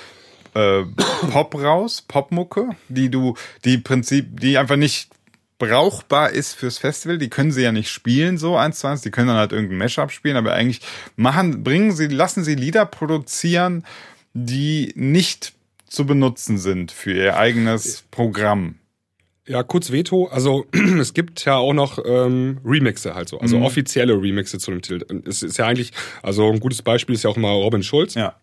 äh, 0.55 0.83
Pop 1.31 1.55
raus, 1.55 2.03
Popmucke, 2.03 2.71
die 2.89 3.11
du, 3.11 3.37
die 3.65 3.79
Prinzip, 3.79 4.41
die 4.41 4.59
einfach 4.59 4.77
nicht 4.77 5.11
brauchbar 5.59 6.31
ist 6.31 6.55
fürs 6.55 6.79
Festival. 6.79 7.19
Die 7.19 7.31
können 7.31 7.53
sie 7.53 7.63
ja 7.63 7.73
nicht 7.73 7.91
spielen 7.91 8.39
so 8.39 8.57
eins 8.57 8.81
zu 8.81 8.89
eins. 8.89 9.03
Die 9.03 9.11
können 9.11 9.29
dann 9.29 9.37
halt 9.37 9.53
irgendein 9.53 9.79
Mashup 9.79 10.11
spielen, 10.11 10.37
aber 10.37 10.53
eigentlich 10.55 10.81
machen, 11.17 11.63
bringen 11.63 11.93
sie, 11.93 12.09
lassen 12.09 12.45
sie 12.45 12.55
Lieder 12.55 12.87
produzieren, 12.87 13.85
die 14.35 14.93
nicht 14.97 15.53
zu 15.87 16.07
benutzen 16.07 16.59
sind 16.59 16.91
für 16.93 17.13
ihr 17.13 17.37
eigenes 17.37 18.05
Programm. 18.11 18.77
Ja, 19.47 19.63
kurz 19.63 19.93
Veto. 19.93 20.27
Also 20.27 20.67
es 20.99 21.15
gibt 21.15 21.45
ja 21.45 21.57
auch 21.57 21.73
noch 21.75 21.99
ähm, 22.05 22.59
Remixe 22.65 23.15
halt 23.15 23.29
so, 23.29 23.39
also 23.39 23.59
Mhm. 23.59 23.63
offizielle 23.65 24.15
Remixe 24.21 24.59
zu 24.59 24.71
dem 24.71 24.83
Titel. 24.83 25.05
Es 25.27 25.43
ist 25.43 25.59
ja 25.59 25.67
eigentlich, 25.67 25.93
also 26.23 26.51
ein 26.51 26.61
gutes 26.61 26.83
Beispiel 26.83 27.15
ist 27.15 27.23
ja 27.25 27.31
auch 27.31 27.37
immer 27.37 27.51
Robin 27.51 27.83
Schulz. 27.83 28.15
Ja. 28.15 28.35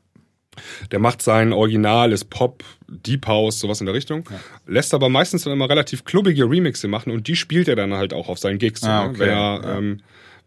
Der 0.91 0.99
macht 0.99 1.21
sein 1.21 1.53
Original, 1.53 2.11
ist 2.11 2.29
Pop, 2.29 2.63
Deep 2.89 3.25
House, 3.25 3.59
sowas 3.59 3.79
in 3.79 3.85
der 3.85 3.95
Richtung. 3.95 4.25
Lässt 4.67 4.93
aber 4.93 5.07
meistens 5.09 5.43
dann 5.43 5.53
immer 5.53 5.69
relativ 5.69 6.03
klubbige 6.03 6.43
Remixe 6.49 6.87
machen 6.89 7.11
und 7.11 7.27
die 7.27 7.35
spielt 7.37 7.67
er 7.69 7.75
dann 7.77 7.93
halt 7.93 8.13
auch 8.13 8.27
auf 8.29 8.37
seinen 8.37 8.59
Gigs. 8.59 8.83
Ah, 8.83 9.03
ne? 9.05 9.09
okay. 9.09 9.19
Wenn 9.19 9.29
er, 9.29 9.35
Ja. 9.63 9.77
ähm, 9.77 10.01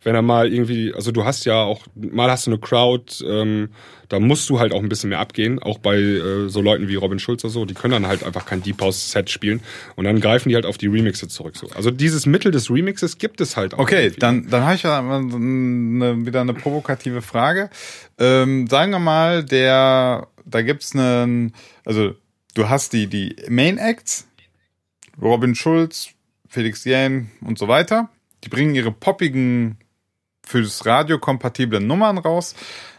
wenn 0.05 0.15
er 0.15 0.23
mal 0.23 0.53
irgendwie, 0.53 0.95
also 0.95 1.11
du 1.11 1.25
hast 1.25 1.45
ja 1.45 1.63
auch, 1.63 1.87
mal 1.95 2.31
hast 2.31 2.47
du 2.47 2.53
eine 2.53 2.61
Crowd, 2.61 3.25
ähm, 3.27 3.71
da 4.09 4.21
musst 4.21 4.49
du 4.51 4.61
halt 4.61 4.73
auch 4.73 4.83
ein 4.83 4.89
bisschen 4.89 5.11
mehr 5.11 5.19
abgehen, 5.19 5.59
auch 5.59 5.79
bei 5.79 5.97
äh, 5.97 6.49
so 6.49 6.61
Leuten 6.61 6.89
wie 6.89 6.95
Robin 6.95 7.19
Schulz 7.19 7.43
oder 7.43 7.53
so, 7.53 7.65
die 7.65 7.75
können 7.75 7.93
dann 7.93 8.07
halt 8.07 8.23
einfach 8.23 8.47
kein 8.47 8.63
Deep 8.63 8.81
House 8.81 9.11
Set 9.11 9.31
spielen 9.31 9.61
und 9.97 10.05
dann 10.05 10.21
greifen 10.21 10.51
die 10.51 10.55
halt 10.55 10.67
auf 10.67 10.79
die 10.79 10.87
Remixe 10.87 11.29
zurück. 11.29 11.57
So. 11.57 11.69
Also 11.75 11.91
dieses 11.91 12.27
Mittel 12.27 12.53
des 12.53 12.71
Remixes 12.71 13.19
gibt 13.19 13.41
es 13.41 13.57
halt 13.57 13.75
auch. 13.75 13.79
Okay, 13.79 14.13
dann, 14.19 14.49
dann 14.49 14.65
habe 14.65 14.75
ich 14.75 14.83
ja 14.83 14.99
eine, 14.99 16.27
wieder 16.27 16.43
eine 16.43 16.55
provokative 16.55 17.23
Frage. 17.23 17.71
Ähm, 18.19 18.67
sagen 18.67 18.93
wir 18.93 18.99
mal, 18.99 19.43
der, 19.43 20.29
da 20.45 20.63
gibt's 20.63 20.95
einen, 20.95 21.55
also 21.85 22.15
du 22.55 22.69
hast 22.69 22.93
die, 22.93 23.07
die 23.07 23.37
Main 23.49 23.79
Acts, 23.79 24.29
Robin 25.21 25.55
Schulz, 25.55 26.11
Felix 26.47 26.85
Jähn 26.85 27.31
und 27.41 27.59
so 27.59 27.69
weiter. 27.69 28.11
Die 28.45 28.49
bringen 28.49 28.75
ihre 28.75 28.93
poppigen, 28.93 29.79
fürs 30.47 30.85
Radio 30.87 31.19
kompatible 31.19 31.81
Nummern 31.81 32.19
raus, 32.19 32.55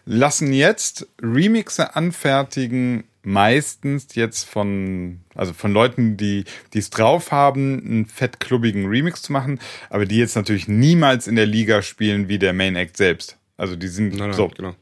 lassen 0.05 0.53
jetzt 0.53 1.07
Remixe 1.21 1.95
anfertigen, 1.95 3.05
meistens 3.23 4.13
jetzt 4.15 4.47
von, 4.47 5.21
also 5.33 5.53
von 5.53 5.73
Leuten, 5.73 6.15
die 6.17 6.45
die 6.73 6.79
es 6.79 6.89
drauf 6.89 7.31
haben, 7.31 7.83
einen 7.83 8.05
fettklubbigen 8.05 8.85
Remix 8.85 9.21
zu 9.23 9.31
machen, 9.31 9.59
aber 9.89 10.05
die 10.05 10.17
jetzt 10.17 10.35
natürlich 10.35 10.67
niemals 10.67 11.27
in 11.27 11.35
der 11.35 11.47
Liga 11.47 11.81
spielen 11.81 12.27
wie 12.27 12.39
der 12.39 12.53
Main 12.53 12.75
Act 12.75 12.97
selbst. 12.97 13.37
Also 13.57 13.75
die 13.75 13.87
sind 13.87 14.15
nein, 14.15 14.29
nein, 14.29 14.33
so. 14.33 14.49
Genau. 14.49 14.75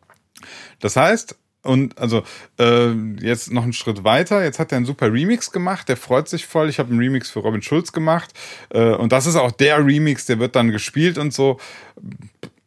Das 0.80 0.95
heißt, 0.95 1.38
und 1.64 1.97
also 1.97 2.24
äh, 2.59 2.91
jetzt 3.22 3.51
noch 3.51 3.64
einen 3.64 3.72
Schritt 3.72 4.03
weiter. 4.03 4.43
Jetzt 4.43 4.59
hat 4.59 4.74
er 4.74 4.78
einen 4.78 4.86
super 4.86 5.11
Remix 5.11 5.51
gemacht. 5.51 5.88
Der 5.88 5.95
freut 5.95 6.28
sich 6.28 6.45
voll. 6.45 6.70
Ich 6.70 6.78
habe 6.78 6.89
einen 6.89 6.99
Remix 6.99 7.30
für 7.30 7.39
Robin 7.39 7.61
Schulz 7.61 7.93
gemacht. 7.93 8.34
Äh, 8.70 8.91
und 8.95 9.14
das 9.14 9.26
ist 9.26 9.38
auch 9.38 9.51
der 9.51 9.86
Remix, 9.86 10.26
der 10.26 10.39
wird 10.39 10.57
dann 10.57 10.72
gespielt 10.72 11.18
und 11.18 11.34
so. 11.34 11.59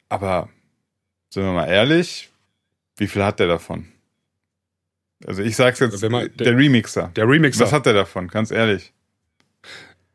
Aber 0.09 0.49
sind 1.31 1.43
wir 1.43 1.53
mal 1.53 1.67
ehrlich, 1.67 2.31
wie 2.97 3.07
viel 3.07 3.25
hat 3.25 3.41
der 3.41 3.49
davon? 3.49 3.87
Also 5.27 5.43
ich 5.43 5.57
sag's 5.57 5.81
jetzt, 5.81 6.01
man, 6.09 6.31
der, 6.37 6.47
der, 6.47 6.57
Remixer. 6.57 7.11
Der 7.17 7.29
Remixer. 7.29 7.65
Was 7.65 7.73
hat 7.73 7.87
der 7.87 7.95
davon? 7.95 8.29
Ganz 8.29 8.51
ehrlich. 8.51 8.93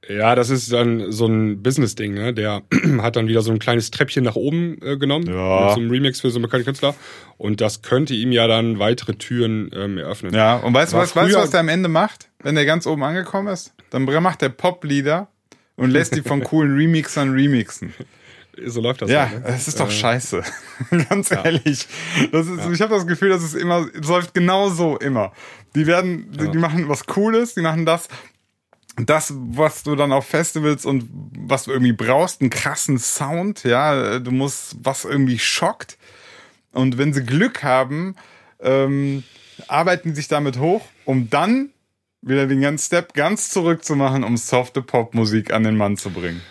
Ja, 0.08 0.36
das 0.36 0.50
ist 0.50 0.72
dann 0.74 1.12
so 1.12 1.28
ein 1.28 1.62
Business-Ding, 1.62 2.14
ne? 2.14 2.34
Der 2.34 2.64
hat 3.02 3.16
dann 3.16 3.28
wieder 3.28 3.42
so 3.42 3.52
ein 3.52 3.60
kleines 3.60 3.92
Treppchen 3.92 4.24
nach 4.24 4.36
oben 4.36 4.78
äh, 4.82 4.98
genommen. 4.98 5.28
Ja. 5.28 5.74
Einem 5.74 5.90
Remix 5.90 6.22
für 6.22 6.30
so 6.30 6.38
einen 6.38 6.44
bekannten 6.44 6.66
Künstler. 6.66 6.96
Und 7.38 7.62
das 7.62 7.82
könnte 7.82 8.14
ihm 8.14 8.32
ja 8.32 8.48
dann 8.48 8.80
weitere 8.80 9.14
Türen 9.14 9.70
ähm, 9.74 9.98
eröffnen. 9.98 10.34
Ja, 10.34 10.58
und 10.58 10.74
weißt 10.74 10.94
du, 10.94 10.98
was, 10.98 11.16
weißt, 11.16 11.36
was 11.36 11.52
der 11.52 11.60
am 11.60 11.70
Ende 11.70 11.88
macht, 11.88 12.30
wenn 12.40 12.56
der 12.56 12.66
ganz 12.66 12.88
oben 12.88 13.04
angekommen 13.04 13.48
ist? 13.48 13.74
Dann 13.92 14.04
macht 14.04 14.42
der 14.42 14.50
Pop-Lieder 14.50 15.28
und 15.76 15.92
lässt 15.92 16.16
die 16.16 16.22
von 16.22 16.44
coolen 16.44 16.76
Remixern 16.76 17.32
remixen. 17.32 17.94
So 18.66 18.82
läuft 18.82 19.02
das. 19.02 19.10
Ja, 19.10 19.30
halt, 19.30 19.44
ne? 19.44 19.50
es 19.50 19.68
ist 19.68 19.80
doch 19.80 19.88
äh, 19.88 19.92
scheiße. 19.92 20.44
Ganz 21.10 21.30
ja. 21.30 21.44
ehrlich. 21.44 21.88
Das 22.32 22.48
ist, 22.48 22.58
ja. 22.58 22.72
Ich 22.72 22.82
habe 22.82 22.96
das 22.96 23.08
Gefühl, 23.08 23.30
dass 23.30 23.44
es 23.44 23.54
immer, 23.54 23.88
es 23.94 24.08
läuft 24.08 24.34
genau 24.34 24.70
so 24.70 24.98
immer. 24.98 25.32
Die 25.76 25.88
werden, 25.88 26.32
ja. 26.38 26.48
die 26.48 26.58
machen 26.58 26.90
was 26.90 27.06
Cooles, 27.06 27.54
die 27.54 27.62
machen 27.62 27.86
das, 27.86 28.10
das, 28.98 29.34
was 29.36 29.84
du 29.84 29.96
dann 29.96 30.12
auf 30.12 30.26
Festivals 30.26 30.86
und 30.86 31.08
was 31.38 31.64
du 31.64 31.72
irgendwie 31.72 31.94
brauchst, 31.94 32.42
einen 32.42 32.50
krassen 32.50 32.98
Sound, 33.00 33.64
ja, 33.64 34.20
du 34.20 34.32
musst, 34.32 34.76
was 34.84 35.06
irgendwie 35.06 35.40
schockt. 35.40 35.98
Und 36.74 36.98
wenn 36.98 37.14
sie 37.14 37.24
Glück 37.24 37.64
haben, 37.64 38.16
ähm, 38.60 39.24
arbeiten 39.68 40.14
sich 40.16 40.28
damit 40.28 40.58
hoch, 40.58 40.86
um 41.06 41.30
dann 41.30 41.70
wieder 42.22 42.48
den 42.48 42.62
ganzen 42.62 42.86
Step 42.86 43.14
ganz 43.14 43.50
zurück 43.50 43.84
zu 43.84 43.96
machen, 43.96 44.24
um 44.24 44.38
softe 44.38 44.82
Popmusik 44.82 45.52
an 45.54 45.64
den 45.64 45.78
Mann 45.78 45.98
zu 45.98 46.12
bringen. 46.12 46.42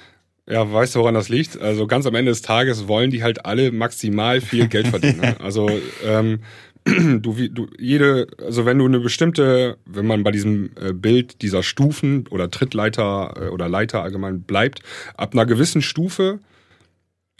Ja, 0.48 0.70
weißt 0.70 0.94
du, 0.94 1.00
woran 1.00 1.14
das 1.14 1.28
liegt? 1.28 1.60
Also 1.60 1.86
ganz 1.86 2.06
am 2.06 2.14
Ende 2.14 2.32
des 2.32 2.42
Tages 2.42 2.88
wollen 2.88 3.10
die 3.10 3.22
halt 3.22 3.46
alle 3.46 3.70
maximal 3.72 4.40
viel 4.40 4.68
Geld 4.68 4.88
verdienen. 4.88 5.20
Ne? 5.20 5.36
Also 5.40 5.70
ähm, 6.04 6.40
du, 6.84 7.34
du 7.48 7.68
jede, 7.78 8.26
also 8.44 8.64
wenn 8.64 8.78
du 8.78 8.86
eine 8.86 9.00
bestimmte, 9.00 9.78
wenn 9.84 10.06
man 10.06 10.22
bei 10.22 10.30
diesem 10.30 10.70
äh, 10.80 10.92
Bild 10.92 11.42
dieser 11.42 11.62
Stufen 11.62 12.26
oder 12.28 12.50
Trittleiter 12.50 13.34
äh, 13.36 13.48
oder 13.48 13.68
Leiter 13.68 14.02
allgemein 14.02 14.42
bleibt, 14.42 14.80
ab 15.16 15.34
einer 15.34 15.46
gewissen 15.46 15.82
Stufe 15.82 16.40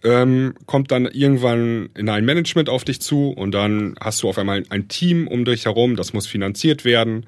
ähm, 0.02 0.54
kommt 0.66 0.90
dann 0.90 1.06
irgendwann 1.06 1.90
in 1.96 2.08
ein 2.08 2.24
Management 2.24 2.68
auf 2.68 2.84
dich 2.84 3.00
zu 3.00 3.30
und 3.30 3.52
dann 3.52 3.96
hast 4.00 4.22
du 4.22 4.28
auf 4.28 4.38
einmal 4.38 4.62
ein 4.70 4.88
Team 4.88 5.26
um 5.26 5.44
dich 5.44 5.66
herum, 5.66 5.96
das 5.96 6.12
muss 6.12 6.26
finanziert 6.26 6.84
werden 6.84 7.26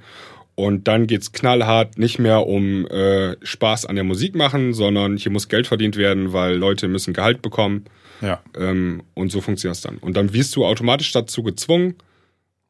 und 0.54 0.86
dann 0.88 1.06
geht's 1.06 1.32
knallhart 1.32 1.98
nicht 1.98 2.18
mehr 2.18 2.46
um 2.46 2.86
äh, 2.86 3.36
Spaß 3.42 3.86
an 3.86 3.94
der 3.94 4.04
Musik 4.04 4.34
machen, 4.34 4.74
sondern 4.74 5.16
hier 5.16 5.32
muss 5.32 5.48
Geld 5.48 5.66
verdient 5.66 5.96
werden, 5.96 6.32
weil 6.32 6.56
Leute 6.56 6.88
müssen 6.88 7.14
Gehalt 7.14 7.42
bekommen. 7.42 7.84
Ja. 8.20 8.40
Ähm, 8.56 9.02
und 9.14 9.32
so 9.32 9.40
funktioniert 9.40 9.76
es 9.76 9.82
dann. 9.82 9.98
Und 9.98 10.16
dann 10.16 10.32
wirst 10.32 10.54
du 10.54 10.64
automatisch 10.64 11.10
dazu 11.12 11.42
gezwungen, 11.42 11.96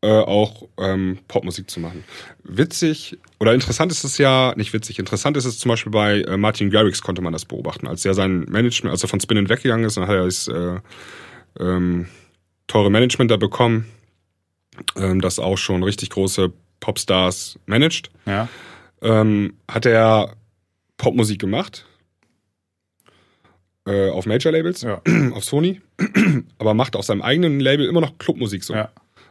äh, 0.01 0.09
auch 0.09 0.69
ähm, 0.79 1.19
Popmusik 1.29 1.71
zu 1.71 1.81
machen. 1.81 2.05
Witzig 2.45 3.19
oder 3.39 3.55
interessant 3.55 3.93
ist 3.93 4.05
es 4.05 4.19
ja, 4.19 4.55
nicht 4.57 4.73
witzig, 4.73 4.99
interessant 4.99 5.37
ist 5.37 5.45
es 5.45 5.59
zum 5.59 5.69
Beispiel 5.69 5.93
bei 5.93 6.23
äh, 6.23 6.37
Martin 6.37 6.71
Garrix 6.71 7.03
konnte 7.03 7.23
man 7.23 7.33
das 7.33 7.45
beobachten. 7.45 7.87
Als 7.87 8.05
er 8.05 8.15
sein 8.15 8.41
Management, 8.49 8.93
als 8.93 9.03
er 9.03 9.09
von 9.09 9.21
Spinnen 9.21 9.49
weggegangen 9.49 9.87
ist, 9.87 9.97
dann 9.97 10.07
hat 10.07 10.17
er 10.17 10.25
das 10.25 10.49
äh, 10.49 10.81
ähm, 11.61 12.09
teure 12.67 12.91
Management 12.91 13.31
da 13.31 13.37
bekommen, 13.37 13.87
ähm, 14.97 15.21
das 15.21 15.39
auch 15.39 15.59
schon 15.59 15.83
richtig 15.83 16.11
große 16.11 16.53
Popstars 16.83 17.59
managt, 17.65 18.11
ja. 18.27 18.49
ähm, 19.01 19.55
hat 19.71 19.87
er 19.87 20.35
Popmusik 20.99 21.41
gemacht. 21.41 21.87
Äh, 23.87 24.11
auf 24.11 24.27
Major-Labels, 24.27 24.83
ja. 24.83 25.01
auf 25.33 25.45
Sony, 25.45 25.81
aber 26.59 26.75
macht 26.75 26.95
auf 26.97 27.05
seinem 27.05 27.23
eigenen 27.23 27.61
Label 27.61 27.87
immer 27.87 28.01
noch 28.01 28.19
Clubmusik 28.19 28.65
so. 28.65 28.75
Ja. 28.75 28.91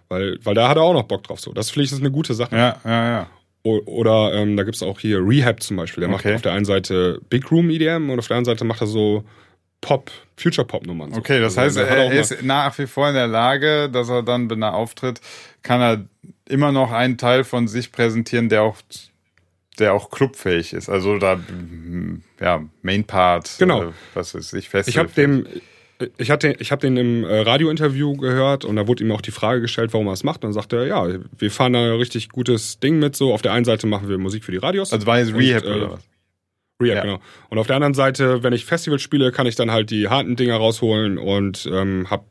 Weil, 0.09 0.39
weil 0.43 0.55
da 0.55 0.67
hat 0.67 0.77
er 0.77 0.83
auch 0.83 0.93
noch 0.93 1.03
Bock 1.03 1.23
drauf. 1.23 1.39
So. 1.39 1.53
Das 1.53 1.69
finde 1.69 1.85
ich 1.85 1.91
ist 1.91 1.99
eine 1.99 2.11
gute 2.11 2.33
Sache. 2.33 2.55
Ja, 2.55 2.77
ja, 2.83 3.09
ja. 3.09 3.27
oder 3.63 4.33
ähm, 4.33 4.57
da 4.57 4.63
gibt 4.63 4.75
es 4.75 4.83
auch 4.83 4.99
hier 4.99 5.19
Rehab 5.19 5.61
zum 5.61 5.77
Beispiel. 5.77 6.01
Der 6.01 6.09
okay. 6.09 6.27
macht 6.29 6.35
auf 6.35 6.41
der 6.41 6.53
einen 6.53 6.65
Seite 6.65 7.21
Big 7.29 7.49
Room 7.51 7.69
EDM 7.69 8.09
und 8.09 8.19
auf 8.19 8.27
der 8.27 8.37
anderen 8.37 8.55
Seite 8.55 8.65
macht 8.65 8.81
er 8.81 8.87
so 8.87 9.23
Pop, 9.81 10.11
Future-Pop-Nummern. 10.37 11.13
So. 11.13 11.19
Okay, 11.19 11.39
das 11.39 11.57
also, 11.57 11.81
heißt, 11.81 11.89
er, 11.89 12.11
er 12.11 12.19
ist 12.19 12.43
nach 12.43 12.77
wie 12.77 12.87
vor 12.87 13.09
in 13.09 13.15
der 13.15 13.27
Lage, 13.27 13.89
dass 13.89 14.09
er 14.09 14.21
dann, 14.21 14.49
wenn 14.49 14.61
er 14.61 14.73
auftritt, 14.73 15.21
kann 15.63 15.81
er 15.81 16.05
immer 16.51 16.71
noch 16.71 16.91
einen 16.91 17.17
Teil 17.17 17.43
von 17.43 17.67
sich 17.67 17.91
präsentieren, 17.91 18.49
der 18.49 18.63
auch 18.63 18.77
der 19.79 19.93
auch 19.93 20.09
clubfähig 20.09 20.73
ist. 20.73 20.89
Also 20.89 21.17
da 21.17 21.39
ja 22.39 22.63
Main 22.81 23.03
Part. 23.03 23.55
Genau. 23.57 23.83
Äh, 23.83 23.91
was 24.13 24.35
ist 24.35 24.53
ich 24.53 24.69
fest. 24.69 24.89
Ich 24.89 24.97
habe 24.97 25.09
dem 25.09 25.47
ich 26.17 26.31
hatte 26.31 26.55
ich 26.59 26.71
habe 26.71 26.81
den 26.81 26.97
im 26.97 27.23
äh, 27.23 27.41
Radiointerview 27.41 28.15
gehört 28.17 28.65
und 28.65 28.75
da 28.75 28.87
wurde 28.87 29.03
ihm 29.03 29.11
auch 29.11 29.21
die 29.21 29.31
Frage 29.31 29.61
gestellt, 29.61 29.93
warum 29.93 30.07
er 30.07 30.13
es 30.13 30.23
macht. 30.23 30.43
Und 30.43 30.49
dann 30.49 30.53
sagte 30.53 30.77
er, 30.77 30.87
ja, 30.87 31.07
wir 31.37 31.51
fahren 31.51 31.73
da 31.73 31.79
ein 31.79 31.97
richtig 31.97 32.29
gutes 32.29 32.79
Ding 32.79 32.99
mit. 32.99 33.15
So 33.15 33.33
auf 33.33 33.41
der 33.41 33.53
einen 33.53 33.65
Seite 33.65 33.87
machen 33.87 34.09
wir 34.09 34.17
Musik 34.17 34.43
für 34.43 34.51
die 34.51 34.57
Radios. 34.57 34.91
Also 34.93 35.05
war 35.07 35.19
jetzt 35.19 35.33
Rehab 35.33 35.63
und, 35.63 35.71
äh, 35.71 35.75
oder 35.75 35.91
was? 35.91 36.03
Rehab, 36.81 36.95
ja. 36.97 37.01
genau. 37.03 37.19
Und 37.49 37.59
auf 37.59 37.67
der 37.67 37.75
anderen 37.75 37.93
Seite, 37.93 38.43
wenn 38.43 38.53
ich 38.53 38.65
Festivals 38.65 39.01
spiele, 39.01 39.31
kann 39.31 39.45
ich 39.45 39.55
dann 39.55 39.71
halt 39.71 39.91
die 39.91 40.07
harten 40.07 40.35
Dinger 40.35 40.55
rausholen 40.55 41.17
und 41.17 41.69
ähm, 41.71 42.09
habe 42.09 42.25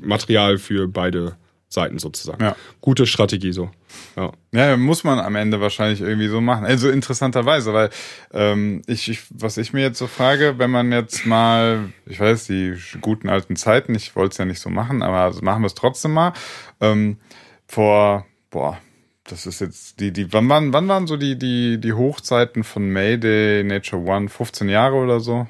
Material 0.00 0.58
für 0.58 0.88
beide 0.88 1.36
Seiten 1.72 1.98
sozusagen. 1.98 2.42
Ja. 2.42 2.56
Gute 2.80 3.06
Strategie 3.06 3.52
so. 3.52 3.70
Ja. 4.16 4.32
ja, 4.52 4.76
muss 4.76 5.04
man 5.04 5.18
am 5.18 5.36
Ende 5.36 5.60
wahrscheinlich 5.60 6.00
irgendwie 6.00 6.28
so 6.28 6.40
machen. 6.40 6.64
Also 6.64 6.90
interessanterweise, 6.90 7.72
weil 7.72 7.90
ähm, 8.32 8.82
ich, 8.86 9.08
ich, 9.08 9.22
was 9.30 9.56
ich 9.56 9.72
mir 9.72 9.82
jetzt 9.82 9.98
so 9.98 10.06
frage, 10.06 10.58
wenn 10.58 10.70
man 10.70 10.92
jetzt 10.92 11.26
mal, 11.26 11.92
ich 12.06 12.20
weiß, 12.20 12.46
die 12.46 12.74
guten 13.00 13.28
alten 13.28 13.56
Zeiten, 13.56 13.94
ich 13.94 14.14
wollte 14.16 14.32
es 14.32 14.38
ja 14.38 14.44
nicht 14.44 14.60
so 14.60 14.70
machen, 14.70 15.02
aber 15.02 15.18
also 15.18 15.42
machen 15.42 15.62
wir 15.62 15.66
es 15.66 15.74
trotzdem 15.74 16.12
mal. 16.12 16.32
Ähm, 16.80 17.18
vor, 17.66 18.26
boah, 18.50 18.78
das 19.24 19.46
ist 19.46 19.60
jetzt 19.60 20.00
die, 20.00 20.12
die, 20.12 20.32
wann 20.32 20.48
waren, 20.48 20.72
wann 20.72 20.88
waren 20.88 21.06
so 21.06 21.16
die, 21.16 21.38
die, 21.38 21.80
die 21.80 21.92
Hochzeiten 21.92 22.64
von 22.64 22.90
Mayday, 22.90 23.64
Nature 23.64 24.02
One, 24.02 24.28
15 24.28 24.68
Jahre 24.68 24.96
oder 24.96 25.20
so? 25.20 25.46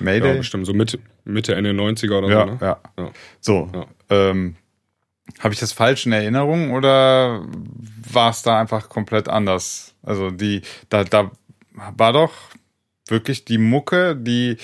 Mayday? 0.00 0.32
Ja, 0.32 0.36
bestimmt, 0.38 0.66
so 0.66 0.72
Mitte, 0.72 0.98
Mitte, 1.24 1.54
Ende 1.54 1.70
90er 1.70 2.18
oder 2.18 2.28
ja, 2.28 2.40
so, 2.40 2.46
ne? 2.46 2.58
Ja, 2.60 2.80
ja. 2.98 3.10
So, 3.40 3.70
ja. 3.72 3.86
Ähm, 4.10 4.56
habe 5.40 5.54
ich 5.54 5.60
das 5.60 5.72
falsch 5.72 6.06
in 6.06 6.12
Erinnerung 6.12 6.72
oder 6.72 7.44
war 8.10 8.30
es 8.30 8.42
da 8.42 8.60
einfach 8.60 8.88
komplett 8.88 9.28
anders? 9.28 9.94
Also 10.02 10.30
die, 10.30 10.62
da, 10.88 11.04
da 11.04 11.30
war 11.72 12.12
doch 12.12 12.32
wirklich 13.08 13.44
die 13.44 13.58
Mucke, 13.58 14.16
die, 14.16 14.56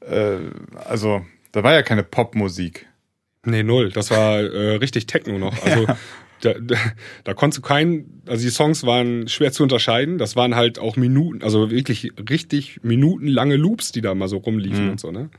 äh, 0.00 0.38
also 0.84 1.24
da 1.52 1.62
war 1.62 1.72
ja 1.72 1.82
keine 1.82 2.02
Popmusik. 2.02 2.86
Nee, 3.44 3.62
null. 3.62 3.90
Das 3.90 4.10
war 4.10 4.38
äh, 4.40 4.76
richtig 4.76 5.06
Techno 5.06 5.38
noch. 5.38 5.64
Also 5.64 5.84
ja. 5.88 5.96
Da, 6.40 6.54
da, 6.54 6.76
da 7.24 7.34
konntest 7.34 7.58
du 7.58 7.62
keinen, 7.62 8.22
also 8.26 8.42
die 8.42 8.50
Songs 8.50 8.84
waren 8.84 9.28
schwer 9.28 9.52
zu 9.52 9.62
unterscheiden. 9.62 10.18
Das 10.18 10.36
waren 10.36 10.54
halt 10.54 10.78
auch 10.78 10.96
Minuten, 10.96 11.42
also 11.42 11.70
wirklich 11.70 12.12
richtig 12.28 12.80
minutenlange 12.82 13.56
Loops, 13.56 13.92
die 13.92 14.00
da 14.00 14.14
mal 14.14 14.28
so 14.28 14.38
rumliefen 14.38 14.84
mhm. 14.84 14.90
und 14.92 15.00
so, 15.00 15.10
ne? 15.10 15.30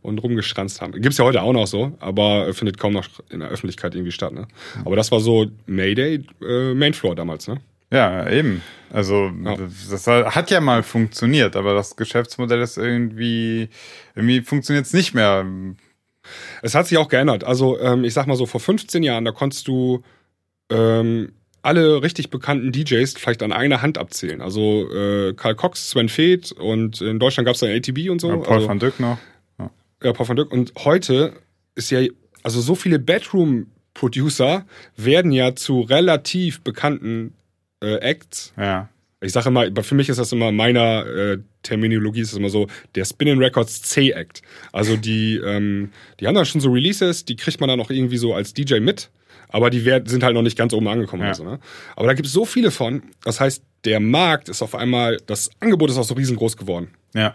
Und 0.00 0.18
rumgeschranzt 0.22 0.80
haben. 0.80 0.92
Gibt's 0.92 1.18
ja 1.18 1.24
heute 1.24 1.42
auch 1.42 1.52
noch 1.52 1.66
so, 1.66 1.96
aber 1.98 2.52
findet 2.54 2.78
kaum 2.78 2.92
noch 2.92 3.08
in 3.30 3.40
der 3.40 3.48
Öffentlichkeit 3.48 3.94
irgendwie 3.94 4.12
statt, 4.12 4.32
ne? 4.32 4.46
Aber 4.84 4.96
das 4.96 5.10
war 5.10 5.20
so 5.20 5.46
Mayday, 5.66 6.24
äh, 6.42 6.74
Mainfloor 6.74 7.14
damals, 7.14 7.48
ne? 7.48 7.60
Ja, 7.90 8.28
eben. 8.28 8.62
Also 8.90 9.30
ja. 9.44 9.56
das 9.90 10.06
hat 10.06 10.50
ja 10.50 10.60
mal 10.60 10.82
funktioniert, 10.82 11.56
aber 11.56 11.74
das 11.74 11.96
Geschäftsmodell 11.96 12.60
ist 12.60 12.76
irgendwie 12.76 13.68
irgendwie 14.14 14.42
funktioniert 14.42 14.86
es 14.86 14.92
nicht 14.92 15.14
mehr 15.14 15.46
Es 16.62 16.74
hat 16.74 16.86
sich 16.86 16.98
auch 16.98 17.08
geändert. 17.08 17.44
Also 17.44 17.78
ähm, 17.80 18.04
ich 18.04 18.14
sag 18.14 18.26
mal 18.26 18.36
so, 18.36 18.46
vor 18.46 18.60
15 18.60 19.02
Jahren, 19.02 19.24
da 19.24 19.32
konntest 19.32 19.68
du 19.68 20.02
ähm, 20.70 21.32
alle 21.62 22.02
richtig 22.02 22.30
bekannten 22.30 22.72
DJs 22.72 23.14
vielleicht 23.14 23.42
an 23.42 23.52
einer 23.52 23.82
Hand 23.82 23.98
abzählen. 23.98 24.40
Also 24.40 24.90
äh, 24.90 25.34
Karl 25.34 25.54
Cox, 25.54 25.90
Sven 25.90 26.08
Feth 26.08 26.52
und 26.52 27.00
in 27.00 27.18
Deutschland 27.18 27.46
gab 27.46 27.54
es 27.54 27.60
dann 27.60 27.70
ATB 27.70 28.10
und 28.10 28.20
so. 28.20 28.30
Ja, 28.30 28.36
Paul 28.36 28.56
also, 28.56 28.68
van 28.68 28.78
Dyck 28.78 29.00
noch. 29.00 29.18
ja, 30.02 30.12
Paul 30.12 30.28
van 30.28 30.36
Dyck. 30.36 30.52
Und 30.52 30.72
heute 30.78 31.34
ist 31.74 31.90
ja, 31.90 32.00
also 32.42 32.60
so 32.60 32.74
viele 32.74 32.98
Bedroom-Producer 32.98 34.66
werden 34.96 35.32
ja 35.32 35.54
zu 35.54 35.80
relativ 35.80 36.60
bekannten 36.62 37.34
äh, 37.82 37.96
Acts. 37.96 38.52
Ja. 38.56 38.88
Ich 39.20 39.32
sage 39.32 39.48
immer, 39.48 39.66
für 39.82 39.96
mich 39.96 40.08
ist 40.08 40.18
das 40.18 40.30
immer 40.30 40.52
meiner 40.52 41.04
äh, 41.06 41.38
Terminologie 41.62 42.20
ist 42.20 42.32
das 42.32 42.38
immer 42.38 42.50
so 42.50 42.68
der 42.94 43.04
Spinning 43.04 43.38
Records 43.38 43.82
C-Act. 43.82 44.42
Also 44.70 44.96
die, 44.96 45.36
ähm, 45.38 45.90
die 46.20 46.28
haben 46.28 46.36
dann 46.36 46.46
schon 46.46 46.60
so 46.60 46.70
Releases, 46.70 47.24
die 47.24 47.34
kriegt 47.34 47.58
man 47.60 47.68
dann 47.68 47.80
auch 47.80 47.90
irgendwie 47.90 48.16
so 48.16 48.32
als 48.32 48.54
DJ 48.54 48.78
mit, 48.78 49.10
aber 49.48 49.70
die 49.70 49.84
werd- 49.84 50.08
sind 50.08 50.22
halt 50.22 50.34
noch 50.34 50.42
nicht 50.42 50.56
ganz 50.58 50.72
oben 50.72 50.88
angekommen 50.88 51.22
Ja. 51.22 51.28
oder 51.28 51.34
so. 51.34 51.44
Ne? 51.44 51.58
Aber 51.96 52.06
da 52.06 52.14
gibt 52.14 52.26
es 52.26 52.32
so 52.32 52.44
viele 52.44 52.70
von. 52.70 53.02
Das 53.24 53.40
heißt, 53.40 53.62
der 53.84 54.00
Markt 54.00 54.48
ist 54.48 54.62
auf 54.62 54.74
einmal, 54.74 55.18
das 55.26 55.50
Angebot 55.60 55.90
ist 55.90 55.96
auch 55.98 56.04
so 56.04 56.14
riesengroß 56.14 56.56
geworden. 56.56 56.88
Ja. 57.14 57.34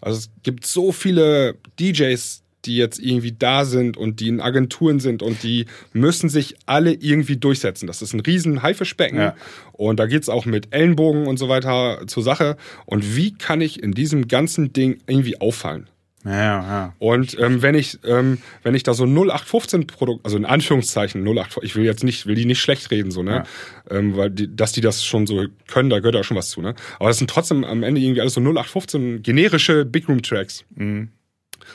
Also 0.00 0.18
es 0.18 0.30
gibt 0.42 0.66
so 0.66 0.90
viele 0.92 1.54
DJs, 1.78 2.42
die 2.64 2.76
jetzt 2.76 3.00
irgendwie 3.00 3.32
da 3.32 3.64
sind 3.64 3.96
und 3.96 4.20
die 4.20 4.28
in 4.28 4.40
Agenturen 4.40 5.00
sind 5.00 5.20
und 5.22 5.42
die 5.42 5.66
müssen 5.92 6.28
sich 6.28 6.54
alle 6.66 6.92
irgendwie 6.92 7.36
durchsetzen. 7.36 7.88
Das 7.88 8.02
ist 8.02 8.12
ein 8.14 8.20
riesen 8.20 8.62
Haifischbecken 8.62 9.18
Ja. 9.18 9.36
und 9.72 9.98
da 9.98 10.06
geht's 10.06 10.28
auch 10.28 10.44
mit 10.46 10.72
Ellenbogen 10.72 11.26
und 11.26 11.38
so 11.38 11.48
weiter 11.48 12.02
zur 12.06 12.22
Sache. 12.22 12.56
Und 12.86 13.16
wie 13.16 13.32
kann 13.34 13.60
ich 13.60 13.82
in 13.82 13.92
diesem 13.92 14.28
ganzen 14.28 14.72
Ding 14.72 14.98
irgendwie 15.08 15.40
auffallen? 15.40 15.88
Ja, 16.24 16.32
ja. 16.32 16.94
Und 16.98 17.36
ähm, 17.40 17.62
wenn 17.62 17.74
ich 17.74 17.98
ähm, 18.04 18.38
wenn 18.62 18.74
ich 18.74 18.84
da 18.84 18.94
so 18.94 19.04
0815 19.04 19.86
Produkt, 19.88 20.24
also 20.24 20.36
in 20.36 20.44
Anführungszeichen 20.44 21.26
08, 21.26 21.58
ich 21.62 21.74
will 21.74 21.84
jetzt 21.84 22.04
nicht, 22.04 22.26
will 22.26 22.36
die 22.36 22.44
nicht 22.44 22.60
schlecht 22.60 22.90
reden 22.90 23.10
so 23.10 23.22
ne, 23.22 23.42
ähm, 23.90 24.16
weil 24.16 24.30
die, 24.30 24.54
dass 24.54 24.72
die 24.72 24.80
das 24.80 25.04
schon 25.04 25.26
so 25.26 25.46
können, 25.66 25.90
da 25.90 25.98
gehört 25.98 26.16
auch 26.16 26.24
schon 26.24 26.36
was 26.36 26.50
zu 26.50 26.62
ne. 26.62 26.74
Aber 27.00 27.08
das 27.08 27.18
sind 27.18 27.28
trotzdem 27.28 27.64
am 27.64 27.82
Ende 27.82 28.00
irgendwie 28.00 28.20
alles 28.20 28.34
so 28.34 28.40
0815 28.40 29.22
generische 29.22 29.84
Big 29.84 30.08
Room 30.08 30.22
Tracks. 30.22 30.64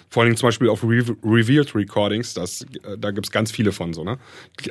Vor 0.09 0.23
allem 0.23 0.37
zum 0.37 0.47
Beispiel 0.47 0.69
auf 0.69 0.83
Re 0.83 1.03
Revealed 1.23 1.75
Recordings, 1.75 2.33
das, 2.33 2.61
äh, 2.83 2.97
da 2.97 3.11
gibt's 3.11 3.31
ganz 3.31 3.51
viele 3.51 3.73
von 3.73 3.93
so 3.93 4.05
ne. 4.05 4.17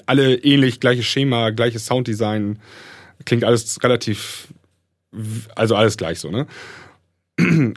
Alle 0.07 0.37
ähnlich, 0.37 0.81
gleiches 0.81 1.05
Schema, 1.05 1.51
gleiches 1.51 1.85
Sounddesign, 1.85 2.59
klingt 3.27 3.45
alles 3.45 3.83
relativ, 3.83 4.49
also 5.55 5.77
alles 5.77 5.99
gleich 5.99 6.19
so 6.19 6.31
ne. 6.31 6.47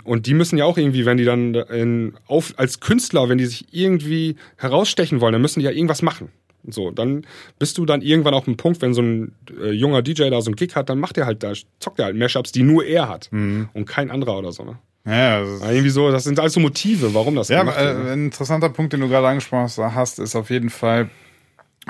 Und 0.06 0.26
die 0.26 0.34
müssen 0.34 0.58
ja 0.58 0.64
auch 0.66 0.78
irgendwie, 0.78 1.06
wenn 1.06 1.18
die 1.18 1.26
dann 1.26 1.54
in, 1.54 2.14
auf, 2.28 2.54
als 2.58 2.80
Künstler, 2.80 3.28
wenn 3.28 3.38
die 3.38 3.46
sich 3.46 3.66
irgendwie 3.74 4.38
herausstechen 4.58 5.20
wollen, 5.20 5.34
dann 5.34 5.42
müssen 5.42 5.60
die 5.60 5.66
ja 5.66 5.72
irgendwas 5.72 6.02
machen. 6.02 6.30
So, 6.68 6.92
dann 6.92 7.26
bist 7.58 7.78
du 7.78 7.86
dann 7.86 8.02
irgendwann 8.02 8.34
auf 8.34 8.46
dem 8.46 8.58
Punkt, 8.58 8.82
wenn 8.82 8.94
so 8.94 9.02
ein 9.02 9.34
äh, 9.62 9.72
junger 9.72 10.02
DJ 10.02 10.30
da 10.30 10.42
so 10.42 10.50
einen 10.50 10.56
Gig 10.56 10.76
hat, 10.76 10.90
dann 10.90 11.00
macht 11.00 11.18
er 11.18 11.26
halt 11.26 11.42
da, 11.44 11.54
zockt 11.80 12.00
er 12.00 12.06
halt 12.06 12.16
Mashups, 12.18 12.52
die 12.52 12.64
nur 12.64 12.86
er 12.86 13.08
hat 13.10 13.30
und 13.32 13.86
kein 13.86 14.12
anderer 14.12 14.38
oder 14.38 14.52
so. 14.52 14.64
Ne? 14.64 14.78
Ja, 15.06 15.40
Aber 15.40 15.72
irgendwie 15.72 15.90
so, 15.90 16.12
das 16.12 16.26
sind 16.26 16.40
alles 16.40 16.54
so 16.54 16.60
Motive, 16.60 17.14
warum 17.14 17.36
das 17.36 17.48
Ja, 17.50 17.60
gemacht 17.62 17.80
wird. 17.80 17.96
äh, 17.98 18.04
ne? 18.04 18.12
ein 18.12 18.26
interessanter 18.26 18.70
Punkt, 18.70 18.92
den 18.94 19.00
du 19.00 19.08
gerade 19.08 19.28
angesprochen 19.28 19.70
hast, 19.96 20.20
ist 20.20 20.36
auf 20.36 20.50
jeden 20.50 20.70
Fall 20.70 21.10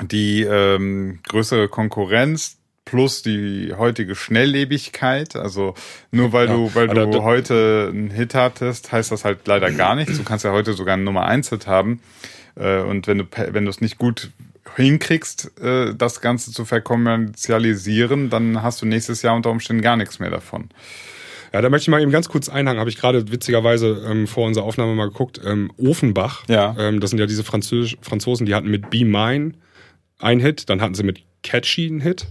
die 0.02 0.42
ähm, 0.42 1.18
größere 1.28 1.68
Konkurrenz 1.68 2.56
plus 2.90 3.22
die 3.22 3.72
heutige 3.76 4.14
Schnelllebigkeit. 4.16 5.36
Also 5.36 5.74
nur 6.10 6.32
weil 6.32 6.48
Ja, 6.48 6.54
du, 6.56 6.74
weil 6.74 6.88
du 6.88 6.94
da- 7.10 7.22
heute 7.22 7.88
einen 7.92 8.10
Hit 8.10 8.34
hattest, 8.34 8.90
heißt 8.90 9.12
das 9.12 9.24
halt 9.24 9.46
leider 9.46 9.70
gar 9.70 9.94
nichts. 9.94 10.16
Du 10.18 10.24
kannst 10.24 10.44
ja 10.44 10.50
heute 10.52 10.72
sogar 10.72 10.94
einen 10.94 11.04
Nummer 11.04 11.24
1 11.26 11.50
Hit 11.50 11.66
haben. 11.66 12.00
Äh, 12.56 12.80
und 12.80 13.06
wenn 13.06 13.18
du 13.18 13.24
wenn 13.52 13.64
du 13.64 13.70
es 13.70 13.80
nicht 13.80 13.98
gut 13.98 14.30
hinkriegst, 14.76 15.52
äh, 15.60 15.94
das 15.94 16.20
Ganze 16.20 16.52
zu 16.52 16.64
verkommerzialisieren, 16.64 18.30
dann 18.30 18.62
hast 18.62 18.82
du 18.82 18.86
nächstes 18.86 19.22
Jahr 19.22 19.34
unter 19.36 19.50
Umständen 19.50 19.82
gar 19.82 19.96
nichts 19.96 20.18
mehr 20.18 20.30
davon. 20.30 20.68
Ja, 21.52 21.60
da 21.60 21.68
möchte 21.68 21.84
ich 21.84 21.88
mal 21.88 22.00
eben 22.00 22.12
ganz 22.12 22.28
kurz 22.28 22.48
einhaken. 22.48 22.78
Habe 22.78 22.90
ich 22.90 22.96
gerade 22.98 23.30
witzigerweise 23.32 24.04
ähm, 24.08 24.26
vor 24.28 24.46
unserer 24.46 24.64
Aufnahme 24.64 24.94
mal 24.94 25.08
geguckt. 25.08 25.40
Ähm, 25.44 25.72
Ofenbach, 25.78 26.44
Ja. 26.48 26.76
ähm, 26.78 27.00
das 27.00 27.10
sind 27.10 27.18
ja 27.18 27.26
diese 27.26 27.42
Französ 27.44 27.96
Franzosen, 28.02 28.46
die 28.46 28.54
hatten 28.54 28.70
mit 28.70 28.90
Be 28.90 29.04
Mine 29.04 29.52
einen 30.20 30.40
Hit, 30.40 30.68
dann 30.68 30.80
hatten 30.80 30.94
sie 30.94 31.02
mit 31.02 31.22
Catchy 31.42 31.86
einen 31.88 32.00
Hit 32.00 32.26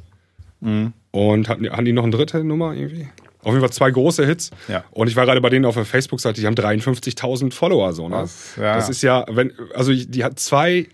Mhm. 0.62 0.94
und 1.12 1.48
hatten, 1.50 1.70
hatten 1.70 1.86
die 1.86 1.94
noch 1.94 2.04
eine 2.04 2.12
dritte 2.12 2.44
Nummer 2.44 2.74
irgendwie? 2.74 3.08
Auf 3.42 3.54
jeden 3.54 3.62
Fall 3.62 3.72
zwei 3.72 3.90
große 3.90 4.26
Hits. 4.26 4.52
Ja. 4.68 4.84
Und 4.92 5.08
ich 5.08 5.16
war 5.16 5.26
gerade 5.26 5.40
bei 5.40 5.50
denen 5.50 5.66
auf 5.66 5.76
der 5.76 5.86
Facebook-Seite, 5.86 6.42
die 6.42 6.48
haben 6.48 6.56
53.000 6.56 7.54
Follower 7.54 7.94
so. 7.94 8.10
Ne? 8.10 8.16
Was? 8.16 8.56
Ja. 8.58 8.76
Das 8.76 8.90
ist 8.90 9.02
ja, 9.02 9.26
wenn, 9.30 9.54
also 9.74 9.94
die 9.94 10.24
hat 10.26 10.40
zwei 10.40 10.88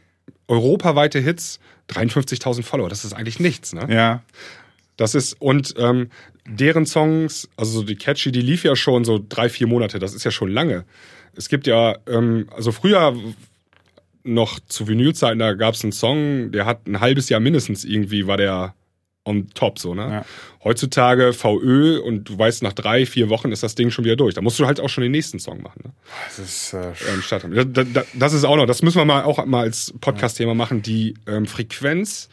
europaweite 0.48 1.20
Hits, 1.20 1.60
53.000 1.90 2.64
Follower. 2.64 2.90
Das 2.90 3.04
ist 3.04 3.14
eigentlich 3.14 3.40
nichts. 3.40 3.74
Ne? 3.74 3.88
Ja, 3.90 4.22
Das 4.98 5.16
ist, 5.16 5.42
und 5.42 5.74
ähm, 5.78 6.10
deren 6.48 6.86
Songs, 6.86 7.50
also 7.58 7.80
so 7.80 7.84
die 7.84 7.96
Catchy, 7.96 8.32
die 8.32 8.42
lief 8.42 8.64
ja 8.64 8.76
schon 8.76 9.06
so 9.06 9.24
drei, 9.28 9.50
vier 9.50 9.66
Monate, 9.66 9.98
das 9.98 10.14
ist 10.14 10.24
ja 10.24 10.32
schon 10.32 10.50
lange. 10.52 10.86
Es 11.36 11.50
gibt 11.50 11.66
ja, 11.66 11.98
ähm, 12.08 12.48
also 12.56 12.72
früher 12.72 13.16
noch 14.24 14.60
zu 14.68 14.88
Vinylzeiten, 14.88 15.40
da 15.40 15.54
gab 15.54 15.74
es 15.74 15.84
einen 15.84 15.92
Song, 15.92 16.52
der 16.52 16.66
hat 16.66 16.88
ein 16.88 17.00
halbes 17.00 17.30
Jahr 17.30 17.40
mindestens 17.40 17.86
irgendwie, 17.86 18.28
war 18.28 18.38
der 18.38 18.76
on 19.26 19.48
top 19.54 19.80
so, 19.80 19.96
ne? 19.96 20.02
Ja. 20.10 20.26
Heutzutage 20.64 21.34
VÖ 21.34 22.00
und 22.00 22.30
du 22.30 22.38
weißt, 22.38 22.64
nach 22.64 22.74
drei, 22.74 23.06
vier 23.06 23.30
Wochen 23.30 23.52
ist 23.52 23.64
das 23.64 23.76
Ding 23.76 23.90
schon 23.92 24.06
wieder 24.06 24.16
durch. 24.16 24.34
Da 24.36 24.42
musst 24.42 24.60
du 24.60 24.66
halt 24.66 24.80
auch 24.80 24.90
schon 24.90 25.02
den 25.02 25.12
nächsten 25.12 25.40
Song 25.40 25.62
machen, 25.62 25.82
ne? 25.84 25.92
das 26.28 26.40
ist 26.40 26.74
äh, 26.74 26.90
ähm, 27.12 27.22
statt 27.22 27.44
haben. 27.44 27.54
Da- 27.74 27.84
da- 27.84 28.04
Das 28.14 28.34
ist 28.34 28.44
auch 28.46 28.56
noch, 28.56 28.66
das 28.66 28.82
müssen 28.82 28.98
wir 28.98 29.06
mal 29.06 29.24
auch 29.24 29.44
mal 29.46 29.62
als 29.62 29.94
Podcast-Thema 30.00 30.54
machen. 30.54 30.82
Die 30.82 31.16
ähm, 31.28 31.46
Frequenz 31.46 32.30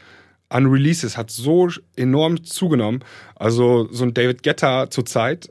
an 0.49 0.66
Releases 0.66 1.16
hat 1.16 1.30
so 1.30 1.70
enorm 1.97 2.45
zugenommen. 2.45 3.03
Also 3.36 3.88
so 3.90 4.05
ein 4.05 4.12
David 4.14 4.43
Guetta 4.43 4.90
zurzeit, 4.90 5.51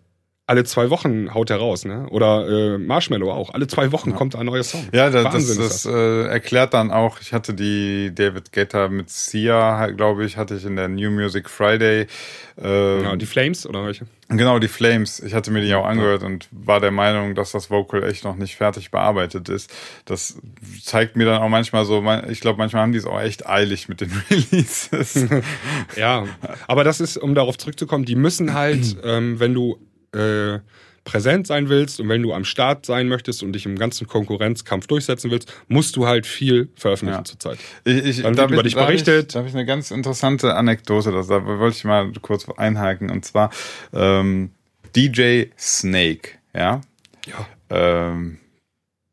alle 0.51 0.65
zwei 0.65 0.89
Wochen 0.89 1.33
haut 1.33 1.49
er 1.49 1.57
raus, 1.57 1.85
ne? 1.85 2.07
Oder 2.09 2.45
äh, 2.49 2.77
Marshmallow 2.77 3.31
auch. 3.31 3.53
Alle 3.53 3.67
zwei 3.67 3.93
Wochen 3.93 4.13
kommt 4.13 4.35
ein 4.35 4.45
neuer 4.45 4.63
Song. 4.63 4.85
Ja, 4.91 5.09
das, 5.09 5.23
das, 5.23 5.33
das 5.55 5.57
ist 5.57 5.85
äh, 5.85 6.25
erklärt 6.25 6.73
dann 6.73 6.91
auch, 6.91 7.21
ich 7.21 7.31
hatte 7.31 7.53
die 7.53 8.11
David 8.13 8.51
Guetta 8.51 8.89
mit 8.89 9.09
Sia, 9.09 9.87
glaube 9.91 10.25
ich, 10.25 10.35
hatte 10.35 10.55
ich 10.55 10.65
in 10.65 10.75
der 10.75 10.89
New 10.89 11.09
Music 11.09 11.49
Friday. 11.49 12.01
Äh, 12.01 12.97
Genau, 12.97 13.15
die 13.15 13.25
Flames 13.25 13.65
oder 13.65 13.85
welche? 13.85 14.05
genau, 14.27 14.59
die 14.59 14.67
Flames. 14.67 15.21
Ich 15.21 15.33
hatte 15.33 15.51
mir 15.51 15.61
die 15.61 15.73
auch 15.73 15.85
angehört 15.85 16.23
und 16.23 16.49
war 16.51 16.81
der 16.81 16.91
Meinung, 16.91 17.33
dass 17.33 17.53
das 17.53 17.69
Vocal 17.69 18.03
echt 18.03 18.25
noch 18.25 18.35
nicht 18.35 18.57
fertig 18.57 18.91
bearbeitet 18.91 19.47
ist. 19.47 19.71
Das 20.03 20.37
zeigt 20.83 21.15
mir 21.15 21.25
dann 21.25 21.41
auch 21.41 21.49
manchmal 21.49 21.85
so, 21.85 22.03
ich 22.29 22.41
glaube, 22.41 22.57
manchmal 22.57 22.81
haben 22.81 22.91
die 22.91 22.97
es 22.97 23.05
auch 23.05 23.21
echt 23.21 23.47
eilig 23.47 23.87
mit 23.87 24.01
den 24.01 24.11
Releases. 24.29 25.27
Ja, 25.95 26.25
aber 26.67 26.83
das 26.83 26.99
ist, 26.99 27.17
um 27.17 27.35
darauf 27.35 27.57
zurückzukommen, 27.57 28.03
die 28.03 28.15
müssen 28.15 28.53
halt, 28.53 28.97
ähm, 29.03 29.39
wenn 29.39 29.53
du 29.53 29.77
äh, 30.13 30.59
präsent 31.03 31.47
sein 31.47 31.67
willst 31.67 31.99
und 31.99 32.09
wenn 32.09 32.21
du 32.21 32.31
am 32.33 32.45
Start 32.45 32.85
sein 32.85 33.07
möchtest 33.07 33.41
und 33.41 33.53
dich 33.53 33.65
im 33.65 33.75
ganzen 33.77 34.05
Konkurrenzkampf 34.07 34.85
durchsetzen 34.87 35.31
willst, 35.31 35.51
musst 35.67 35.95
du 35.95 36.05
halt 36.05 36.27
viel 36.27 36.69
veröffentlichen 36.75 37.21
Ja. 37.21 37.25
zurzeit. 37.25 37.57
Ich, 37.85 38.05
ich, 38.05 38.21
Dann 38.21 38.35
da 38.35 38.43
wird 38.43 38.51
über 38.53 38.63
dich 38.63 38.75
berichtet. 38.75 39.27
Ich, 39.29 39.33
da 39.33 39.39
habe 39.39 39.49
ich 39.49 39.55
eine 39.55 39.65
ganz 39.65 39.89
interessante 39.89 40.53
Anekdote, 40.53 41.11
das, 41.11 41.27
da 41.27 41.43
wollte 41.45 41.75
ich 41.77 41.83
mal 41.85 42.11
kurz 42.21 42.47
einhaken. 42.49 43.09
Und 43.09 43.25
zwar 43.25 43.49
ähm, 43.93 44.51
DJ 44.95 45.45
Snake, 45.57 46.29
ja. 46.53 46.81
Ja. 47.25 47.47
Ähm, 47.69 48.37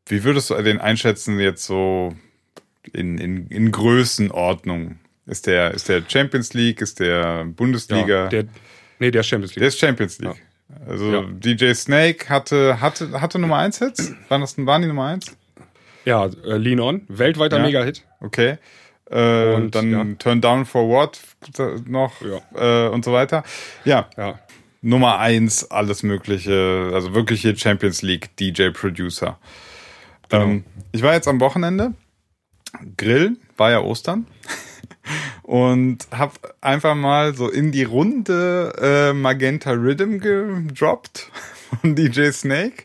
wie 0.07 0.23
würdest 0.23 0.49
du 0.51 0.55
den 0.61 0.79
einschätzen 0.79 1.39
jetzt 1.39 1.65
so 1.65 2.15
in, 2.93 3.17
in, 3.17 3.47
in 3.47 3.71
Größenordnung? 3.71 4.99
Ist 5.25 5.47
der, 5.47 5.73
ist 5.73 5.89
der 5.89 6.03
Champions 6.07 6.53
League, 6.53 6.81
ist 6.81 6.99
der 6.99 7.45
Bundesliga? 7.45 8.27
der, 8.29 8.45
nee, 8.99 9.11
der 9.11 9.23
Champions 9.23 9.53
der 9.53 9.61
League. 9.61 9.67
ist 9.69 9.79
Champions 9.79 10.19
League. 10.19 10.41
Also 10.87 11.11
Ja. 11.11 11.21
DJ 11.29 11.73
Snake 11.73 12.29
hatte, 12.29 12.79
hatte, 12.81 13.19
hatte 13.21 13.39
Nummer 13.39 13.57
1 13.57 13.79
Hits? 13.79 14.13
Waren 14.29 14.41
das 14.41 14.57
waren 14.57 14.81
die 14.81 14.87
Nummer 14.87 15.05
1? 15.07 15.25
Ja, 16.05 16.25
äh, 16.25 16.57
Lean 16.57 16.79
On, 16.79 17.01
weltweiter 17.07 17.57
Ja. 17.57 17.63
Mega-Hit. 17.63 18.03
Okay. 18.21 18.57
Äh, 19.09 19.53
Und, 19.55 19.73
dann 19.75 19.91
ja. 19.91 20.05
Turn 20.19 20.39
Down 20.41 20.65
for 20.65 20.87
What 20.87 21.19
noch 21.85 22.13
äh, 22.55 22.87
und 22.87 23.03
so 23.03 23.11
weiter. 23.13 23.43
Ja, 23.85 24.09
Ja. 24.17 24.39
Nummer 24.81 25.19
eins, 25.19 25.69
alles 25.71 26.03
Mögliche, 26.03 26.91
also 26.93 27.13
wirkliche 27.13 27.53
Champions 27.57 28.01
League 28.01 28.29
DJ 28.37 28.69
Producer. 28.69 29.37
Genau. 30.29 30.43
Ähm, 30.43 30.63
ich 30.93 31.01
war 31.01 31.13
jetzt 31.13 31.27
am 31.27 31.41
Wochenende, 31.41 31.93
Grill, 32.95 33.35
war 33.57 33.71
ja 33.71 33.81
Ostern. 33.81 34.25
Und 35.49 36.05
hab 36.11 36.55
einfach 36.61 36.93
mal 36.93 37.33
so 37.33 37.49
in 37.49 37.71
die 37.71 37.83
Runde 37.83 38.71
äh, 38.79 39.13
Magenta 39.13 39.71
Rhythm 39.71 40.19
gedroppt 40.19 41.31
von 41.81 41.95
DJ 41.95 42.29
Snake. 42.29 42.83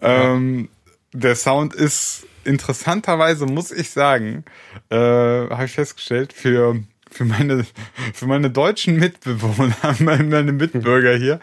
Ähm, 0.00 0.68
der 1.12 1.34
Sound 1.34 1.74
ist 1.74 2.24
interessanterweise, 2.44 3.46
muss 3.46 3.72
ich 3.72 3.90
sagen, 3.90 4.44
äh, 4.90 4.96
habe 4.96 5.64
ich 5.64 5.72
festgestellt, 5.72 6.32
für, 6.32 6.80
für, 7.10 7.24
meine, 7.24 7.66
für 8.14 8.26
meine 8.26 8.50
deutschen 8.50 8.94
Mitbewohner, 9.00 9.74
meine 9.98 10.52
Mitbürger 10.52 11.16
hier, 11.16 11.40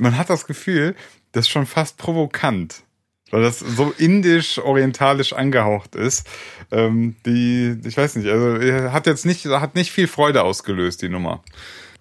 man 0.00 0.18
hat 0.18 0.28
das 0.28 0.46
Gefühl, 0.46 0.96
das 1.32 1.46
ist 1.46 1.50
schon 1.50 1.64
fast 1.64 1.96
provokant. 1.96 2.82
Weil 3.30 3.42
das 3.42 3.58
so 3.58 3.92
indisch-orientalisch 3.98 5.32
angehaucht 5.32 5.94
ist. 5.94 6.26
Ähm, 6.70 7.16
die, 7.26 7.76
ich 7.84 7.96
weiß 7.96 8.16
nicht, 8.16 8.28
also 8.28 8.92
hat 8.92 9.06
jetzt 9.06 9.26
nicht, 9.26 9.44
hat 9.46 9.74
nicht 9.74 9.90
viel 9.90 10.06
Freude 10.06 10.42
ausgelöst, 10.42 11.02
die 11.02 11.08
Nummer. 11.08 11.42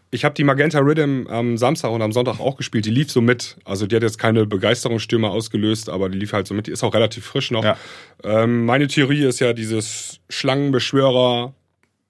Ich 0.09 0.23
habe 0.23 0.34
die 0.36 0.45
Magenta 0.45 0.80
Rhythm 0.80 1.28
am 1.28 1.57
Samstag 1.57 1.91
und 1.91 2.01
am 2.01 2.13
Sonntag 2.13 2.39
auch 2.39 2.55
gespielt. 2.55 2.86
Die 2.86 2.91
lief 2.91 3.11
so 3.11 3.19
mit. 3.19 3.57
Also 3.65 3.88
die 3.88 3.95
hat 3.95 4.03
jetzt 4.03 4.17
keine 4.17 4.45
Begeisterungsstürme 4.45 5.30
ausgelöst, 5.30 5.89
aber 5.89 6.07
die 6.07 6.17
lief 6.17 6.32
halt 6.32 6.47
so 6.47 6.53
mit. 6.53 6.67
Die 6.67 6.71
ist 6.71 6.84
auch 6.84 6.93
relativ 6.93 7.25
frisch 7.25 7.51
noch. 7.51 7.65
Ja. 7.65 7.78
Ähm, 8.23 8.65
meine 8.65 8.88
Theorie 8.88 9.25
ist 9.25 9.41
ja 9.41 9.51
dieses 9.51 10.21
Schlangenbeschwörer 10.30 11.53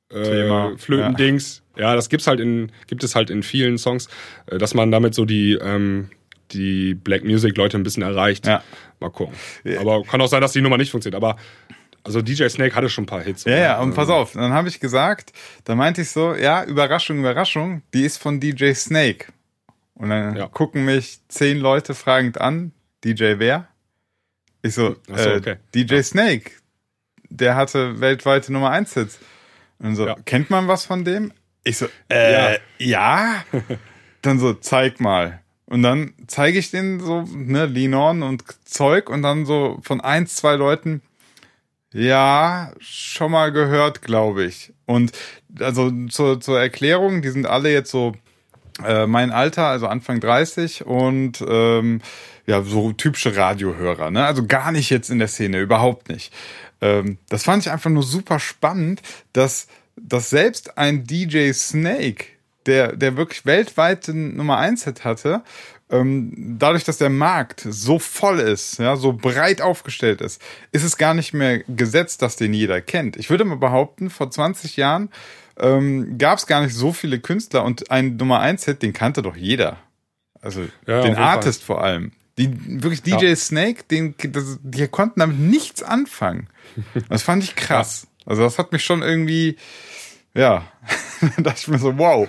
Thema, 0.10 0.72
äh, 0.72 0.78
Flötendings. 0.78 1.64
Ja. 1.76 1.96
das 1.96 2.10
gibt's 2.10 2.28
halt 2.28 2.40
in, 2.40 2.72
gibt 2.88 3.04
es 3.04 3.16
halt 3.16 3.30
in 3.30 3.44
vielen 3.44 3.78
Songs, 3.78 4.08
äh, 4.46 4.58
dass 4.58 4.74
man 4.74 4.92
damit 4.92 5.14
so 5.14 5.26
die, 5.26 5.54
ähm, 5.54 6.10
die 6.52 6.94
Black 6.94 7.24
Music 7.24 7.56
Leute 7.58 7.78
ein 7.78 7.84
bisschen 7.84 8.04
erreicht. 8.04 8.46
Ja. 8.48 8.64
Mal 9.00 9.10
gucken. 9.12 9.36
Aber 9.80 10.04
kann 10.04 10.22
auch 10.22 10.28
sein, 10.28 10.42
dass 10.42 10.54
die 10.54 10.62
Nummer 10.62 10.78
nicht 10.78 10.92
funktioniert. 10.92 11.22
Aber 11.22 11.38
also 12.04 12.22
DJ 12.22 12.48
Snake 12.48 12.74
hatte 12.76 12.90
schon 12.90 13.04
ein 13.04 13.08
paar 13.08 13.22
Hits. 13.22 13.44
Ja, 13.44 13.52
oder? 13.52 13.62
ja, 13.62 13.80
und 13.82 13.94
pass 13.94 14.10
auf, 14.10 14.32
dann 14.34 14.54
habe 14.54 14.70
ich 14.70 14.80
gesagt, 14.80 15.34
da 15.66 15.76
meinte 15.76 16.02
ich 16.02 16.10
so, 16.10 16.36
ja, 16.36 16.64
Überraschung, 16.64 17.20
Überraschung, 17.20 17.82
die 17.94 18.04
ist 18.04 18.18
von 18.18 18.40
DJ 18.40 18.72
Snake. 18.74 19.26
Und 19.94 20.10
dann 20.10 20.36
Ja. 20.36 20.48
gucken 20.48 20.86
mich 20.86 21.20
zehn 21.28 21.58
Leute 21.58 21.94
fragend 21.96 22.40
an, 22.40 22.72
DJ 23.04 23.36
wer? 23.40 23.68
Ich 24.62 24.74
so, 24.74 24.96
so, 25.08 25.14
äh, 25.16 25.38
okay. 25.38 25.56
DJ 25.76 26.02
Snake, 26.02 26.52
der 27.30 27.56
hatte 27.56 28.00
weltweite 28.00 28.54
Nummer 28.54 28.70
1 28.72 28.94
Hits. 28.94 29.20
Und 29.80 29.96
so, 29.96 30.08
Ja. 30.08 30.16
kennt 30.26 30.50
man 30.50 30.68
was 30.68 30.86
von 30.86 31.04
dem? 31.04 31.34
Ich 31.64 31.78
so, 31.78 31.88
äh, 32.10 32.58
ja. 32.80 33.44
dann 34.22 34.40
so, 34.40 34.54
zeig 34.54 35.00
mal. 35.02 35.42
Und 35.68 35.84
dann 35.84 36.14
zeige 36.28 36.58
ich 36.60 36.72
den 36.72 37.00
so, 37.00 37.24
ne, 37.24 37.66
Lean 37.66 37.94
On 37.94 38.24
und 38.24 38.44
Zeug 38.66 39.10
und 39.10 39.22
dann 39.22 39.46
so 39.46 39.80
von 39.84 40.02
eins, 40.02 40.36
zwei 40.36 40.56
Leuten, 40.56 41.02
ja, 41.94 42.72
schon 42.80 43.32
mal 43.32 43.52
gehört, 43.52 44.02
glaube 44.02 44.46
ich. 44.46 44.74
Und 44.86 45.12
also 45.60 45.92
zur, 46.10 46.40
zur 46.40 46.60
Erklärung, 46.60 47.22
die 47.22 47.30
sind 47.30 47.46
alle 47.46 47.72
jetzt 47.72 47.92
so 47.92 48.14
äh, 48.86 49.08
mein 49.08 49.32
Alter, 49.32 49.68
also 49.68 49.88
Anfang 49.88 50.20
30 50.20 50.86
und 50.86 51.44
ähm, 51.48 52.02
ja, 52.46 52.62
so 52.64 52.94
typische 52.94 53.36
Radiohörer, 53.36 54.10
ne? 54.10 54.26
Also 54.26 54.46
gar 54.46 54.72
nicht 54.72 54.90
jetzt 54.90 55.10
in 55.10 55.20
der 55.20 55.28
Szene, 55.28 55.60
überhaupt 55.60 56.10
nicht. 56.10 56.34
Ähm, 56.80 57.18
das 57.30 57.44
fand 57.44 57.66
ich 57.66 57.72
einfach 57.72 57.90
nur 57.90 58.04
super 58.04 58.40
spannend, 58.40 59.02
dass, 59.34 59.68
dass 59.96 60.30
selbst 60.30 60.78
ein 60.78 61.04
DJ 61.04 61.52
Snake, 61.52 62.26
der, 62.68 62.96
der 62.96 63.18
wirklich 63.18 63.46
weltweit 63.46 64.08
den 64.08 64.36
Nummer 64.36 64.58
1 64.58 64.84
Hit 64.86 65.04
hatte, 65.04 65.42
ähm, 65.90 66.58
dadurch, 66.60 66.84
dass 66.84 66.98
der 66.98 67.10
Markt 67.10 67.66
so 67.68 67.98
voll 67.98 68.40
ist, 68.40 68.78
ja, 68.80 68.98
so 68.98 69.14
breit 69.14 69.62
aufgestellt 69.62 70.20
ist, 70.22 70.42
ist 70.74 70.84
es 70.84 70.98
gar 70.98 71.14
nicht 71.14 71.34
mehr 71.34 71.60
gesetzt, 71.60 72.22
dass 72.22 72.36
den 72.36 72.54
jeder 72.54 72.82
kennt. 72.82 73.16
Ich 73.16 73.30
würde 73.30 73.46
mal 73.46 73.56
behaupten, 73.58 74.10
vor 74.10 74.30
20 74.30 74.76
Jahren 74.76 75.10
ähm, 75.58 76.18
gab 76.18 76.38
es 76.40 76.46
gar 76.46 76.62
nicht 76.62 76.76
so 76.76 76.92
viele 76.94 77.20
Künstler 77.20 77.64
und 77.64 77.90
ein 77.90 78.18
Nummer 78.18 78.40
1 78.42 78.66
Hit, 78.66 78.82
den 78.84 78.94
kannte 78.94 79.22
doch 79.22 79.36
jeder. 79.38 79.78
Also 80.42 80.66
Ja, 80.86 81.02
den 81.02 81.16
Artist 81.16 81.64
vor 81.64 81.82
allem. 81.84 82.12
Die 82.38 82.50
wirklich 82.84 83.02
DJ 83.02 83.26
Ja. 83.28 83.36
Snake, 83.36 83.84
den, 83.90 84.14
das, 84.30 84.60
die 84.62 84.88
konnten 84.88 85.22
damit 85.22 85.40
nichts 85.40 85.82
anfangen. 85.82 86.48
Das 87.10 87.24
fand 87.24 87.44
ich 87.44 87.56
krass. 87.56 88.08
Also 88.28 88.42
das 88.44 88.60
hat 88.60 88.74
mich 88.74 88.84
schon 88.84 89.04
irgendwie, 89.04 89.56
ja, 90.34 90.70
da 91.38 91.42
dachte 91.44 91.60
ich 91.60 91.68
mir 91.68 91.80
so, 91.80 91.98
wow. 91.98 92.28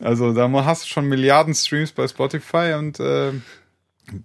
Also 0.00 0.32
da 0.32 0.50
hast 0.64 0.84
du 0.84 0.88
schon 0.88 1.06
Milliarden 1.08 1.54
Streams 1.54 1.92
bei 1.92 2.06
Spotify 2.08 2.74
und 2.78 3.00
äh, 3.00 3.32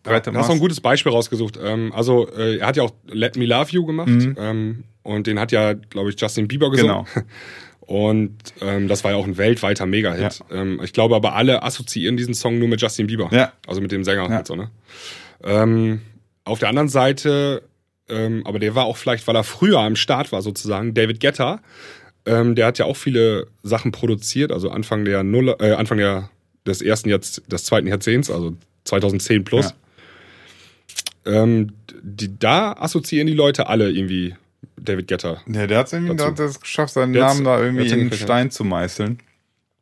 breite 0.03 0.31
Du 0.31 0.37
hast 0.37 0.47
noch 0.47 0.55
ein 0.55 0.59
gutes 0.59 0.81
Beispiel 0.81 1.11
rausgesucht. 1.11 1.59
Ähm, 1.61 1.91
also, 1.93 2.27
äh, 2.29 2.57
er 2.57 2.67
hat 2.67 2.77
ja 2.77 2.83
auch 2.83 2.93
Let 3.07 3.37
Me 3.37 3.45
Love 3.45 3.71
You 3.71 3.85
gemacht. 3.85 4.09
Ähm, 4.09 4.83
und 5.03 5.27
den 5.27 5.39
hat 5.39 5.51
ja, 5.51 5.73
glaube 5.73 6.09
ich, 6.09 6.19
Justin 6.19 6.47
Bieber 6.47 6.71
gesungen. 6.71 7.05
Genau. 7.13 7.25
Und 7.87 8.35
ähm, 8.61 8.87
das 8.87 9.03
war 9.03 9.11
ja 9.11 9.17
auch 9.17 9.25
ein 9.25 9.37
weltweiter 9.37 9.85
Mega-Hit. 9.85 10.39
Ähm, 10.49 10.81
ich 10.83 10.91
glaube 10.91 11.15
aber, 11.15 11.35
alle 11.35 11.61
assoziieren 11.61 12.17
diesen 12.17 12.33
Song 12.33 12.57
nur 12.57 12.67
mit 12.67 12.81
Justin 12.81 13.05
Bieber. 13.05 13.29
Ja. 13.31 13.53
Also 13.67 13.79
mit 13.79 13.91
dem 13.91 14.03
Sänger 14.03 14.23
Ja. 14.23 14.29
halt 14.29 14.47
so, 14.47 14.55
ne? 14.55 14.71
Ähm, 15.43 16.01
auf 16.45 16.57
der 16.57 16.69
anderen 16.69 16.89
Seite, 16.89 17.61
ähm, 18.09 18.41
aber 18.45 18.57
der 18.57 18.73
war 18.73 18.85
auch 18.85 18.97
vielleicht, 18.97 19.27
weil 19.27 19.35
er 19.35 19.43
früher 19.43 19.79
am 19.79 19.95
Start 19.95 20.31
war 20.31 20.41
sozusagen, 20.41 20.95
David 20.95 21.19
Guetta, 21.19 21.61
ähm, 22.25 22.55
der 22.55 22.67
hat 22.67 22.77
ja 22.79 22.85
auch 22.85 22.97
viele 22.97 23.47
Sachen 23.63 23.91
produziert, 23.91 24.51
also 24.51 24.69
Anfang 24.69 25.05
der 25.05 25.23
Null, 25.23 25.55
äh, 25.59 25.73
Anfang 25.73 25.97
der, 25.97 26.29
des 26.65 26.81
ersten 26.81 27.09
Jahrz 27.09 27.41
des 27.47 27.65
zweiten 27.65 27.87
Jahrzehnts, 27.87 28.29
also 28.29 28.55
2010 28.85 29.43
plus. 29.43 29.73
Ähm, 31.25 31.71
die, 32.01 32.37
da 32.37 32.73
assoziieren 32.73 33.27
die 33.27 33.33
Leute 33.33 33.67
alle 33.67 33.89
irgendwie 33.89 34.35
David 34.77 35.07
Guetta. 35.07 35.41
Ja, 35.47 35.67
der 35.67 35.79
hat 35.79 35.93
irgendwie 35.93 36.15
Dazu. 36.15 36.43
es 36.43 36.59
geschafft, 36.59 36.93
seinen 36.93 37.13
Der 37.13 37.25
Namen 37.25 37.43
da 37.43 37.61
irgendwie 37.61 37.87
in 37.87 38.11
Stein 38.11 38.51
zu 38.51 38.63
meißeln. 38.63 39.19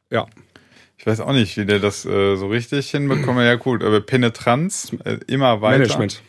Ja. 0.09 0.27
Ich 0.97 1.05
weiß 1.05 1.19
auch 1.19 1.33
nicht, 1.33 1.57
wie 1.57 1.65
der 1.65 1.79
das 1.79 2.05
äh, 2.05 2.35
so 2.35 2.47
richtig 2.47 2.89
hinbekommt. 2.91 3.39
Ja, 3.39 3.55
gut, 3.55 3.83
aber 3.83 3.99
Penetranz 3.99 4.95
äh, 5.03 5.17
immer 5.27 5.61
weiter. 5.61 5.79
Management. 5.79 6.21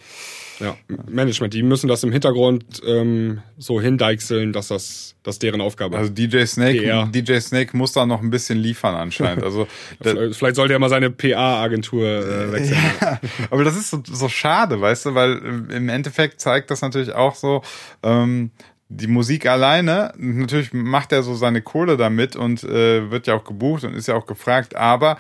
Ja, 0.61 0.77
Management. 1.09 1.55
Die 1.55 1.63
müssen 1.63 1.89
das 1.89 2.03
im 2.05 2.13
Hintergrund 2.13 2.65
ähm, 2.87 3.41
so 3.59 3.81
hindeichseln, 3.81 4.53
dass 4.53 4.69
das 4.69 5.15
dass 5.25 5.39
deren 5.39 5.63
Aufgabe 5.63 5.97
Also 5.97 6.13
DJ 6.13 6.45
Snake, 6.45 6.83
PR. 6.83 7.07
DJ 7.07 7.39
Snake 7.39 7.77
muss 7.77 7.93
da 7.93 8.05
noch 8.07 8.21
ein 8.21 8.31
bisschen 8.31 8.59
liefern 8.59 8.95
anscheinend. 8.95 9.43
Also, 9.43 9.67
ist. 10.01 10.37
Vielleicht 10.37 10.57
sollte 10.57 10.75
er 10.75 10.79
mal 10.79 10.91
seine 10.91 11.11
PA-Agentur 11.11 12.07
äh, 12.07 12.53
wechseln. 12.53 12.79
ja, 13.01 13.19
aber 13.51 13.65
das 13.65 13.75
ist 13.75 13.91
so, 13.91 14.03
so 14.05 14.29
schade, 14.29 14.81
weißt 14.81 15.07
du, 15.07 15.15
weil 15.15 15.39
im 15.71 15.89
Endeffekt 15.89 16.41
zeigt 16.41 16.71
das 16.71 16.83
natürlich 16.83 17.13
auch 17.13 17.35
so, 17.35 17.63
ähm, 18.03 18.51
die 18.89 19.07
Musik 19.07 19.47
alleine, 19.47 20.13
natürlich 20.19 20.73
macht 20.75 21.11
er 21.13 21.23
so 21.23 21.35
seine 21.35 21.63
Kohle 21.63 21.97
damit 21.97 22.37
und 22.37 22.63
äh, 22.65 23.11
wird 23.11 23.27
ja 23.27 23.35
auch 23.35 23.45
gebucht 23.45 23.83
und 23.85 23.95
ist 23.95 24.09
ja 24.09 24.15
auch 24.15 24.27
gefragt, 24.27 24.77
aber 24.77 25.17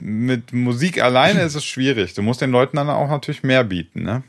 mit 0.00 0.52
Musik 0.52 1.02
alleine 1.02 1.42
ist 1.42 1.56
es 1.56 1.64
schwierig. 1.64 2.14
Du 2.14 2.22
musst 2.22 2.40
den 2.40 2.52
Leuten 2.52 2.76
dann 2.76 2.88
auch 2.88 3.08
natürlich 3.08 3.42
mehr 3.42 3.64
bieten, 3.64 4.04
ne? 4.04 4.22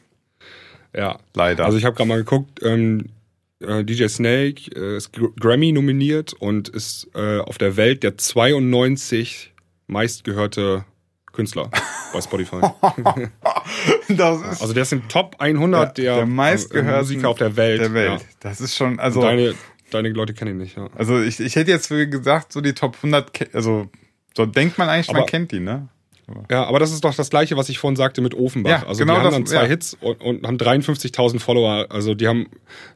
Ja. 0.96 1.20
Leider. 1.34 1.66
Also 1.66 1.78
ich 1.78 1.86
habe 1.86 1.96
gerade 1.96 2.08
mal 2.10 2.18
geguckt, 2.18 2.60
ähm, 2.64 3.10
äh, 3.60 3.84
DJ 3.84 4.08
Snake 4.08 4.72
äh, 4.76 4.98
ist 4.98 5.14
Gr- 5.14 5.32
Grammy 5.40 5.72
nominiert 5.72 6.34
und 6.34 6.70
ist 6.70 7.08
äh, 7.16 7.40
auf 7.40 7.58
der 7.58 7.78
Welt 7.78 8.04
der 8.04 8.18
92 8.18 9.54
meistgehörte 9.88 10.86
Künstler 11.32 11.70
bei 12.14 12.22
Spotify. 12.22 12.58
also 14.18 14.74
der 14.74 14.84
ist 14.84 14.94
im 14.94 15.08
Top 15.08 15.36
100 15.40 15.98
der, 15.98 16.16
der 16.18 16.26
meistgehörten 16.26 16.94
äh, 16.94 16.98
Musiker 17.00 17.30
auf 17.30 17.38
der 17.38 17.56
Welt. 17.56 17.82
der 17.82 17.94
Welt. 17.94 18.22
Ja. 18.22 18.28
Das 18.42 18.62
ist 18.62 18.76
schon, 18.76 19.00
also. 19.00 19.22
Deine, 19.22 19.54
deine 19.92 20.10
Leute 20.10 20.34
kennen 20.34 20.52
ihn 20.52 20.58
nicht, 20.58 20.78
ja. 20.78 20.90
Also 20.96 21.22
ich, 21.22 21.40
ich 21.40 21.56
hätte 21.56 21.72
jetzt 21.72 21.90
gesagt, 21.90 22.52
so 22.54 22.62
die 22.62 22.74
Top 22.74 22.96
100, 22.98 23.34
ke- 23.34 23.50
also 23.54 23.90
so 24.36 24.46
denkt 24.46 24.78
man 24.78 24.90
eigentlich, 24.90 25.08
man 25.08 25.18
Aber- 25.18 25.26
kennt 25.26 25.52
die, 25.52 25.60
ne? 25.60 25.88
Ja, 26.50 26.64
aber 26.66 26.80
das 26.80 26.92
ist 26.92 27.04
doch 27.04 27.14
das 27.16 27.30
Gleiche, 27.30 27.58
was 27.58 27.70
ich 27.70 27.80
vorhin 27.80 27.96
sagte 27.96 28.22
mit 28.22 28.34
Ofenbach. 28.34 28.70
Ja, 28.84 28.88
also 28.88 29.00
genau 29.00 29.14
die 29.14 29.18
haben 29.20 29.26
das- 29.26 29.34
dann 29.34 29.46
zwei 29.46 29.64
ja. 29.64 29.68
Hits 29.68 29.98
und, 30.02 30.22
und 30.22 30.46
haben 30.48 30.58
53.000 30.58 31.40
Follower. 31.40 31.88
Also 31.90 32.14
die 32.14 32.28
haben, 32.28 32.48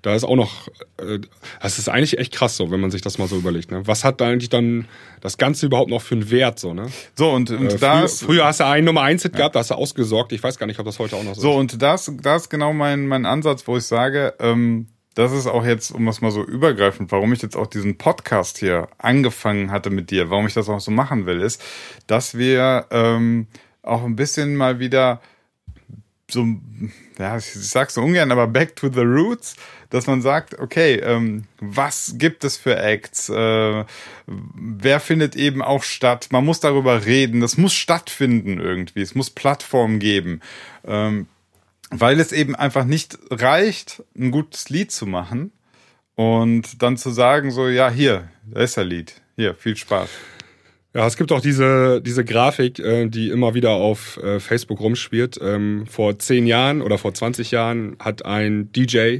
da 0.01 0.15
ist 0.15 0.23
auch 0.23 0.35
noch, 0.35 0.67
äh, 0.97 1.19
das 1.61 1.79
ist 1.79 1.89
eigentlich 1.89 2.17
echt 2.17 2.33
krass 2.33 2.57
so, 2.57 2.71
wenn 2.71 2.79
man 2.79 2.91
sich 2.91 3.01
das 3.01 3.17
mal 3.17 3.27
so 3.27 3.35
überlegt. 3.37 3.71
Ne? 3.71 3.81
Was 3.85 4.03
hat 4.03 4.21
da 4.21 4.27
eigentlich 4.27 4.49
dann 4.49 4.87
das 5.21 5.37
Ganze 5.37 5.65
überhaupt 5.65 5.89
noch 5.89 6.01
für 6.01 6.15
einen 6.15 6.29
Wert? 6.31 6.59
So, 6.59 6.73
ne? 6.73 6.87
So, 7.15 7.31
und, 7.31 7.49
und 7.51 7.73
Äh, 7.73 7.77
da 7.77 7.99
früher, 8.07 8.09
früher 8.09 8.45
hast 8.45 8.59
du 8.59 8.65
einen 8.65 8.85
Nummer 8.85 9.01
1 9.01 9.23
Hit 9.23 9.33
gehabt, 9.33 9.55
da 9.55 9.59
hast 9.59 9.71
du 9.71 9.75
ausgesorgt. 9.75 10.31
Ich 10.31 10.41
weiß 10.43 10.57
gar 10.57 10.65
nicht, 10.67 10.79
ob 10.79 10.85
das 10.85 10.99
heute 10.99 11.15
auch 11.15 11.23
noch 11.23 11.35
so, 11.35 11.41
so, 11.41 11.51
ist. 11.51 11.55
und 11.57 11.81
das, 11.81 12.11
das 12.21 12.43
ist 12.43 12.49
genau 12.49 12.73
mein, 12.73 13.07
mein 13.07 13.25
Ansatz, 13.25 13.67
wo 13.67 13.77
ich 13.77 13.83
sage, 13.85 14.33
ähm, 14.39 14.87
das 15.15 15.31
ist 15.31 15.47
auch 15.47 15.65
jetzt, 15.65 15.91
um 15.91 16.05
das 16.05 16.21
mal 16.21 16.31
so 16.31 16.43
übergreifend, 16.43 17.11
warum 17.11 17.33
ich 17.33 17.41
jetzt 17.41 17.55
auch 17.55 17.67
diesen 17.67 17.97
Podcast 17.97 18.57
hier 18.59 18.89
angefangen 18.97 19.71
hatte 19.71 19.89
mit 19.89 20.11
dir, 20.11 20.29
warum 20.29 20.45
ich 20.45 20.53
das 20.53 20.69
auch 20.69 20.81
so 20.81 20.91
machen 20.91 21.25
will, 21.25 21.41
ist, 21.41 21.63
dass 22.05 22.37
wir 22.37 22.85
ähm, 22.91 23.47
auch 23.81 24.03
ein 24.03 24.15
bisschen 24.15 24.55
mal 24.55 24.79
wieder 24.79 25.21
so, 26.29 26.45
ja, 27.19 27.37
ich 27.37 27.45
sag's 27.45 27.93
so 27.93 28.01
ungern, 28.01 28.31
aber 28.31 28.47
back 28.47 28.75
to 28.75 28.91
the 28.91 29.01
roots, 29.01 29.55
dass 29.89 30.07
man 30.07 30.21
sagt, 30.21 30.59
okay, 30.59 30.95
ähm, 30.95 31.45
was 31.59 32.15
gibt 32.17 32.43
es 32.43 32.57
für 32.57 32.77
Acts? 32.77 33.29
Äh, 33.29 33.85
wer 34.25 34.99
findet 34.99 35.35
eben 35.35 35.61
auch 35.61 35.83
statt? 35.83 36.27
Man 36.31 36.43
muss 36.43 36.59
darüber 36.59 37.05
reden, 37.05 37.41
das 37.41 37.57
muss 37.57 37.73
stattfinden 37.73 38.59
irgendwie, 38.59 39.01
es 39.01 39.15
muss 39.15 39.29
Plattformen 39.29 39.99
geben. 39.99 40.41
Ähm, 40.83 41.27
weil 41.91 42.19
es 42.19 42.31
eben 42.31 42.55
einfach 42.55 42.85
nicht 42.85 43.17
reicht, 43.29 44.03
ein 44.17 44.31
gutes 44.31 44.69
Lied 44.69 44.91
zu 44.91 45.05
machen 45.05 45.51
und 46.15 46.81
dann 46.81 46.97
zu 46.97 47.09
sagen, 47.11 47.51
so, 47.51 47.67
ja, 47.67 47.89
hier, 47.89 48.29
da 48.45 48.61
ist 48.61 48.77
ein 48.77 48.87
Lied. 48.87 49.21
Hier, 49.35 49.53
viel 49.53 49.75
Spaß. 49.75 50.09
Ja, 50.93 51.05
es 51.05 51.17
gibt 51.17 51.33
auch 51.33 51.41
diese, 51.41 52.01
diese 52.01 52.23
Grafik, 52.23 52.79
äh, 52.79 53.07
die 53.07 53.29
immer 53.29 53.53
wieder 53.53 53.71
auf 53.71 54.15
äh, 54.17 54.39
Facebook 54.39 54.79
rumspielt. 54.79 55.37
Ähm, 55.41 55.85
vor 55.87 56.17
10 56.17 56.47
Jahren 56.47 56.81
oder 56.81 56.97
vor 56.97 57.13
20 57.13 57.51
Jahren 57.51 57.97
hat 57.99 58.23
ein 58.25 58.71
DJ 58.71 59.19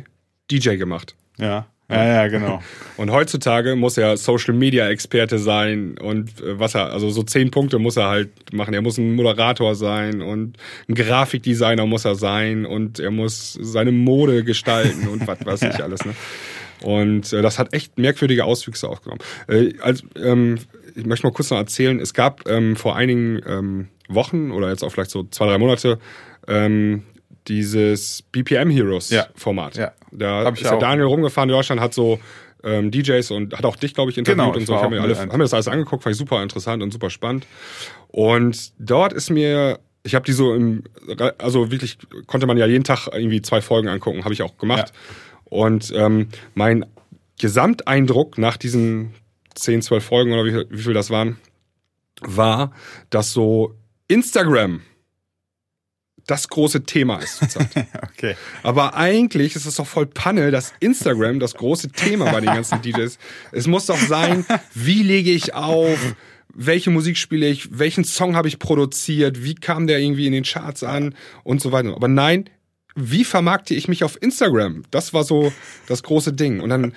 DJ 0.50 0.78
gemacht. 0.78 1.16
Ja. 1.38 1.68
Ja, 1.90 2.06
ja, 2.06 2.28
genau. 2.28 2.62
Und 2.98 3.12
heutzutage 3.12 3.76
muss 3.76 3.98
er 3.98 4.18
Social 4.18 4.54
Media 4.56 4.88
Experte 4.90 5.38
sein 5.38 5.98
und 6.00 6.42
äh, 6.42 6.58
was 6.60 6.74
er, 6.76 6.92
also 6.94 7.10
so 7.10 7.24
zehn 7.24 7.52
Punkte 7.52 7.78
muss 7.78 7.98
er 7.98 8.08
halt 8.08 8.30
machen. 8.54 8.74
Er 8.74 8.82
muss 8.82 8.98
ein 8.98 9.14
Moderator 9.16 9.76
sein 9.76 10.22
und 10.22 10.58
ein 10.88 10.96
Grafikdesigner 10.96 11.86
muss 11.86 12.06
er 12.06 12.16
sein 12.16 12.66
und 12.66 13.00
er 13.00 13.12
muss 13.12 13.54
seine 13.62 13.92
Mode 13.92 14.44
gestalten 14.46 15.10
und 15.10 15.28
was 15.28 15.46
weiß 15.46 15.62
ich 15.74 15.84
alles. 15.84 16.06
Ne? 16.06 16.16
Und 16.82 17.34
äh, 17.34 17.42
das 17.42 17.60
hat 17.60 17.74
echt 17.74 17.98
merkwürdige 17.98 18.46
Auswüchse 18.46 18.88
aufgenommen. 18.88 19.22
Äh, 19.48 19.74
also, 19.82 20.06
ähm, 20.16 20.58
ich 20.96 21.06
möchte 21.06 21.28
mal 21.28 21.34
kurz 21.34 21.52
noch 21.52 21.58
erzählen, 21.58 22.00
es 22.00 22.14
gab 22.14 22.48
ähm, 22.50 22.76
vor 22.78 22.96
einigen 22.96 23.42
ähm, 23.46 23.88
Wochen 24.08 24.52
oder 24.52 24.70
jetzt 24.70 24.84
auch 24.84 24.92
vielleicht 24.92 25.12
so 25.12 25.24
zwei, 25.26 25.48
drei 25.48 25.58
Monate 25.58 26.00
ähm, 26.48 27.04
dieses 27.48 28.24
BPM 28.32 28.70
Heroes 28.70 29.10
Ja. 29.10 29.28
Format. 29.36 29.76
Ja. 29.76 29.92
Da 30.18 30.46
Hab 30.46 30.56
ich 30.56 30.62
ist 30.62 30.70
der 30.70 30.78
auch. 30.78 30.80
Daniel 30.80 31.08
rumgefahren 31.08 31.50
in 31.50 31.56
Deutschland, 31.56 31.82
hat 31.82 31.94
so 31.94 32.20
ähm, 32.64 32.92
DJs 32.92 33.32
und 33.32 33.58
hat 33.58 33.66
auch 33.66 33.76
dich, 33.76 33.94
glaube 33.94 34.12
ich, 34.12 34.18
interviewt 34.18 34.46
Genau, 34.46 34.56
und 34.58 34.66
so. 34.66 34.76
Ich 34.76 34.82
habe 34.82 34.96
mir, 34.96 35.02
alle, 35.02 35.18
hab 35.18 35.32
mir 35.32 35.40
das 35.40 35.54
alles 35.54 35.68
angeguckt, 35.68 36.04
fand 36.04 36.14
ich 36.14 36.20
super 36.20 36.42
interessant 36.42 36.82
und 36.82 36.92
super 36.92 37.10
spannend. 37.10 37.46
Und 38.08 38.74
dort 38.80 39.14
ist 39.14 39.30
mir, 39.30 39.80
ich 40.04 40.16
habe 40.16 40.26
die 40.26 40.34
so 40.34 40.54
im, 40.54 40.84
also 41.38 41.72
wirklich 41.72 41.98
konnte 42.28 42.48
man 42.48 42.58
ja 42.58 42.66
jeden 42.66 42.84
Tag 42.84 43.08
irgendwie 43.12 43.42
zwei 43.42 43.62
Folgen 43.62 43.88
angucken, 43.88 44.24
habe 44.24 44.34
ich 44.34 44.42
auch 44.42 44.58
gemacht. 44.58 44.94
Und 45.46 45.94
ähm, 45.96 46.30
mein 46.54 46.86
Gesamteindruck 47.40 48.38
nach 48.38 48.58
diesen 48.58 49.14
10, 49.56 49.82
12 49.82 50.04
Folgen 50.04 50.34
oder 50.34 50.46
wie, 50.46 50.66
wie 50.70 50.82
viel 50.82 50.94
das 50.94 51.10
waren, 51.10 51.38
war, 52.22 52.72
dass 53.10 53.32
so 53.32 53.76
Instagram 54.08 54.82
das 56.28 56.48
große 56.48 56.84
Thema 56.84 57.18
ist 57.18 57.38
zurzeit. 57.38 57.70
Okay. 58.16 58.36
Aber 58.64 58.96
eigentlich 58.96 59.58
ist 59.58 59.66
es 59.66 59.76
doch 59.76 59.86
voll 59.86 60.06
Panne, 60.06 60.50
dass 60.50 60.74
Instagram 60.80 61.40
das 61.40 61.54
große 61.56 61.90
Thema 61.90 62.32
bei 62.32 62.40
den 62.40 62.54
ganzen 62.54 62.82
DJs. 62.84 63.18
Es 63.52 63.68
muss 63.68 63.88
doch 63.88 64.00
sein, 64.00 64.46
wie 64.74 65.04
lege 65.04 65.32
ich 65.32 65.54
auf, 65.54 66.16
welche 66.54 66.92
Musik 66.92 67.18
spiele 67.18 67.48
ich, 67.48 67.78
welchen 67.78 68.06
Song 68.06 68.38
habe 68.38 68.48
ich 68.48 68.58
produziert, 68.58 69.44
wie 69.44 69.54
kam 69.54 69.86
der 69.86 70.00
irgendwie 70.00 70.28
in 70.28 70.32
den 70.32 70.46
Charts 70.46 70.84
an 70.84 71.14
und 71.44 71.62
so 71.62 71.74
weiter. 71.74 71.94
Aber 71.94 72.08
nein, 72.08 72.50
wie 72.96 73.26
vermarkte 73.26 73.76
ich 73.76 73.88
mich 73.90 74.04
auf 74.04 74.22
Instagram? 74.22 74.84
Das 74.90 75.14
war 75.14 75.26
so 75.26 75.52
das 75.88 76.02
große 76.02 76.32
Ding. 76.32 76.62
Und 76.62 76.70
dann, 76.70 76.94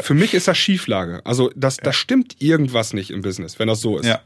für 0.00 0.14
mich 0.14 0.34
ist 0.34 0.48
das 0.48 0.58
Schieflage. 0.58 1.24
Also, 1.24 1.50
das, 1.54 1.76
da 1.76 1.92
stimmt 1.92 2.42
irgendwas 2.42 2.92
nicht 2.92 3.10
im 3.10 3.22
Business, 3.22 3.58
wenn 3.60 3.68
das 3.68 3.80
so 3.80 3.98
ist. 3.98 4.06
Ja. 4.06 4.20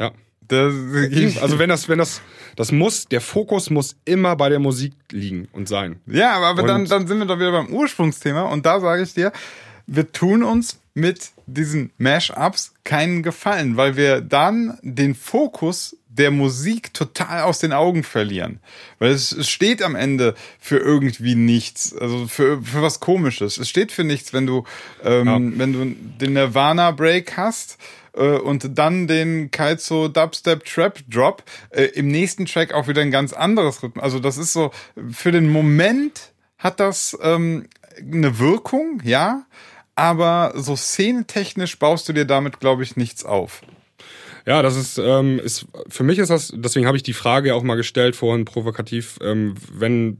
Ja. 0.00 0.12
Das, 0.48 0.72
Also 1.40 1.58
wenn 1.58 1.68
das, 1.68 1.88
wenn 1.88 1.98
das, 1.98 2.20
das 2.56 2.72
muss, 2.72 3.06
der 3.06 3.20
Fokus 3.20 3.70
muss 3.70 3.96
immer 4.04 4.36
bei 4.36 4.48
der 4.48 4.58
Musik 4.58 4.94
liegen 5.10 5.48
und 5.52 5.68
sein. 5.68 6.00
Ja, 6.06 6.32
aber, 6.38 6.62
Und- 6.62 6.68
dann, 6.68 6.84
dann 6.86 7.06
sind 7.06 7.18
wir 7.18 7.26
doch 7.26 7.38
wieder 7.38 7.52
beim 7.52 7.68
Ursprungsthema 7.68 8.42
und 8.42 8.64
da 8.66 8.80
sage 8.80 9.02
ich 9.02 9.14
dir, 9.14 9.32
wir 9.86 10.10
tun 10.12 10.42
uns 10.42 10.80
mit 10.94 11.30
diesen 11.46 11.90
Mash-ups 11.98 12.72
keinen 12.84 13.22
Gefallen, 13.22 13.76
weil 13.76 13.96
wir 13.96 14.20
dann 14.20 14.78
den 14.82 15.14
Fokus 15.14 15.96
der 16.08 16.30
Musik 16.30 16.94
total 16.94 17.42
aus 17.42 17.58
den 17.58 17.72
Augen 17.72 18.02
verlieren. 18.02 18.60
Weil 18.98 19.10
es, 19.10 19.32
es 19.32 19.48
steht 19.48 19.82
am 19.82 19.94
Ende 19.94 20.34
für 20.58 20.78
irgendwie 20.78 21.34
nichts, 21.34 21.94
also 21.94 22.26
für, 22.26 22.62
für 22.62 22.80
was 22.80 23.00
komisches. 23.00 23.58
Es 23.58 23.68
steht 23.68 23.92
für 23.92 24.04
nichts, 24.04 24.32
wenn 24.32 24.46
du, 24.46 24.64
ähm, 25.04 25.54
wenn 25.58 25.72
du 25.74 25.94
den 26.18 26.32
Nirvana 26.32 26.90
Break 26.92 27.36
hast 27.36 27.76
äh, 28.16 28.38
und 28.38 28.78
dann 28.78 29.06
den 29.06 29.50
Kaizo 29.50 30.08
Dubstep 30.08 30.64
Trap 30.64 31.00
Drop, 31.08 31.42
äh, 31.70 31.84
im 31.84 32.08
nächsten 32.08 32.46
Track 32.46 32.72
auch 32.72 32.88
wieder 32.88 33.02
ein 33.02 33.10
ganz 33.10 33.32
anderes 33.32 33.82
Rhythmus. 33.82 34.02
Also 34.02 34.18
das 34.18 34.38
ist 34.38 34.52
so, 34.52 34.70
für 35.10 35.32
den 35.32 35.50
Moment 35.50 36.32
hat 36.58 36.80
das 36.80 37.16
ähm, 37.22 37.68
eine 38.00 38.38
Wirkung, 38.38 39.00
ja, 39.04 39.46
aber 39.94 40.52
so 40.56 40.76
szenetechnisch 40.76 41.78
baust 41.78 42.08
du 42.08 42.12
dir 42.12 42.24
damit, 42.24 42.60
glaube 42.60 42.82
ich, 42.82 42.96
nichts 42.96 43.24
auf. 43.24 43.62
Ja, 44.46 44.62
das 44.62 44.76
ist, 44.76 44.98
ähm, 44.98 45.40
ist 45.40 45.66
für 45.88 46.04
mich 46.04 46.18
ist 46.18 46.28
das, 46.28 46.52
deswegen 46.54 46.86
habe 46.86 46.96
ich 46.96 47.02
die 47.02 47.14
Frage 47.14 47.54
auch 47.54 47.62
mal 47.62 47.74
gestellt 47.74 48.14
vorhin 48.14 48.44
provokativ, 48.44 49.18
ähm, 49.20 49.54
wenn 49.72 50.18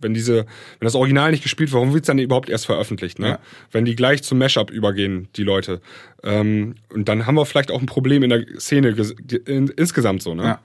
wenn 0.00 0.14
diese, 0.14 0.36
wenn 0.36 0.86
das 0.86 0.94
Original 0.94 1.30
nicht 1.30 1.42
gespielt 1.42 1.70
wird, 1.70 1.74
warum 1.74 1.92
wird 1.92 2.04
es 2.04 2.06
dann 2.06 2.18
überhaupt 2.18 2.48
erst 2.48 2.66
veröffentlicht? 2.66 3.18
Ne? 3.18 3.28
Ja. 3.28 3.38
Wenn 3.72 3.84
die 3.84 3.96
gleich 3.96 4.22
zum 4.22 4.38
Mashup 4.38 4.70
übergehen, 4.70 5.28
die 5.36 5.44
Leute. 5.44 5.80
Ähm, 6.22 6.76
und 6.92 7.08
dann 7.08 7.26
haben 7.26 7.34
wir 7.34 7.46
vielleicht 7.46 7.70
auch 7.70 7.80
ein 7.80 7.86
Problem 7.86 8.22
in 8.22 8.30
der 8.30 8.44
Szene 8.58 8.94
in, 9.46 9.68
insgesamt 9.68 10.22
so. 10.22 10.34
Ne? 10.34 10.42
Ja. 10.42 10.60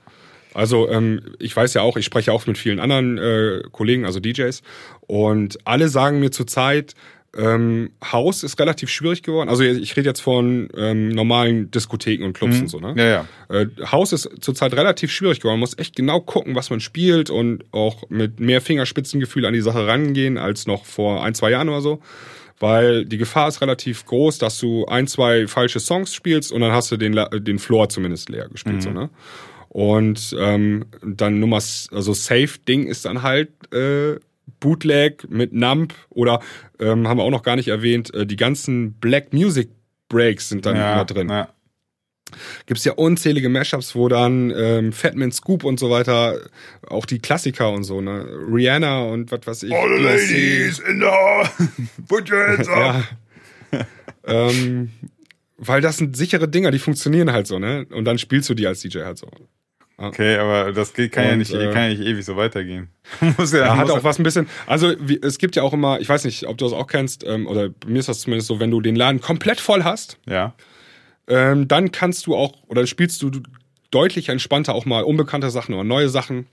Also 0.54 0.88
ähm, 0.88 1.20
ich 1.40 1.54
weiß 1.54 1.74
ja 1.74 1.82
auch, 1.82 1.96
ich 1.96 2.04
spreche 2.04 2.32
auch 2.32 2.46
mit 2.46 2.56
vielen 2.56 2.78
anderen 2.78 3.18
äh, 3.18 3.62
Kollegen, 3.72 4.06
also 4.06 4.20
DJs, 4.20 4.62
und 5.00 5.58
alle 5.64 5.88
sagen 5.88 6.20
mir 6.20 6.30
zurzeit, 6.30 6.94
ähm, 7.36 7.90
Haus 8.02 8.42
ist 8.42 8.58
relativ 8.60 8.90
schwierig 8.90 9.22
geworden. 9.22 9.48
Also 9.48 9.62
ich 9.62 9.96
rede 9.96 10.08
jetzt 10.08 10.20
von 10.20 10.68
ähm, 10.76 11.08
normalen 11.08 11.70
Diskotheken 11.70 12.24
und 12.24 12.32
Clubs 12.32 12.60
und 12.60 12.68
so. 12.68 12.78
Ne? 12.78 12.94
Ja, 12.96 13.04
ja. 13.04 13.60
Äh, 13.60 13.66
Haus 13.90 14.12
ist 14.12 14.30
zurzeit 14.40 14.74
relativ 14.74 15.10
schwierig 15.10 15.40
geworden. 15.40 15.54
Man 15.54 15.60
muss 15.60 15.78
echt 15.78 15.96
genau 15.96 16.20
gucken, 16.20 16.54
was 16.54 16.70
man 16.70 16.80
spielt 16.80 17.30
und 17.30 17.64
auch 17.72 18.08
mit 18.08 18.40
mehr 18.40 18.60
Fingerspitzengefühl 18.60 19.46
an 19.46 19.54
die 19.54 19.60
Sache 19.60 19.86
rangehen 19.86 20.38
als 20.38 20.66
noch 20.66 20.84
vor 20.84 21.24
ein, 21.24 21.34
zwei 21.34 21.50
Jahren 21.50 21.68
oder 21.68 21.80
so. 21.80 22.00
Weil 22.60 23.04
die 23.04 23.18
Gefahr 23.18 23.48
ist 23.48 23.60
relativ 23.60 24.06
groß, 24.06 24.38
dass 24.38 24.58
du 24.58 24.86
ein, 24.86 25.08
zwei 25.08 25.48
falsche 25.48 25.80
Songs 25.80 26.14
spielst 26.14 26.52
und 26.52 26.60
dann 26.60 26.72
hast 26.72 26.90
du 26.92 26.96
den, 26.96 27.18
den 27.32 27.58
Floor 27.58 27.88
zumindest 27.88 28.28
leer 28.28 28.48
gespielt. 28.48 28.82
So, 28.82 28.90
ne? 28.90 29.10
Und 29.68 30.36
ähm, 30.38 30.84
dann 31.02 31.40
Nummer, 31.40 31.56
also 31.56 32.12
Safe-Ding 32.12 32.86
ist 32.86 33.06
dann 33.06 33.22
halt 33.22 33.50
äh, 33.74 34.20
Bootleg 34.60 35.28
mit 35.30 35.52
Nump 35.52 35.94
oder 36.10 36.40
ähm, 36.78 37.06
haben 37.08 37.18
wir 37.18 37.24
auch 37.24 37.30
noch 37.30 37.42
gar 37.42 37.56
nicht 37.56 37.68
erwähnt, 37.68 38.12
äh, 38.14 38.26
die 38.26 38.36
ganzen 38.36 38.94
Black 38.94 39.32
Music 39.32 39.70
Breaks 40.08 40.48
sind 40.48 40.66
dann 40.66 40.76
ja, 40.76 40.94
immer 40.94 41.04
drin 41.04 41.28
Ja. 41.28 41.48
gibt's 42.66 42.84
ja 42.84 42.92
unzählige 42.92 43.48
Mashups, 43.48 43.94
wo 43.94 44.08
dann 44.08 44.50
ähm, 44.56 44.92
Fatman 44.92 45.32
Scoop 45.32 45.64
und 45.64 45.78
so 45.80 45.90
weiter, 45.90 46.38
auch 46.88 47.06
die 47.06 47.18
Klassiker 47.20 47.70
und 47.70 47.84
so, 47.84 48.00
ne? 48.00 48.26
Rihanna 48.52 49.04
und 49.04 49.30
was 49.32 49.46
weiß 49.46 49.62
ich. 49.64 49.72
Beyoncé. 49.72 50.80
in 50.90 51.00
the 51.00 52.02
put 52.08 52.30
your 52.30 52.46
hands 52.46 52.68
Ja. 52.68 53.04
ähm, 54.26 54.90
weil 55.56 55.80
das 55.80 55.96
sind 55.98 56.16
sichere 56.16 56.48
Dinger, 56.48 56.70
die 56.70 56.78
funktionieren 56.78 57.32
halt 57.32 57.46
so, 57.46 57.58
ne? 57.58 57.86
Und 57.90 58.04
dann 58.04 58.18
spielst 58.18 58.48
du 58.50 58.54
die 58.54 58.66
als 58.66 58.80
DJ 58.80 59.00
halt 59.00 59.18
so. 59.18 59.28
Okay, 59.96 60.36
aber 60.38 60.72
das 60.72 60.92
geht, 60.92 61.12
kann, 61.12 61.24
ja 61.24 61.32
Und, 61.32 61.38
nicht, 61.38 61.52
äh, 61.54 61.70
kann 61.72 61.82
ja 61.84 61.88
nicht 61.90 62.00
ewig 62.02 62.24
so 62.24 62.36
weitergehen. 62.36 62.88
muss 63.38 63.52
ja, 63.52 63.60
Ja, 63.60 63.76
hat 63.76 63.90
auch 63.90 64.02
was 64.02 64.18
ein 64.18 64.24
bisschen. 64.24 64.48
Also 64.66 64.92
wie, 64.98 65.20
es 65.22 65.38
gibt 65.38 65.54
ja 65.54 65.62
auch 65.62 65.72
immer, 65.72 66.00
ich 66.00 66.08
weiß 66.08 66.24
nicht, 66.24 66.46
ob 66.48 66.58
du 66.58 66.64
das 66.64 66.72
auch 66.74 66.88
kennst, 66.88 67.24
ähm, 67.24 67.46
oder 67.46 67.68
bei 67.68 67.88
mir 67.88 68.00
ist 68.00 68.08
das 68.08 68.20
zumindest 68.20 68.48
so, 68.48 68.58
wenn 68.58 68.70
du 68.72 68.80
den 68.80 68.96
Laden 68.96 69.20
komplett 69.20 69.60
voll 69.60 69.84
hast, 69.84 70.18
Ja. 70.26 70.54
ähm, 71.28 71.68
dann 71.68 71.92
kannst 71.92 72.26
du 72.26 72.34
auch, 72.34 72.54
oder 72.66 72.86
spielst 72.88 73.22
du 73.22 73.30
deutlich 73.92 74.28
entspannter 74.30 74.74
auch 74.74 74.84
mal 74.84 75.04
unbekannte 75.04 75.50
Sachen 75.50 75.74
oder 75.74 75.84
neue 75.84 76.08
Sachen, 76.08 76.46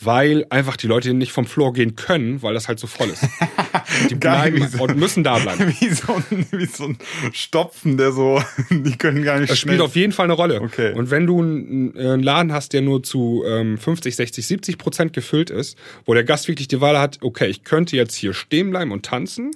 weil 0.00 0.46
einfach 0.50 0.76
die 0.76 0.86
Leute 0.86 1.12
nicht 1.12 1.32
vom 1.32 1.44
Floor 1.44 1.72
gehen 1.72 1.96
können, 1.96 2.40
weil 2.42 2.54
das 2.54 2.68
halt 2.68 2.78
so 2.78 2.86
voll 2.86 3.08
ist. 3.08 3.24
Die 4.10 4.14
bleiben 4.14 4.56
wie 4.58 4.66
so- 4.66 4.84
und 4.84 4.96
müssen 4.96 5.24
da 5.24 5.38
bleiben. 5.38 5.74
Wie 5.80 5.88
so, 5.90 6.14
ein, 6.14 6.46
wie 6.52 6.66
so 6.66 6.84
ein 6.84 6.98
Stopfen, 7.32 7.96
der 7.96 8.12
so, 8.12 8.40
die 8.70 8.96
können 8.96 9.24
gar 9.24 9.40
nicht 9.40 9.50
Das 9.50 9.58
spielt 9.58 9.76
schnell. 9.76 9.86
auf 9.86 9.96
jeden 9.96 10.12
Fall 10.12 10.24
eine 10.26 10.34
Rolle. 10.34 10.60
Okay. 10.60 10.92
Und 10.94 11.10
wenn 11.10 11.26
du 11.26 11.40
einen, 11.40 11.96
einen 11.98 12.22
Laden 12.22 12.52
hast, 12.52 12.72
der 12.74 12.82
nur 12.82 13.02
zu 13.02 13.42
ähm, 13.46 13.76
50, 13.78 14.14
60, 14.14 14.46
70 14.46 14.78
Prozent 14.78 15.12
gefüllt 15.12 15.50
ist, 15.50 15.76
wo 16.04 16.14
der 16.14 16.22
Gast 16.24 16.46
wirklich 16.48 16.68
die 16.68 16.80
Wahl 16.80 16.98
hat, 16.98 17.18
okay, 17.22 17.46
ich 17.48 17.64
könnte 17.64 17.96
jetzt 17.96 18.14
hier 18.14 18.34
stehen 18.34 18.70
bleiben 18.70 18.92
und 18.92 19.04
tanzen, 19.04 19.50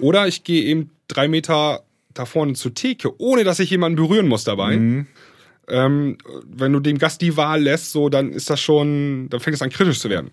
oder 0.00 0.26
ich 0.26 0.44
gehe 0.44 0.62
eben 0.64 0.90
drei 1.08 1.28
Meter 1.28 1.82
da 2.14 2.24
vorne 2.24 2.54
zur 2.54 2.74
Theke, 2.74 3.12
ohne 3.20 3.44
dass 3.44 3.60
ich 3.60 3.70
jemanden 3.70 3.96
berühren 3.96 4.26
muss 4.26 4.44
dabei. 4.44 4.76
Mhm. 4.76 5.06
Ähm, 5.68 6.18
wenn 6.46 6.72
du 6.72 6.80
dem 6.80 6.98
Gast 6.98 7.20
die 7.20 7.36
Wahl 7.36 7.62
lässt, 7.62 7.92
so, 7.92 8.08
dann 8.08 8.32
ist 8.32 8.50
das 8.50 8.60
schon, 8.60 9.28
dann 9.30 9.40
fängt 9.40 9.54
es 9.54 9.62
an 9.62 9.70
kritisch 9.70 10.00
zu 10.00 10.10
werden. 10.10 10.30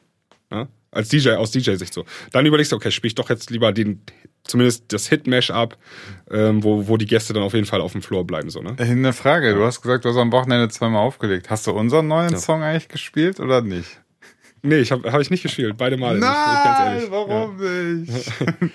Ja? 0.51 0.67
Als 0.91 1.09
DJ, 1.09 1.31
aus 1.31 1.51
DJ-Sicht 1.51 1.93
so. 1.93 2.05
Dann 2.31 2.45
überlegst 2.45 2.71
du, 2.71 2.77
okay, 2.77 2.91
spiel 2.91 3.09
ich 3.09 3.15
doch 3.15 3.29
jetzt 3.29 3.49
lieber 3.49 3.73
den, 3.73 4.01
zumindest 4.43 4.93
das 4.93 5.07
Hit-Mash-up, 5.09 5.77
ähm, 6.31 6.63
wo, 6.63 6.87
wo 6.87 6.95
die 6.97 7.05
Gäste 7.05 7.33
dann 7.33 7.43
auf 7.43 7.53
jeden 7.53 7.65
Fall 7.65 7.81
auf 7.81 7.91
dem 7.91 8.01
Floor 8.01 8.25
bleiben, 8.25 8.49
so, 8.49 8.61
ne? 8.61 8.75
Äh, 8.77 8.83
Eine 8.83 9.11
Frage, 9.11 9.53
du 9.53 9.65
hast 9.65 9.81
gesagt, 9.81 10.05
du 10.05 10.09
hast 10.09 10.17
am 10.17 10.31
Wochenende 10.31 10.69
zweimal 10.69 11.01
aufgelegt. 11.01 11.49
Hast 11.49 11.67
du 11.67 11.71
unseren 11.71 12.07
neuen 12.07 12.37
Song 12.37 12.63
eigentlich 12.63 12.87
gespielt 12.87 13.39
oder 13.39 13.61
nicht? 13.61 14.01
Nee, 14.61 14.77
ich 14.79 14.91
habe 14.91 15.11
hab 15.11 15.21
ich 15.21 15.29
nicht 15.29 15.43
gespielt, 15.43 15.75
beide 15.77 15.95
Male. 15.95 16.17
nicht, 16.19 16.27
ich 16.27 16.63
ganz 16.63 16.79
ehrlich. 16.79 17.03
Ja. 17.03 17.11
warum 17.11 17.57
nicht? 17.57 18.31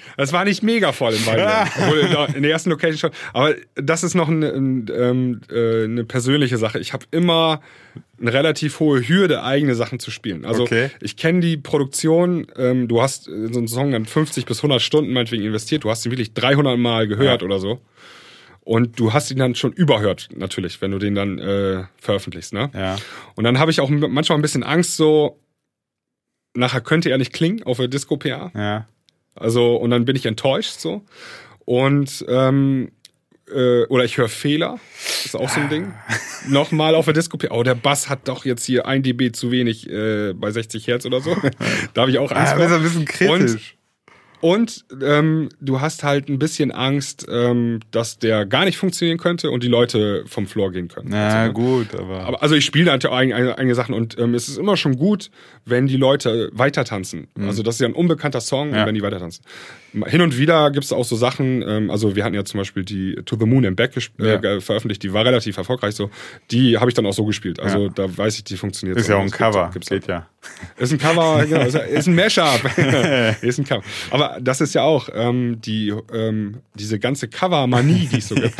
Das 0.16 0.32
war 0.32 0.44
nicht 0.44 0.62
mega 0.62 0.92
voll 0.92 1.14
in 1.14 1.24
beiden. 1.24 1.44
Obwohl 1.78 1.98
in 2.36 2.42
der, 2.42 2.52
ersten 2.52 2.70
Location 2.70 2.98
schon. 2.98 3.10
Aber 3.32 3.54
das 3.74 4.04
ist 4.04 4.14
noch 4.14 4.28
eine, 4.28 4.52
ein, 4.52 4.86
ähm, 4.94 5.40
äh, 5.50 5.84
eine 5.84 6.04
persönliche 6.04 6.58
Sache. 6.58 6.78
Ich 6.78 6.92
habe 6.92 7.06
immer 7.10 7.60
eine 8.20 8.32
relativ 8.32 8.78
hohe 8.80 9.00
Hürde, 9.08 9.42
eigene 9.42 9.74
Sachen 9.74 9.98
zu 9.98 10.10
spielen. 10.12 10.44
Also 10.44 10.62
Okay. 10.64 10.90
ich 11.00 11.16
kenne 11.16 11.40
die 11.40 11.56
Produktion. 11.56 12.46
Ähm, 12.56 12.86
du 12.86 13.02
hast 13.02 13.26
in 13.26 13.52
so 13.52 13.58
einen 13.58 13.66
Song 13.68 13.90
dann 13.90 14.04
50 14.04 14.44
bis 14.46 14.58
100 14.58 14.80
Stunden 14.82 15.12
meinetwegen 15.12 15.42
investiert. 15.44 15.82
Du 15.84 15.90
hast 15.90 16.04
ihn 16.06 16.12
wirklich 16.12 16.34
300 16.34 16.78
Mal 16.78 17.08
gehört 17.08 17.40
Ja. 17.40 17.46
oder 17.46 17.58
so. 17.58 17.80
Und 18.62 19.00
du 19.00 19.12
hast 19.12 19.30
ihn 19.32 19.38
dann 19.38 19.54
schon 19.56 19.72
überhört, 19.72 20.28
natürlich, 20.36 20.80
wenn 20.82 20.90
du 20.92 20.98
den 20.98 21.14
dann 21.14 21.38
äh, 21.38 21.84
veröffentlichst. 21.98 22.52
Ne? 22.52 22.70
Ja. 22.74 22.96
Und 23.34 23.42
dann 23.44 23.58
habe 23.58 23.70
ich 23.70 23.80
auch 23.80 23.88
manchmal 23.88 24.38
ein 24.38 24.42
bisschen 24.42 24.62
Angst, 24.62 24.96
so 24.96 25.40
nachher 26.54 26.80
könnte 26.80 27.10
er 27.10 27.18
nicht 27.18 27.32
klingen 27.32 27.62
auf 27.62 27.78
der 27.78 27.88
Disco-PA. 27.88 28.50
Ja. 28.54 28.86
Also, 29.34 29.76
und 29.76 29.90
dann 29.90 30.04
bin 30.04 30.16
ich 30.16 30.26
enttäuscht 30.26 30.78
so. 30.80 31.02
Und 31.64 32.24
ähm, 32.28 32.90
äh, 33.52 33.84
oder 33.86 34.04
ich 34.04 34.16
höre 34.18 34.28
Fehler, 34.28 34.78
ist 35.24 35.36
auch 35.36 35.48
so 35.48 35.60
ein 35.60 35.68
Ding. 35.68 35.94
Nochmal 36.48 36.94
auf 36.94 37.04
der 37.06 37.14
Disco, 37.14 37.38
oh, 37.50 37.62
der 37.62 37.74
Bass 37.74 38.08
hat 38.08 38.28
doch 38.28 38.44
jetzt 38.44 38.64
hier 38.64 38.86
ein 38.86 39.02
dB 39.02 39.32
zu 39.32 39.50
wenig 39.50 39.88
äh, 39.88 40.32
bei 40.34 40.50
60 40.50 40.86
Hertz 40.86 41.06
oder 41.06 41.20
so. 41.20 41.36
da 41.94 42.02
habe 42.02 42.10
ich 42.10 42.18
auch 42.18 42.30
Angst 42.32 42.54
Ah, 42.54 42.56
vor. 42.56 42.76
ein 42.76 42.82
bisschen 42.82 43.04
kritisch. 43.04 43.30
Und 43.52 43.79
ähm, 45.02 45.48
du 45.60 45.80
hast 45.80 46.02
halt 46.02 46.28
ein 46.28 46.38
bisschen 46.38 46.72
Angst, 46.72 47.26
ähm, 47.30 47.80
dass 47.90 48.18
der 48.18 48.46
gar 48.46 48.64
nicht 48.64 48.78
funktionieren 48.78 49.18
könnte 49.18 49.50
und 49.50 49.62
die 49.62 49.68
Leute 49.68 50.24
vom 50.26 50.46
Floor 50.46 50.72
gehen 50.72 50.88
können. 50.88 51.08
Na 51.10 51.28
Also, 51.42 51.46
ne? 51.48 51.52
gut, 51.52 51.94
aber. 51.94 52.20
aber 52.20 52.42
also 52.42 52.54
ich 52.54 52.64
spiele 52.64 52.90
halt 52.90 53.04
einige, 53.06 53.34
einige, 53.36 53.58
einige 53.58 53.74
Sachen 53.74 53.94
und 53.94 54.18
ähm, 54.18 54.34
es 54.34 54.48
ist 54.48 54.56
immer 54.58 54.76
schon 54.76 54.96
gut, 54.96 55.30
wenn 55.66 55.86
die 55.86 55.96
Leute 55.96 56.50
weiter 56.52 56.84
tanzen. 56.84 57.28
Also 57.38 57.62
das 57.62 57.74
ist 57.76 57.80
ja 57.82 57.88
ein 57.88 57.94
unbekannter 57.94 58.40
Song, 58.40 58.68
Mhm. 58.68 58.74
Ja. 58.74 58.80
und 58.82 58.86
wenn 58.88 58.94
die 58.94 59.02
weiter 59.02 59.18
tanzen. 59.18 59.42
Hin 60.06 60.20
und 60.20 60.38
wieder 60.38 60.70
gibt 60.70 60.84
es 60.84 60.92
auch 60.92 61.04
so 61.04 61.16
Sachen, 61.16 61.62
ähm, 61.66 61.90
also 61.90 62.14
wir 62.14 62.24
hatten 62.24 62.34
ja 62.34 62.44
zum 62.44 62.58
Beispiel 62.58 62.84
die 62.84 63.16
To 63.24 63.36
the 63.38 63.44
Moon 63.46 63.66
and 63.66 63.76
Back 63.76 63.92
gesp- 63.96 64.10
Ja. 64.24 64.34
äh, 64.34 64.60
veröffentlicht, 64.60 65.02
die 65.02 65.12
war 65.12 65.24
relativ 65.24 65.56
erfolgreich 65.56 65.94
so. 65.96 66.10
Die 66.50 66.78
habe 66.78 66.90
ich 66.90 66.94
dann 66.94 67.06
auch 67.06 67.12
so 67.12 67.24
gespielt. 67.24 67.58
Also 67.60 67.86
Ja. 67.86 67.92
da 67.94 68.16
weiß 68.16 68.36
ich, 68.38 68.44
die 68.44 68.56
funktioniert. 68.56 68.98
ist 68.98 69.06
so. 69.06 69.12
ja 69.12 69.18
auch 69.18 69.22
ein 69.22 69.30
Cover. 69.30 69.70
gibt's 69.72 69.88
Geht 69.88 70.06
ja. 70.06 70.28
ist 70.78 70.92
ein 70.92 70.98
Cover, 70.98 71.44
genau, 71.48 71.62
ist, 71.62 72.06
ein 72.08 72.14
Mashup. 72.14 72.60
ist 73.42 73.58
ein 73.58 73.64
Cover. 73.64 73.82
Aber 74.10 74.38
das 74.40 74.60
ist 74.60 74.74
ja 74.74 74.82
auch 74.82 75.08
ähm, 75.12 75.60
die 75.60 75.92
ähm, 76.12 76.58
diese 76.74 76.98
ganze 76.98 77.26
Cover-Manie, 77.28 78.08
die 78.12 78.18
es 78.18 78.28
so 78.28 78.34
gibt, 78.36 78.54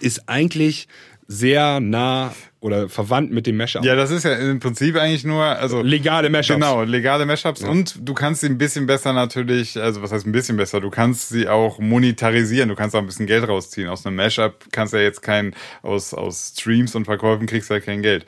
ist 0.00 0.28
eigentlich 0.28 0.88
sehr 1.28 1.80
nah 1.80 2.32
oder 2.60 2.88
verwandt 2.88 3.32
mit 3.32 3.46
dem 3.46 3.56
Mashup. 3.56 3.84
Ja, 3.84 3.96
das 3.96 4.10
ist 4.10 4.24
ja 4.24 4.34
im 4.34 4.60
Prinzip 4.60 4.96
eigentlich 4.96 5.24
nur, 5.24 5.42
also. 5.44 5.82
Legale 5.82 6.30
Mashups. 6.30 6.54
Genau, 6.60 6.82
legale 6.82 7.26
Mashups 7.26 7.62
und 7.64 7.96
du 8.06 8.14
kannst 8.14 8.42
sie 8.42 8.46
ein 8.48 8.58
bisschen 8.58 8.86
besser 8.86 9.12
natürlich, 9.12 9.80
also 9.80 10.02
was 10.02 10.12
heißt 10.12 10.26
ein 10.26 10.32
bisschen 10.32 10.56
besser, 10.56 10.80
du 10.80 10.90
kannst 10.90 11.30
sie 11.30 11.48
auch 11.48 11.78
monetarisieren, 11.78 12.68
du 12.68 12.74
kannst 12.76 12.94
auch 12.94 13.00
ein 13.00 13.06
bisschen 13.06 13.26
Geld 13.26 13.48
rausziehen. 13.48 13.88
Aus 13.88 14.06
einem 14.06 14.16
Mashup 14.16 14.66
kannst 14.72 14.92
du 14.92 14.98
ja 14.98 15.02
jetzt 15.04 15.22
kein, 15.22 15.54
aus, 15.82 16.14
aus 16.14 16.52
Streams 16.56 16.94
und 16.94 17.04
Verkäufen 17.06 17.46
kriegst 17.46 17.70
du 17.70 17.74
ja 17.74 17.80
kein 17.80 18.02
Geld. 18.02 18.26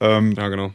Ähm, 0.00 0.32
Ja, 0.32 0.48
genau. 0.48 0.72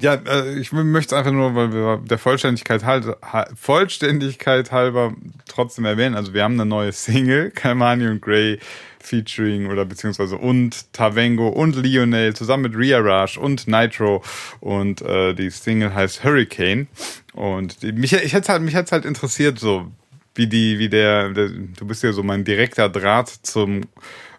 ja, 0.00 0.14
äh, 0.14 0.58
ich 0.58 0.72
möchte 0.72 1.14
es 1.14 1.18
einfach 1.18 1.32
nur, 1.32 1.54
weil 1.54 1.72
wir 1.72 2.02
der 2.04 2.18
Vollständigkeit, 2.18 2.84
halt, 2.84 3.06
ha- 3.22 3.48
Vollständigkeit 3.54 4.72
halber 4.72 5.14
trotzdem 5.56 5.84
erwähnen. 5.84 6.14
Also 6.14 6.34
wir 6.34 6.44
haben 6.44 6.54
eine 6.54 6.66
neue 6.66 6.92
Single, 6.92 7.50
Kalmani 7.54 8.06
und 8.06 8.22
Gray 8.22 8.58
featuring 9.00 9.66
oder 9.68 9.84
beziehungsweise 9.84 10.36
und 10.36 10.92
Tavengo 10.92 11.48
und 11.48 11.76
Lionel 11.76 12.34
zusammen 12.34 12.64
mit 12.64 12.76
Ria 12.76 12.98
Raj 12.98 13.38
und 13.38 13.68
Nitro 13.68 14.22
und 14.60 15.00
äh, 15.02 15.32
die 15.32 15.50
Single 15.50 15.94
heißt 15.94 16.24
Hurricane 16.24 16.88
und 17.32 17.82
die, 17.82 17.92
mich 17.92 18.12
ich 18.12 18.32
hätte 18.32 18.52
halt 18.52 18.62
mich 18.62 18.74
hätte 18.74 18.90
halt 18.90 19.04
interessiert 19.04 19.60
so 19.60 19.92
wie 20.34 20.48
die 20.48 20.80
wie 20.80 20.88
der, 20.88 21.30
der 21.30 21.48
du 21.50 21.86
bist 21.86 22.02
ja 22.02 22.12
so 22.12 22.24
mein 22.24 22.44
direkter 22.44 22.88
Draht 22.88 23.28
zum 23.28 23.82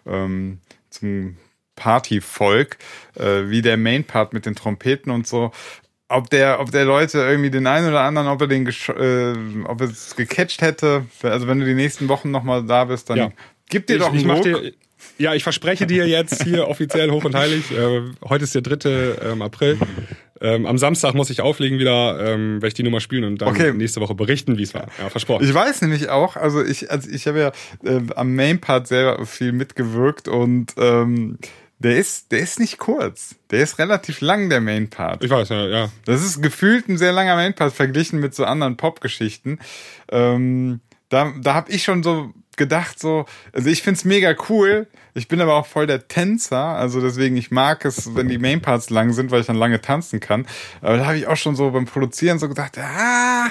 ähm, 0.06 0.58
zum 0.90 1.36
Partyvolk, 1.78 2.76
äh, 3.14 3.48
wie 3.48 3.62
der 3.62 3.76
Main 3.76 4.04
Part 4.04 4.32
mit 4.32 4.44
den 4.46 4.54
Trompeten 4.54 5.10
und 5.12 5.26
so. 5.26 5.52
Ob 6.10 6.30
der, 6.30 6.58
ob 6.60 6.70
der 6.70 6.86
Leute 6.86 7.18
irgendwie 7.18 7.50
den 7.50 7.66
einen 7.66 7.88
oder 7.88 8.00
anderen, 8.00 8.28
ob 8.28 8.40
er 8.40 8.46
den, 8.46 8.66
äh, 8.66 9.64
ob 9.66 9.80
er 9.82 9.88
es 9.88 10.16
gecatcht 10.16 10.62
hätte. 10.62 11.04
Also 11.22 11.46
wenn 11.46 11.60
du 11.60 11.66
die 11.66 11.74
nächsten 11.74 12.08
Wochen 12.08 12.30
nochmal 12.30 12.64
da 12.64 12.84
bist, 12.86 13.10
dann 13.10 13.18
Ja. 13.18 13.30
gib 13.68 13.86
dir 13.86 13.96
Ich, 13.96 14.02
doch 14.02 14.12
ich 14.14 14.20
einen 14.20 14.26
mach 14.28 14.36
Ruck. 14.36 14.44
dir, 14.44 14.72
ja, 15.18 15.34
ich 15.34 15.42
verspreche 15.42 15.86
dir 15.86 16.06
jetzt 16.08 16.42
hier 16.44 16.66
offiziell 16.68 17.10
hoch 17.10 17.24
und 17.24 17.34
heilig. 17.34 17.70
Äh, 17.70 18.00
heute 18.26 18.44
ist 18.44 18.54
der 18.54 18.62
3. 18.62 19.16
Ähm, 19.32 19.42
April. 19.42 19.78
Ähm, 20.40 20.66
am 20.66 20.78
Samstag 20.78 21.14
muss 21.14 21.30
ich 21.30 21.40
auflegen 21.42 21.78
wieder, 21.80 22.18
ähm, 22.32 22.54
werde 22.62 22.68
ich 22.68 22.74
die 22.74 22.84
Nummer 22.84 23.00
spielen 23.00 23.24
und 23.24 23.42
dann 23.42 23.48
Okay. 23.48 23.72
nächste 23.72 24.00
Woche 24.00 24.14
berichten, 24.14 24.56
wie 24.56 24.62
es 24.62 24.72
war. 24.72 24.86
Ja, 24.98 25.10
versprochen. 25.10 25.44
Ich 25.44 25.52
weiß 25.52 25.82
nämlich 25.82 26.08
auch, 26.10 26.36
also 26.36 26.64
ich, 26.64 26.90
also 26.90 27.10
ich 27.10 27.26
habe 27.26 27.40
ja 27.40 27.52
äh, 27.84 28.00
am 28.14 28.34
Main 28.36 28.60
Part 28.60 28.86
sehr 28.86 29.26
viel 29.26 29.52
mitgewirkt 29.52 30.28
und 30.28 30.74
ähm, 30.78 31.38
der 31.78 31.96
ist, 31.96 32.32
der 32.32 32.40
ist 32.40 32.58
nicht 32.58 32.78
kurz. 32.78 33.36
Der 33.50 33.62
ist 33.62 33.78
relativ 33.78 34.20
lang, 34.20 34.50
der 34.50 34.60
Main 34.60 34.90
Part. 34.90 35.22
Ich 35.22 35.30
weiß, 35.30 35.48
ja, 35.50 35.66
ja. 35.66 35.88
Das 36.04 36.24
ist 36.24 36.42
gefühlt 36.42 36.88
ein 36.88 36.98
sehr 36.98 37.12
langer 37.12 37.36
Mainpass 37.36 37.72
verglichen 37.72 38.20
mit 38.20 38.34
so 38.34 38.44
anderen 38.44 38.76
Pop-Geschichten. 38.76 39.58
Ähm, 40.10 40.80
da 41.08 41.32
da 41.40 41.54
habe 41.54 41.70
ich 41.70 41.84
schon 41.84 42.02
so 42.02 42.32
gedacht, 42.56 42.98
so, 42.98 43.24
also 43.52 43.70
ich 43.70 43.82
find's 43.82 44.04
mega 44.04 44.34
cool. 44.48 44.88
Ich 45.14 45.28
bin 45.28 45.40
aber 45.40 45.54
auch 45.54 45.66
voll 45.66 45.86
der 45.86 46.08
Tänzer, 46.08 46.58
also 46.58 47.00
deswegen, 47.00 47.36
ich 47.36 47.50
mag 47.50 47.84
es, 47.84 48.14
wenn 48.14 48.28
die 48.28 48.38
Mainparts 48.38 48.90
lang 48.90 49.12
sind, 49.12 49.30
weil 49.30 49.40
ich 49.40 49.46
dann 49.46 49.56
lange 49.56 49.80
tanzen 49.80 50.20
kann. 50.20 50.46
Aber 50.80 50.98
da 50.98 51.06
habe 51.06 51.16
ich 51.16 51.26
auch 51.26 51.36
schon 51.36 51.56
so 51.56 51.70
beim 51.70 51.86
Produzieren 51.86 52.38
so 52.38 52.48
gedacht, 52.48 52.76
ah, 52.78 53.48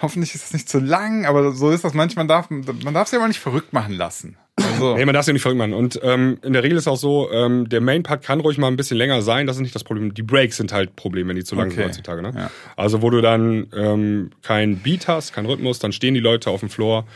hoffentlich 0.00 0.34
ist 0.34 0.44
das 0.44 0.52
nicht 0.52 0.68
zu 0.68 0.80
lang, 0.80 1.24
aber 1.26 1.52
so 1.52 1.70
ist 1.70 1.84
das 1.84 1.94
manchmal, 1.94 2.26
darf, 2.26 2.50
man 2.50 2.94
darf 2.94 3.08
sich 3.08 3.18
aber 3.18 3.28
nicht 3.28 3.40
verrückt 3.40 3.72
machen 3.72 3.92
lassen. 3.92 4.36
Also, 4.56 4.96
Nee, 4.96 5.04
man 5.06 5.14
darf 5.14 5.24
sich 5.24 5.32
nicht 5.32 5.42
verrückt 5.42 5.58
machen. 5.58 5.72
Und 5.72 5.98
ähm, 6.02 6.38
in 6.42 6.52
der 6.52 6.62
Regel 6.62 6.76
ist 6.76 6.86
auch 6.86 6.96
so, 6.96 7.30
ähm, 7.32 7.68
der 7.68 7.80
Main-Part 7.80 8.22
kann 8.22 8.40
ruhig 8.40 8.58
mal 8.58 8.68
ein 8.68 8.76
bisschen 8.76 8.98
länger 8.98 9.22
sein, 9.22 9.46
das 9.46 9.56
ist 9.56 9.62
nicht 9.62 9.74
das 9.74 9.84
Problem. 9.84 10.12
Die 10.12 10.22
Breaks 10.22 10.58
sind 10.58 10.72
halt 10.72 10.94
Problem, 10.96 11.28
wenn 11.28 11.36
die 11.36 11.44
zu 11.44 11.54
lang 11.54 11.66
Okay. 11.66 11.76
sind 11.76 11.84
heutzutage. 11.86 12.22
Ne? 12.22 12.32
Ja. 12.36 12.50
Also 12.76 13.00
wo 13.02 13.08
du 13.10 13.20
dann 13.22 13.66
ähm, 13.74 14.30
kein 14.42 14.76
Beat 14.78 15.08
hast, 15.08 15.32
kein 15.32 15.46
Rhythmus, 15.46 15.78
dann 15.78 15.92
stehen 15.92 16.14
die 16.14 16.20
Leute 16.20 16.50
auf 16.50 16.60
dem 16.60 16.68
Floor 16.68 17.06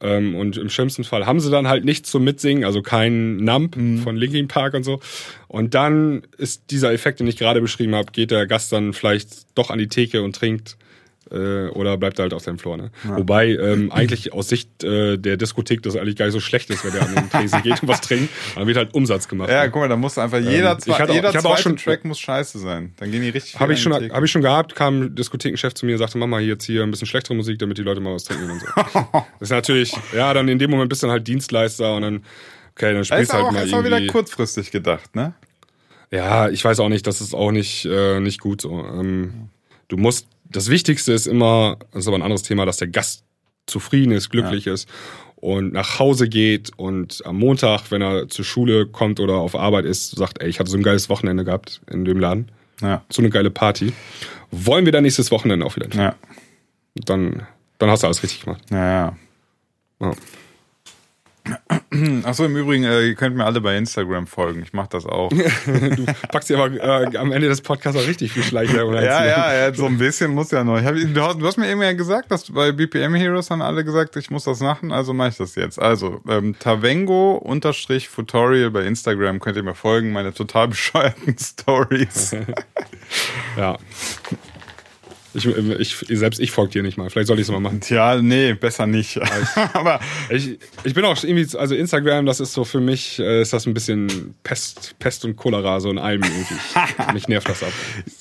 ähm, 0.00 0.34
und 0.36 0.56
im 0.56 0.68
schlimmsten 0.70 1.02
Fall 1.02 1.26
haben 1.26 1.40
sie 1.40 1.50
dann 1.50 1.66
halt 1.66 1.84
nichts 1.84 2.10
zum 2.10 2.22
Mitsingen, 2.24 2.64
also 2.64 2.80
kein 2.82 3.36
Nump 3.38 3.76
Mhm. 3.76 3.98
von 3.98 4.16
Linkin 4.16 4.46
Park 4.48 4.74
und 4.74 4.84
so. 4.84 5.00
Und 5.48 5.74
dann 5.74 6.22
ist 6.38 6.70
dieser 6.70 6.92
Effekt, 6.92 7.18
den 7.20 7.26
ich 7.26 7.36
gerade 7.36 7.60
beschrieben 7.60 7.94
habe, 7.96 8.12
geht 8.12 8.30
der 8.30 8.46
Gast 8.46 8.72
dann 8.72 8.92
vielleicht 8.92 9.46
doch 9.56 9.70
an 9.70 9.78
die 9.78 9.88
Theke 9.88 10.22
und 10.22 10.36
trinkt 10.36 10.76
äh, 11.30 11.68
oder 11.68 11.96
bleibt 11.96 12.18
halt 12.18 12.32
auf 12.34 12.42
seinem 12.42 12.58
Floor. 12.58 12.76
Ne? 12.76 12.90
Wobei 13.04 13.48
ähm, 13.50 13.90
eigentlich 13.92 14.32
aus 14.32 14.48
Sicht 14.48 14.84
äh, 14.84 15.16
der 15.16 15.36
Diskothek 15.36 15.82
das 15.82 15.96
eigentlich 15.96 16.16
gar 16.16 16.26
nicht 16.26 16.34
so 16.34 16.40
schlecht 16.40 16.70
ist, 16.70 16.84
wenn 16.84 16.92
der 16.92 17.02
an 17.02 17.14
den 17.14 17.30
Tresen 17.30 17.62
geht 17.62 17.82
und 17.82 17.88
was 17.88 18.00
trinkt. 18.00 18.28
Dann 18.54 18.66
wird 18.66 18.76
halt 18.76 18.94
Umsatz 18.94 19.28
gemacht. 19.28 19.50
ja, 19.50 19.64
ne? 19.64 19.70
guck 19.70 19.82
mal, 19.82 19.88
da 19.88 19.96
muss 19.96 20.18
einfach 20.18 20.38
jeder, 20.38 20.72
Ähm, 20.72 20.76
ich 20.78 20.84
zwei, 20.84 20.94
hatte 20.94 21.12
auch- 21.12 21.14
jeder 21.14 21.28
auch 21.30 21.34
zweite 21.34 21.62
schon- 21.62 21.76
Track 21.76 22.04
muss 22.04 22.18
scheiße 22.20 22.58
sein. 22.58 22.92
Dann 22.98 23.10
gehen 23.10 23.22
die 23.22 23.30
richtig 23.30 23.58
Habe 23.58 23.72
ich, 23.72 23.82
schon, 23.82 23.92
hab 23.92 24.22
ich 24.22 24.30
schon 24.30 24.42
gehabt, 24.42 24.74
kam 24.74 25.00
ein 25.02 25.14
Diskothekenchef 25.14 25.74
zu 25.74 25.86
mir 25.86 25.92
und 25.92 25.98
sagte, 25.98 26.18
mach 26.18 26.26
mal 26.26 26.40
jetzt 26.42 26.64
hier 26.64 26.82
ein 26.82 26.90
bisschen 26.90 27.06
schlechtere 27.06 27.34
Musik, 27.34 27.58
damit 27.58 27.78
die 27.78 27.82
Leute 27.82 28.00
mal 28.00 28.14
was 28.14 28.24
trinken 28.24 28.50
und 28.50 28.60
so. 28.60 28.66
das 28.74 29.24
ist 29.40 29.50
natürlich, 29.50 29.94
ja, 30.14 30.34
dann 30.34 30.48
in 30.48 30.58
dem 30.58 30.70
Moment 30.70 30.88
bist 30.88 31.02
du 31.02 31.06
dann 31.06 31.12
halt 31.12 31.26
Dienstleister 31.26 31.94
und 31.96 32.02
dann, 32.02 32.16
okay, 32.76 32.86
dann 32.92 32.96
Das 32.96 33.06
spielst 33.08 33.32
du 33.32 33.36
halt 33.36 33.44
auch, 33.46 33.52
mal 33.52 33.66
ist 33.66 33.72
auch 33.74 33.84
wieder 33.84 33.96
irgendwie. 33.96 34.12
kurzfristig 34.12 34.70
gedacht, 34.70 35.14
ne? 35.16 35.32
Ja, 36.10 36.48
ich 36.48 36.64
weiß 36.64 36.78
auch 36.80 36.88
nicht, 36.90 37.06
das 37.06 37.20
ist 37.20 37.34
auch 37.34 37.50
nicht, 37.50 37.86
äh, 37.86 38.20
nicht 38.20 38.40
gut 38.40 38.60
so. 38.60 38.70
Ähm, 38.84 39.48
du 39.88 39.96
musst, 39.96 40.26
das 40.44 40.68
Wichtigste 40.70 41.12
ist 41.12 41.26
immer, 41.26 41.78
das 41.92 42.02
ist 42.02 42.08
aber 42.08 42.16
ein 42.16 42.22
anderes 42.22 42.42
Thema, 42.42 42.66
dass 42.66 42.76
der 42.78 42.88
Gast 42.88 43.24
zufrieden 43.66 44.12
ist, 44.12 44.30
glücklich 44.30 44.66
ist 44.66 44.88
und 45.36 45.72
nach 45.72 45.98
Hause 45.98 46.28
geht 46.28 46.70
und 46.76 47.22
am 47.24 47.38
Montag, 47.38 47.90
wenn 47.90 48.02
er 48.02 48.28
zur 48.28 48.44
Schule 48.44 48.86
kommt 48.86 49.20
oder 49.20 49.34
auf 49.34 49.54
Arbeit 49.56 49.84
ist, 49.84 50.10
sagt, 50.16 50.40
ey, 50.42 50.48
ich 50.48 50.58
hatte 50.60 50.70
so 50.70 50.76
ein 50.76 50.82
geiles 50.82 51.08
Wochenende 51.08 51.44
gehabt 51.44 51.80
in 51.90 52.04
dem 52.04 52.18
Laden, 52.20 52.50
Ja. 52.80 53.02
so 53.10 53.22
eine 53.22 53.30
geile 53.30 53.50
Party. 53.50 53.92
Wollen 54.50 54.84
wir 54.84 54.92
dann 54.92 55.02
nächstes 55.04 55.30
Wochenende 55.30 55.64
auch 55.66 55.76
wieder 55.76 55.88
hin? 55.88 55.98
Ja. 56.00 56.14
Dann, 56.94 57.46
dann 57.78 57.90
hast 57.90 58.02
du 58.02 58.06
alles 58.06 58.22
richtig 58.22 58.42
gemacht. 58.44 58.62
Ja, 58.70 58.76
ja. 58.90 59.16
Ja. 60.00 60.12
Achso, 62.24 62.46
im 62.46 62.56
Übrigen, 62.56 62.84
äh, 62.84 63.08
ihr 63.08 63.14
könnt 63.14 63.36
mir 63.36 63.44
alle 63.44 63.60
bei 63.60 63.76
Instagram 63.76 64.26
folgen. 64.26 64.62
Ich 64.62 64.72
mache 64.72 64.88
das 64.90 65.04
auch. 65.06 65.28
Du 65.66 66.06
packst 66.32 66.48
dir 66.50 66.58
aber 66.58 66.74
äh, 67.12 67.16
am 67.18 67.30
Ende 67.32 67.48
des 67.48 67.60
Podcasts 67.60 68.00
auch 68.00 68.06
richtig 68.06 68.32
viel 68.32 68.42
Schleichwerbung 68.42 68.94
rein. 68.94 69.04
ja, 69.04 69.24
ja, 69.26 69.54
ja, 69.54 69.74
so 69.74 69.84
ein 69.86 69.98
bisschen 69.98 70.32
muss 70.32 70.50
ja 70.50 70.64
noch. 70.64 70.82
Hab, 70.82 70.94
du, 70.94 71.22
hast- 71.22 71.38
du 71.40 71.46
hast 71.46 71.56
mir 71.58 71.70
eben 71.70 71.82
ja 71.82 71.92
gesagt, 71.92 72.30
dass 72.30 72.50
bei 72.50 72.72
BPM 72.72 73.14
Heroes 73.14 73.50
haben 73.50 73.60
alle 73.62 73.84
gesagt, 73.84 74.16
ich 74.16 74.30
muss 74.30 74.44
das 74.44 74.60
machen, 74.60 74.90
also 74.90 75.12
mache 75.12 75.28
ich 75.28 75.36
das 75.36 75.54
jetzt. 75.54 75.78
Also, 75.78 76.22
ähm, 76.28 76.56
Tavengo-Futorial 76.58 78.70
bei 78.70 78.84
Instagram 78.84 79.38
könnt 79.38 79.56
ihr 79.56 79.62
mir 79.62 79.74
folgen, 79.74 80.12
meine 80.12 80.32
total 80.32 80.68
bescheuerten 80.74 81.36
Stories. 81.38 82.34
ja. 83.56 83.76
Ich, 85.34 85.46
ich, 85.46 86.18
selbst 86.18 86.38
ich 86.40 86.50
folge 86.52 86.72
dir 86.72 86.82
nicht 86.82 86.96
mal. 86.96 87.10
Vielleicht 87.10 87.26
soll 87.28 87.38
ich 87.38 87.46
es 87.46 87.50
mal 87.50 87.60
machen. 87.60 87.80
Tja, 87.80 88.20
nee, 88.22 88.54
besser 88.54 88.86
nicht. 88.86 89.20
Aber 89.74 89.98
Ich, 90.30 90.58
ich 90.84 90.94
bin 90.94 91.04
auch 91.04 91.22
irgendwie, 91.22 91.56
also 91.58 91.74
Instagram, 91.74 92.24
das 92.24 92.38
ist 92.40 92.52
so 92.52 92.64
für 92.64 92.80
mich, 92.80 93.18
äh, 93.18 93.42
ist 93.42 93.52
das 93.52 93.66
ein 93.66 93.74
bisschen 93.74 94.34
Pest, 94.44 94.94
Pest 94.98 95.24
und 95.24 95.36
Cholera, 95.36 95.80
so 95.80 95.90
in 95.90 95.98
allem 95.98 96.22
irgendwie. 96.22 96.54
Mich 97.14 97.26
nervt 97.28 97.48
das 97.48 97.62
ab. 97.62 97.72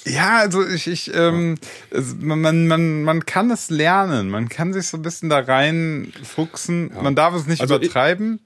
Ja, 0.05 0.37
also 0.39 0.65
ich, 0.67 0.87
ich 0.87 1.11
ähm, 1.13 1.55
es, 1.91 2.15
man, 2.19 2.67
man, 2.67 3.03
man 3.03 3.25
kann 3.25 3.51
es 3.51 3.69
lernen. 3.69 4.29
Man 4.29 4.49
kann 4.49 4.73
sich 4.73 4.87
so 4.87 4.97
ein 4.97 5.03
bisschen 5.03 5.29
da 5.29 5.39
reinfuchsen. 5.39 6.91
Man 7.01 7.15
darf 7.15 7.33
es 7.35 7.45
nicht 7.47 7.61
Also 7.61 7.75
ich- 7.75 7.83
übertreiben. 7.83 8.39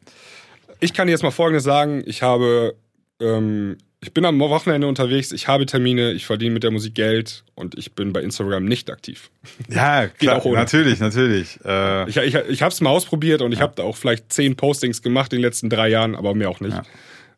Ich 0.80 0.94
kann 0.94 1.08
dir 1.08 1.12
jetzt 1.12 1.24
mal 1.24 1.32
Folgendes 1.32 1.64
sagen. 1.64 2.04
Ich 2.06 2.22
habe, 2.22 2.76
ähm, 3.20 3.78
ich 4.08 4.14
bin 4.14 4.24
am 4.24 4.40
Wochenende 4.40 4.88
unterwegs, 4.88 5.34
ich 5.34 5.50
habe 5.50 5.66
Termine, 5.66 6.14
ich 6.14 6.26
verdiene 6.26 6.54
mit 6.54 6.64
der 6.64 6.72
Musik 6.72 6.96
Geld 6.96 7.44
und 7.56 7.78
ich 7.78 7.92
bin 7.92 8.14
bei 8.14 8.22
Instagram 8.22 8.64
nicht 8.64 8.90
aktiv. 8.90 9.30
Ja, 9.70 10.08
klar, 10.20 10.42
natürlich, 10.48 11.00
natürlich. 11.00 11.60
Äh, 11.66 12.10
Ich, 12.10 12.16
ich, 12.16 12.36
ich 12.36 12.62
habe 12.62 12.72
es 12.72 12.80
mal 12.80 12.90
ausprobiert 12.90 13.42
und 13.42 13.52
ich 13.52 13.60
habe 13.60 13.74
da 13.76 13.84
auch 13.84 13.98
vielleicht 13.98 14.32
zehn 14.32 14.56
Postings 14.56 15.02
gemacht 15.02 15.34
in 15.34 15.40
den 15.40 15.44
letzten 15.44 15.70
drei 15.70 15.90
Jahren, 15.90 16.16
aber 16.16 16.34
mehr 16.36 16.50
auch 16.50 16.62
nicht. 16.62 16.78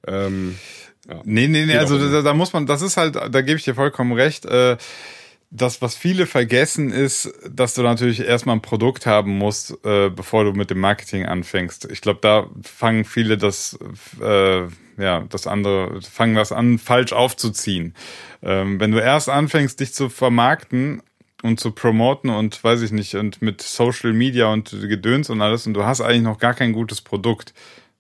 Ähm, 0.06 0.58
Nee, 1.24 1.48
nee, 1.48 1.66
nee, 1.66 1.72
Geht 1.72 1.78
also 1.78 1.98
da, 1.98 2.22
da 2.22 2.34
muss 2.36 2.54
man, 2.54 2.68
das 2.68 2.84
ist 2.84 2.96
halt, 2.96 3.16
da 3.16 3.42
gebe 3.42 3.58
ich 3.58 3.64
dir 3.64 3.74
vollkommen 3.74 4.12
recht. 4.12 4.46
Äh, 4.46 4.78
das, 5.50 5.82
was 5.82 5.96
viele 5.96 6.28
vergessen, 6.28 6.92
ist, 6.92 7.34
dass 7.50 7.74
du 7.74 7.82
natürlich 7.82 8.20
erstmal 8.20 8.56
ein 8.56 8.62
Produkt 8.62 9.08
haben 9.08 9.40
musst, 9.40 9.72
äh, 9.84 10.10
bevor 10.12 10.44
du 10.44 10.54
mit 10.54 10.70
dem 10.70 10.80
Marketing 10.80 11.26
anfängst. 11.26 11.90
Ich 11.92 12.02
glaube, 12.02 12.20
da 12.22 12.48
fangen 12.62 13.06
viele 13.06 13.40
das, 13.40 13.80
äh, 14.22 14.68
ja, 15.00 15.26
das 15.30 15.48
andere, 15.48 16.02
fangen 16.02 16.36
das 16.36 16.52
an, 16.52 16.78
falsch 16.78 17.14
aufzuziehen. 17.14 17.94
Ähm, 18.44 18.80
wenn 18.80 18.92
du 18.92 19.00
erst 19.00 19.30
anfängst, 19.30 19.80
dich 19.80 19.94
zu 19.94 20.10
vermarkten 20.10 21.02
und 21.42 21.60
zu 21.60 21.72
promoten 21.72 22.30
und 22.30 22.64
weiß 22.64 22.82
ich 22.82 22.92
nicht, 22.92 23.16
und 23.16 23.42
mit 23.42 23.62
Social 23.62 24.14
Media 24.14 24.52
und 24.52 24.70
Gedöns 24.72 25.30
und 25.30 25.42
alles, 25.42 25.66
und 25.66 25.74
du 25.74 25.86
hast 25.86 26.02
eigentlich 26.02 26.24
noch 26.24 26.38
gar 26.38 26.54
kein 26.54 26.74
gutes 26.74 27.02
Produkt, 27.02 27.54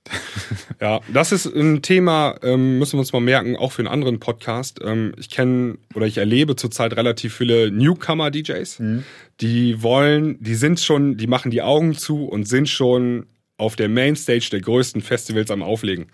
ja, 0.82 1.02
das 1.12 1.32
ist 1.32 1.45
ein 1.45 1.82
Thema, 1.82 2.36
ähm, 2.41 2.80
müssen 2.80 2.93
wir 2.93 3.00
uns 3.00 3.14
mal 3.14 3.20
merken, 3.20 3.56
auch 3.56 3.72
für 3.72 3.82
einen 3.82 3.89
anderen 3.89 4.20
Podcast. 4.20 4.80
Ähm, 4.84 5.14
ich 5.18 5.30
kenne 5.30 5.78
oder 5.93 6.08
ich 6.08 6.18
erlebe 6.18 6.56
zurzeit 6.56 6.95
relativ 6.95 7.36
viele 7.36 7.70
Newcomer-DJs, 7.72 8.80
mhm. 8.80 9.04
die 9.41 9.84
wollen, 9.84 10.41
die 10.41 10.56
sind 10.56 10.80
schon, 10.80 11.18
die 11.18 11.28
machen 11.28 11.52
die 11.52 11.62
Augen 11.62 11.95
zu 11.95 12.26
und 12.26 12.47
sind 12.47 12.70
schon 12.70 13.28
auf 13.60 13.76
der 13.76 13.89
Mainstage 13.89 14.49
der 14.51 14.62
größten 14.62 15.01
Festivals 15.01 15.51
am 15.51 15.62
Auflegen. 15.62 16.07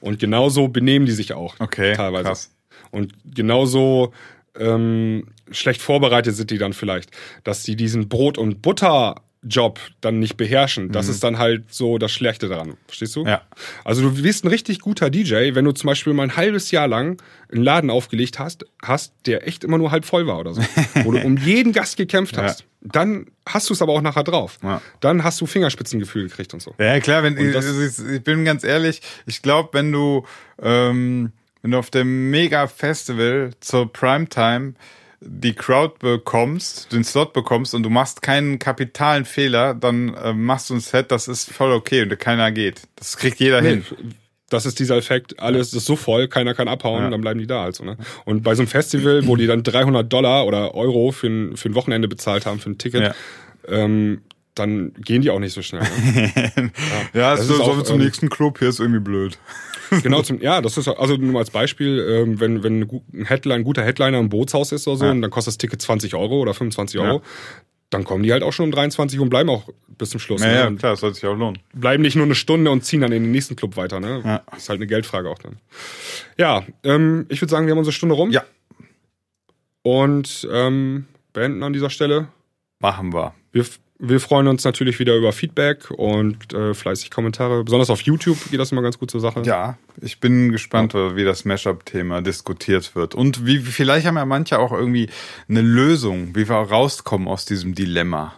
Und 0.00 0.18
genauso 0.18 0.68
benehmen 0.68 1.06
die 1.06 1.12
sich 1.12 1.32
auch 1.32 1.58
okay, 1.58 1.94
teilweise. 1.94 2.24
Krass. 2.24 2.50
Und 2.90 3.14
genauso 3.24 4.12
ähm, 4.58 5.28
schlecht 5.50 5.80
vorbereitet 5.80 6.34
sind 6.36 6.50
die 6.50 6.58
dann 6.58 6.72
vielleicht, 6.72 7.10
dass 7.44 7.62
sie 7.62 7.76
diesen 7.76 8.08
Brot- 8.08 8.38
und 8.38 8.62
Butter 8.62 9.22
Job 9.42 9.80
dann 10.02 10.18
nicht 10.18 10.36
beherrschen. 10.36 10.92
Das 10.92 11.06
mhm. 11.06 11.12
ist 11.12 11.24
dann 11.24 11.38
halt 11.38 11.72
so 11.72 11.96
das 11.96 12.12
Schlechte 12.12 12.48
daran. 12.48 12.76
Verstehst 12.86 13.16
du? 13.16 13.24
Ja. 13.24 13.42
Also 13.84 14.02
du 14.02 14.22
bist 14.22 14.44
ein 14.44 14.48
richtig 14.48 14.80
guter 14.80 15.08
DJ, 15.08 15.54
wenn 15.54 15.64
du 15.64 15.72
zum 15.72 15.88
Beispiel 15.88 16.12
mal 16.12 16.24
ein 16.24 16.36
halbes 16.36 16.70
Jahr 16.70 16.86
lang 16.86 17.22
einen 17.50 17.64
Laden 17.64 17.88
aufgelegt 17.88 18.38
hast, 18.38 18.66
hast, 18.82 19.14
der 19.26 19.46
echt 19.48 19.64
immer 19.64 19.78
nur 19.78 19.90
halb 19.90 20.04
voll 20.04 20.26
war 20.26 20.38
oder 20.38 20.52
so. 20.52 20.62
wo 21.04 21.12
du 21.12 21.20
um 21.24 21.38
jeden 21.38 21.72
Gast 21.72 21.96
gekämpft 21.96 22.36
hast. 22.36 22.60
Ja. 22.60 22.66
Dann 22.82 23.26
hast 23.46 23.68
du 23.70 23.74
es 23.74 23.80
aber 23.80 23.92
auch 23.92 24.02
nachher 24.02 24.24
drauf. 24.24 24.58
Ja. 24.62 24.82
Dann 25.00 25.24
hast 25.24 25.40
du 25.40 25.46
Fingerspitzengefühl 25.46 26.28
gekriegt 26.28 26.52
und 26.52 26.60
so. 26.60 26.74
Ja, 26.78 27.00
klar, 27.00 27.22
wenn 27.22 27.36
ich, 27.38 27.54
ich, 27.54 28.22
bin 28.22 28.44
ganz 28.44 28.62
ehrlich, 28.62 29.00
ich 29.26 29.40
glaube, 29.40 29.70
wenn 29.72 29.90
du, 29.90 30.26
ähm, 30.62 31.32
wenn 31.62 31.70
du 31.70 31.78
auf 31.78 31.90
dem 31.90 32.30
Mega-Festival 32.30 33.52
zur 33.60 33.90
Primetime 33.92 34.74
die 35.20 35.52
Crowd 35.52 35.96
bekommst, 35.98 36.92
den 36.92 37.04
Slot 37.04 37.32
bekommst 37.32 37.74
und 37.74 37.82
du 37.82 37.90
machst 37.90 38.22
keinen 38.22 38.58
kapitalen 38.58 39.26
Fehler, 39.26 39.74
dann 39.74 40.14
äh, 40.14 40.32
machst 40.32 40.70
du 40.70 40.74
ein 40.74 40.80
Set, 40.80 41.10
das 41.10 41.28
ist 41.28 41.52
voll 41.52 41.72
okay 41.72 42.02
und 42.02 42.18
keiner 42.18 42.50
geht. 42.50 42.82
Das 42.96 43.18
kriegt 43.18 43.38
jeder 43.38 43.60
nee, 43.60 43.68
hin. 43.68 43.84
Das 44.48 44.66
ist 44.66 44.78
dieser 44.80 44.96
Effekt, 44.96 45.38
alles 45.38 45.74
ist 45.74 45.84
so 45.84 45.94
voll, 45.94 46.26
keiner 46.26 46.54
kann 46.54 46.68
abhauen, 46.68 47.04
ja. 47.04 47.10
dann 47.10 47.20
bleiben 47.20 47.38
die 47.38 47.46
da 47.46 47.62
halt 47.62 47.76
so. 47.76 47.84
Ne? 47.84 47.96
Und 48.24 48.42
bei 48.42 48.54
so 48.54 48.62
einem 48.62 48.68
Festival, 48.68 49.26
wo 49.26 49.36
die 49.36 49.46
dann 49.46 49.62
300 49.62 50.10
Dollar 50.10 50.46
oder 50.46 50.74
Euro 50.74 51.12
für 51.12 51.28
ein, 51.28 51.56
für 51.56 51.68
ein 51.68 51.74
Wochenende 51.74 52.08
bezahlt 52.08 52.46
haben, 52.46 52.58
für 52.58 52.70
ein 52.70 52.78
Ticket, 52.78 53.02
ja. 53.02 53.14
ähm, 53.68 54.22
dann 54.54 54.92
gehen 54.94 55.22
die 55.22 55.30
auch 55.30 55.38
nicht 55.38 55.52
so 55.52 55.62
schnell. 55.62 55.82
Ne? 55.82 56.32
ja, 57.14 57.20
ja, 57.20 57.36
das 57.36 57.46
so, 57.46 57.54
ist 57.54 57.60
auch, 57.60 57.82
zum 57.82 57.98
ähm, 58.00 58.04
nächsten 58.04 58.28
Club, 58.28 58.58
hier 58.58 58.68
ist 58.68 58.80
irgendwie 58.80 59.00
blöd. 59.00 59.38
genau, 60.02 60.22
zum, 60.22 60.40
ja, 60.42 60.60
das 60.60 60.76
ist 60.76 60.88
also 60.88 61.16
nur 61.16 61.38
als 61.38 61.50
Beispiel, 61.50 61.98
ähm, 62.08 62.40
wenn, 62.40 62.62
wenn 62.62 62.82
ein, 62.82 63.24
Headline, 63.26 63.60
ein 63.60 63.64
guter 63.64 63.82
Headliner 63.82 64.18
im 64.18 64.28
Bootshaus 64.28 64.72
ist 64.72 64.86
oder 64.88 64.96
so, 64.96 65.04
ja. 65.04 65.10
und 65.10 65.22
dann 65.22 65.30
kostet 65.30 65.52
das 65.52 65.58
Ticket 65.58 65.82
20 65.82 66.14
Euro 66.14 66.40
oder 66.40 66.54
25 66.54 67.00
Euro, 67.00 67.16
ja. 67.16 67.22
dann 67.90 68.04
kommen 68.04 68.22
die 68.22 68.32
halt 68.32 68.42
auch 68.42 68.52
schon 68.52 68.66
um 68.66 68.72
23 68.72 69.20
und 69.20 69.30
bleiben 69.30 69.50
auch 69.50 69.68
bis 69.98 70.10
zum 70.10 70.20
Schluss. 70.20 70.42
Ja, 70.42 70.70
ne? 70.70 70.76
klar, 70.76 70.92
das 70.92 71.00
soll 71.00 71.14
sich 71.14 71.24
auch 71.26 71.36
lohnen. 71.36 71.58
Bleiben 71.72 72.02
nicht 72.02 72.16
nur 72.16 72.24
eine 72.24 72.34
Stunde 72.34 72.70
und 72.70 72.84
ziehen 72.84 73.00
dann 73.00 73.12
in 73.12 73.22
den 73.22 73.32
nächsten 73.32 73.56
Club 73.56 73.76
weiter, 73.76 74.00
ne? 74.00 74.22
Ja. 74.24 74.42
Das 74.50 74.62
ist 74.62 74.68
halt 74.68 74.78
eine 74.78 74.86
Geldfrage 74.86 75.28
auch 75.28 75.38
dann. 75.38 75.58
Ja, 76.38 76.64
ähm, 76.84 77.26
ich 77.28 77.40
würde 77.40 77.50
sagen, 77.50 77.66
wir 77.66 77.72
haben 77.72 77.78
unsere 77.78 77.92
Stunde 77.92 78.14
rum. 78.14 78.30
Ja. 78.30 78.44
Und 79.82 80.48
ähm, 80.50 81.06
beenden 81.32 81.62
an 81.62 81.72
dieser 81.72 81.90
Stelle. 81.90 82.28
Machen 82.80 83.12
wir. 83.12 83.34
Wir 83.52 83.64
wir 84.00 84.18
freuen 84.18 84.48
uns 84.48 84.64
natürlich 84.64 84.98
wieder 84.98 85.14
über 85.14 85.32
Feedback 85.32 85.90
und 85.90 86.52
äh, 86.54 86.74
fleißig 86.74 87.10
Kommentare. 87.10 87.62
Besonders 87.64 87.90
auf 87.90 88.00
YouTube 88.00 88.38
geht 88.50 88.58
das 88.58 88.72
immer 88.72 88.82
ganz 88.82 88.98
gut 88.98 89.10
zur 89.10 89.20
Sache. 89.20 89.42
Ja, 89.44 89.78
ich 90.00 90.20
bin 90.20 90.50
gespannt, 90.50 90.94
ja. 90.94 91.14
wie 91.16 91.24
das 91.24 91.44
Mashup-Thema 91.44 92.22
diskutiert 92.22 92.94
wird. 92.96 93.14
Und 93.14 93.46
wie 93.46 93.58
vielleicht 93.58 94.06
haben 94.06 94.16
ja 94.16 94.24
manche 94.24 94.58
auch 94.58 94.72
irgendwie 94.72 95.10
eine 95.48 95.60
Lösung, 95.60 96.34
wie 96.34 96.48
wir 96.48 96.56
rauskommen 96.56 97.28
aus 97.28 97.44
diesem 97.44 97.74
Dilemma. 97.74 98.34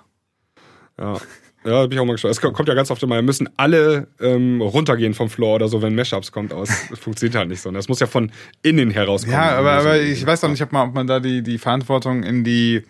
Ja. 0.99 1.19
Ja, 1.65 1.83
bin 1.83 1.93
ich 1.93 2.01
auch 2.01 2.05
mal 2.05 2.15
gespannt. 2.15 2.35
Es 2.35 2.41
kommt 2.41 2.69
ja 2.69 2.75
ganz 2.75 2.91
oft 2.91 3.01
immer, 3.05 3.23
müssen 3.23 3.49
alle 3.57 4.09
ähm, 4.21 4.61
runtergehen 4.61 5.15
vom 5.15 5.31
Floor 5.31 5.55
oder 5.55 5.69
so, 5.69 5.81
wenn 5.81 5.95
Mashups 5.95 6.33
kommt 6.33 6.53
aus. 6.53 6.69
Funktioniert 7.01 7.37
halt 7.37 7.51
nicht 7.51 7.61
so. 7.61 7.71
Das 7.71 7.89
muss 7.89 8.01
ja 8.01 8.09
von 8.09 8.33
innen 8.63 8.91
herauskommen. 8.91 9.39
Ja, 9.39 9.59
aber, 9.59 9.73
aber 9.75 10.01
ich 10.01 10.27
weiß 10.27 10.43
auch 10.43 10.49
nicht, 10.49 10.63
ob 10.63 10.73
man, 10.73 10.89
ob 10.89 10.95
man 10.97 11.07
da 11.07 11.21
die, 11.21 11.41
die 11.43 11.59
Verantwortung 11.59 12.25
in 12.25 12.43
die 12.43 12.83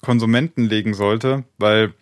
Konsumenten 0.00 0.62
legen 0.62 0.94
sollte, 0.94 1.42
weil 1.58 1.92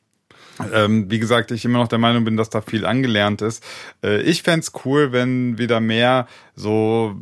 ähm, 0.72 1.10
wie 1.10 1.18
gesagt, 1.18 1.50
ich 1.50 1.64
immer 1.64 1.78
noch 1.78 1.88
der 1.88 1.98
Meinung 1.98 2.24
bin, 2.24 2.36
dass 2.36 2.50
da 2.50 2.60
viel 2.60 2.84
angelernt 2.84 3.42
ist. 3.42 3.64
Äh, 4.02 4.22
ich 4.22 4.42
fände 4.42 4.66
cool, 4.84 5.12
wenn 5.12 5.58
wieder 5.58 5.80
mehr 5.80 6.26
so, 6.58 7.14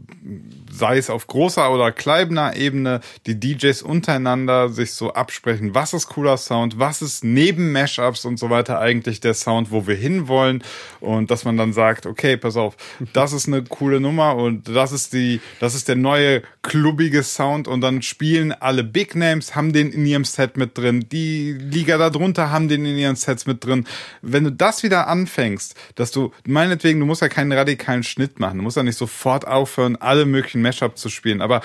sei 0.73 0.97
es 0.97 1.11
auf 1.11 1.27
großer 1.27 1.71
oder 1.71 1.93
kleiner 1.93 2.57
Ebene, 2.57 3.01
die 3.27 3.39
DJs 3.39 3.83
untereinander 3.83 4.71
sich 4.71 4.93
so 4.93 5.13
absprechen, 5.13 5.75
was 5.75 5.93
ist 5.93 6.09
cooler 6.09 6.39
Sound, 6.39 6.79
was 6.79 7.03
ist 7.03 7.23
neben 7.23 7.71
Mashups 7.73 8.25
und 8.25 8.39
so 8.39 8.49
weiter 8.49 8.81
eigentlich 8.81 9.21
der 9.21 9.35
Sound, 9.35 9.71
wo 9.71 9.87
wir 9.87 9.95
hinwollen 9.95 10.65
und 11.01 11.31
dass 11.31 11.45
man 11.45 11.59
dann 11.59 11.75
sagt, 11.75 12.07
okay, 12.07 12.37
pass 12.39 12.57
auf, 12.57 12.77
das 13.13 13.35
ist 13.35 13.47
eine 13.47 13.63
coole 13.63 14.01
Nummer 14.01 14.37
und 14.37 14.69
das 14.69 14.93
ist 14.93 15.13
die, 15.13 15.41
das 15.61 15.75
ist 15.75 15.89
der 15.89 15.97
neue 15.97 16.43
klubbige 16.63 17.23
Sound 17.23 17.69
und 17.69 17.83
dann 17.83 18.01
spielen 18.01 18.53
alle 18.53 18.85
Big 18.85 19.15
Names, 19.15 19.55
haben 19.55 19.73
den 19.73 19.93
in 19.93 20.07
ihrem 20.07 20.25
Set 20.25 20.57
mit 20.57 20.79
drin, 20.79 21.07
die 21.13 21.53
Liga 21.53 21.99
darunter 21.99 22.51
haben 22.51 22.69
den 22.69 22.87
in 22.87 22.97
ihren 22.97 23.17
Sets 23.27 23.47
mit 23.47 23.65
drin. 23.65 23.87
Wenn 24.23 24.45
du 24.45 24.53
das 24.53 24.83
wieder 24.83 25.07
anfängst, 25.09 25.75
dass 25.95 26.11
du, 26.11 26.33
meinetwegen, 26.47 27.01
du 27.01 27.07
musst 27.07 27.23
ja 27.23 27.29
keinen 27.29 27.53
radikalen 27.53 28.03
Schnitt 28.03 28.41
machen, 28.41 28.59
du 28.59 28.65
musst 28.65 28.77
ja 28.77 28.83
nicht 28.83 28.99
sofort 28.99 29.47
aufhören, 29.47 29.97
alle 29.97 30.25
möglichen 30.25 30.63
Mashups 30.63 31.01
zu 31.01 31.09
spielen, 31.11 31.41
aber 31.41 31.61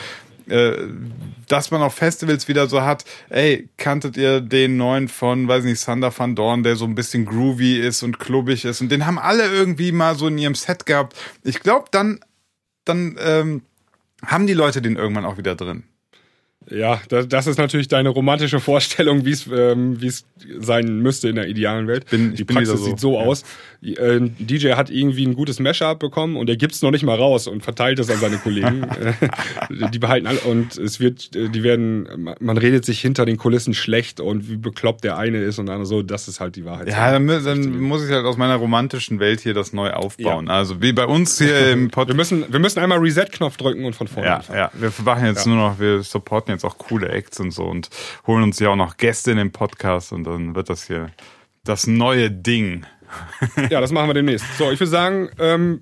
äh, 0.48 0.88
dass 1.48 1.72
man 1.72 1.82
auf 1.82 1.94
Festivals 1.94 2.48
wieder 2.48 2.68
so 2.68 2.82
hat, 2.82 3.06
ey, 3.30 3.70
kanntet 3.78 4.18
ihr 4.18 4.42
den 4.42 4.78
neuen 4.78 5.08
von, 5.08 5.48
weiß 5.48 5.64
nicht, 5.64 5.80
Sander 5.80 6.18
van 6.18 6.36
Dorn, 6.36 6.64
der 6.64 6.76
so 6.76 6.86
ein 6.86 6.96
bisschen 6.96 7.26
groovy 7.26 7.80
ist 7.80 8.04
und 8.04 8.20
klubbig 8.20 8.66
ist 8.66 8.82
und 8.82 8.90
den 8.92 9.06
haben 9.06 9.20
alle 9.20 9.46
irgendwie 9.46 9.92
mal 9.92 10.16
so 10.16 10.28
in 10.28 10.38
ihrem 10.38 10.56
Set 10.56 10.86
gehabt. 10.86 11.16
Ich 11.44 11.62
glaube, 11.62 11.86
dann, 11.92 12.20
dann 12.86 13.18
ähm, 13.20 13.62
haben 14.26 14.48
die 14.48 14.54
Leute 14.54 14.82
den 14.82 14.96
irgendwann 14.96 15.26
auch 15.26 15.38
wieder 15.38 15.56
drin. 15.56 15.84
Ja, 16.70 17.02
das 17.10 17.48
ist 17.48 17.58
natürlich 17.58 17.88
deine 17.88 18.10
romantische 18.10 18.60
Vorstellung, 18.60 19.26
wie 19.26 19.32
es 19.32 19.48
ähm, 19.48 19.98
sein 20.60 21.00
müsste 21.00 21.28
in 21.30 21.36
der 21.36 21.48
idealen 21.48 21.88
Welt. 21.88 22.10
Bin, 22.10 22.36
die 22.36 22.44
Praxis 22.44 22.80
so. 22.80 22.86
sieht 22.86 23.00
so 23.00 23.16
ja. 23.16 23.26
aus. 23.26 23.44
Ein 23.84 24.36
DJ 24.38 24.74
hat 24.74 24.92
irgendwie 24.92 25.26
ein 25.26 25.34
gutes 25.34 25.60
Mashup 25.60 25.98
bekommen 25.98 26.38
und 26.38 26.50
er 26.50 26.58
gibt 26.58 26.76
es 26.76 26.84
noch 26.84 26.92
nicht 26.92 27.04
mal 27.04 27.18
raus 27.18 27.48
und 27.48 27.64
verteilt 27.64 27.98
es 27.98 28.12
an 28.12 28.20
seine 28.20 28.38
Kollegen. 28.38 28.86
die 29.92 29.98
behalten 29.98 30.28
alle 30.28 30.40
und 30.42 30.78
es 30.78 31.00
wird, 31.00 31.36
äh, 31.36 31.50
die 31.50 31.64
werden, 31.64 32.36
man 32.40 32.58
redet 32.58 32.86
sich 32.86 33.02
hinter 33.02 33.26
den 33.26 33.38
Kulissen 33.38 33.74
schlecht 33.74 34.20
und 34.20 34.48
wie 34.48 34.58
bekloppt 34.58 35.04
der 35.04 35.18
eine 35.18 35.40
ist 35.40 35.58
und 35.58 35.66
der 35.66 35.76
andere 35.76 35.88
so. 35.88 36.04
Das 36.04 36.28
ist 36.28 36.40
halt 36.40 36.56
die 36.56 36.66
Wahrheit. 36.66 36.90
Ja, 36.90 37.12
dann, 37.12 37.26
dann 37.28 37.80
muss 37.82 38.06
ich 38.06 38.12
halt 38.12 38.26
aus 38.26 38.38
meiner 38.38 38.58
romantischen 38.58 39.20
Welt 39.20 39.42
hier 39.42 39.56
das 39.56 39.74
neu 39.74 39.92
aufbauen. 39.92 40.46
Ja. 40.46 40.54
Also 40.54 40.80
wie 40.80 40.94
bei 40.94 41.08
uns 41.08 41.40
hier 41.40 41.72
im 41.72 41.88
Podcast. 41.92 42.10
Wir 42.10 42.16
müssen, 42.16 42.54
wir 42.54 42.60
müssen 42.60 42.80
einmal 42.80 43.00
Reset-Knopf 43.00 43.58
drücken 43.58 43.84
und 43.84 43.96
von 43.96 44.08
vorne. 44.08 44.28
Ja, 44.28 44.36
anfangen. 44.38 44.60
ja. 44.60 44.72
Wir 44.74 44.92
machen 45.04 45.26
jetzt 45.26 45.46
ja. 45.46 45.52
nur 45.52 45.70
noch, 45.70 45.80
wir 45.80 46.04
supporten 46.04 46.51
jetzt 46.52 46.66
auch 46.66 46.78
coole 46.78 47.10
Acts 47.10 47.40
und 47.40 47.52
so 47.52 47.66
und 47.66 47.90
holen 48.28 48.44
uns 48.44 48.60
ja 48.60 48.70
auch 48.70 48.76
noch 48.76 48.98
Gäste 48.98 49.32
in 49.32 49.38
den 49.38 49.52
Podcast 49.52 50.12
und 50.14 50.24
dann 50.24 50.56
wird 50.56 50.70
das 50.70 50.88
hier 50.88 51.12
das 51.64 51.88
neue 51.88 52.32
Ding. 52.32 52.86
ja, 53.70 53.82
das 53.82 53.92
machen 53.92 54.08
wir 54.08 54.14
demnächst. 54.14 54.46
So, 54.58 54.72
ich 54.72 54.80
würde 54.80 54.90
sagen, 54.90 55.30
ähm, 55.40 55.82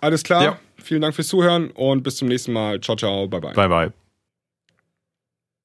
alles 0.00 0.22
klar. 0.22 0.42
Ja. 0.42 0.58
Vielen 0.76 1.02
Dank 1.02 1.14
fürs 1.14 1.28
Zuhören 1.28 1.70
und 1.72 2.02
bis 2.02 2.16
zum 2.16 2.28
nächsten 2.28 2.52
Mal. 2.52 2.80
Ciao, 2.80 2.96
ciao. 2.96 3.28
Bye, 3.28 3.40
bye. 3.40 3.52
Bye, 3.52 3.68
bye. 3.68 3.92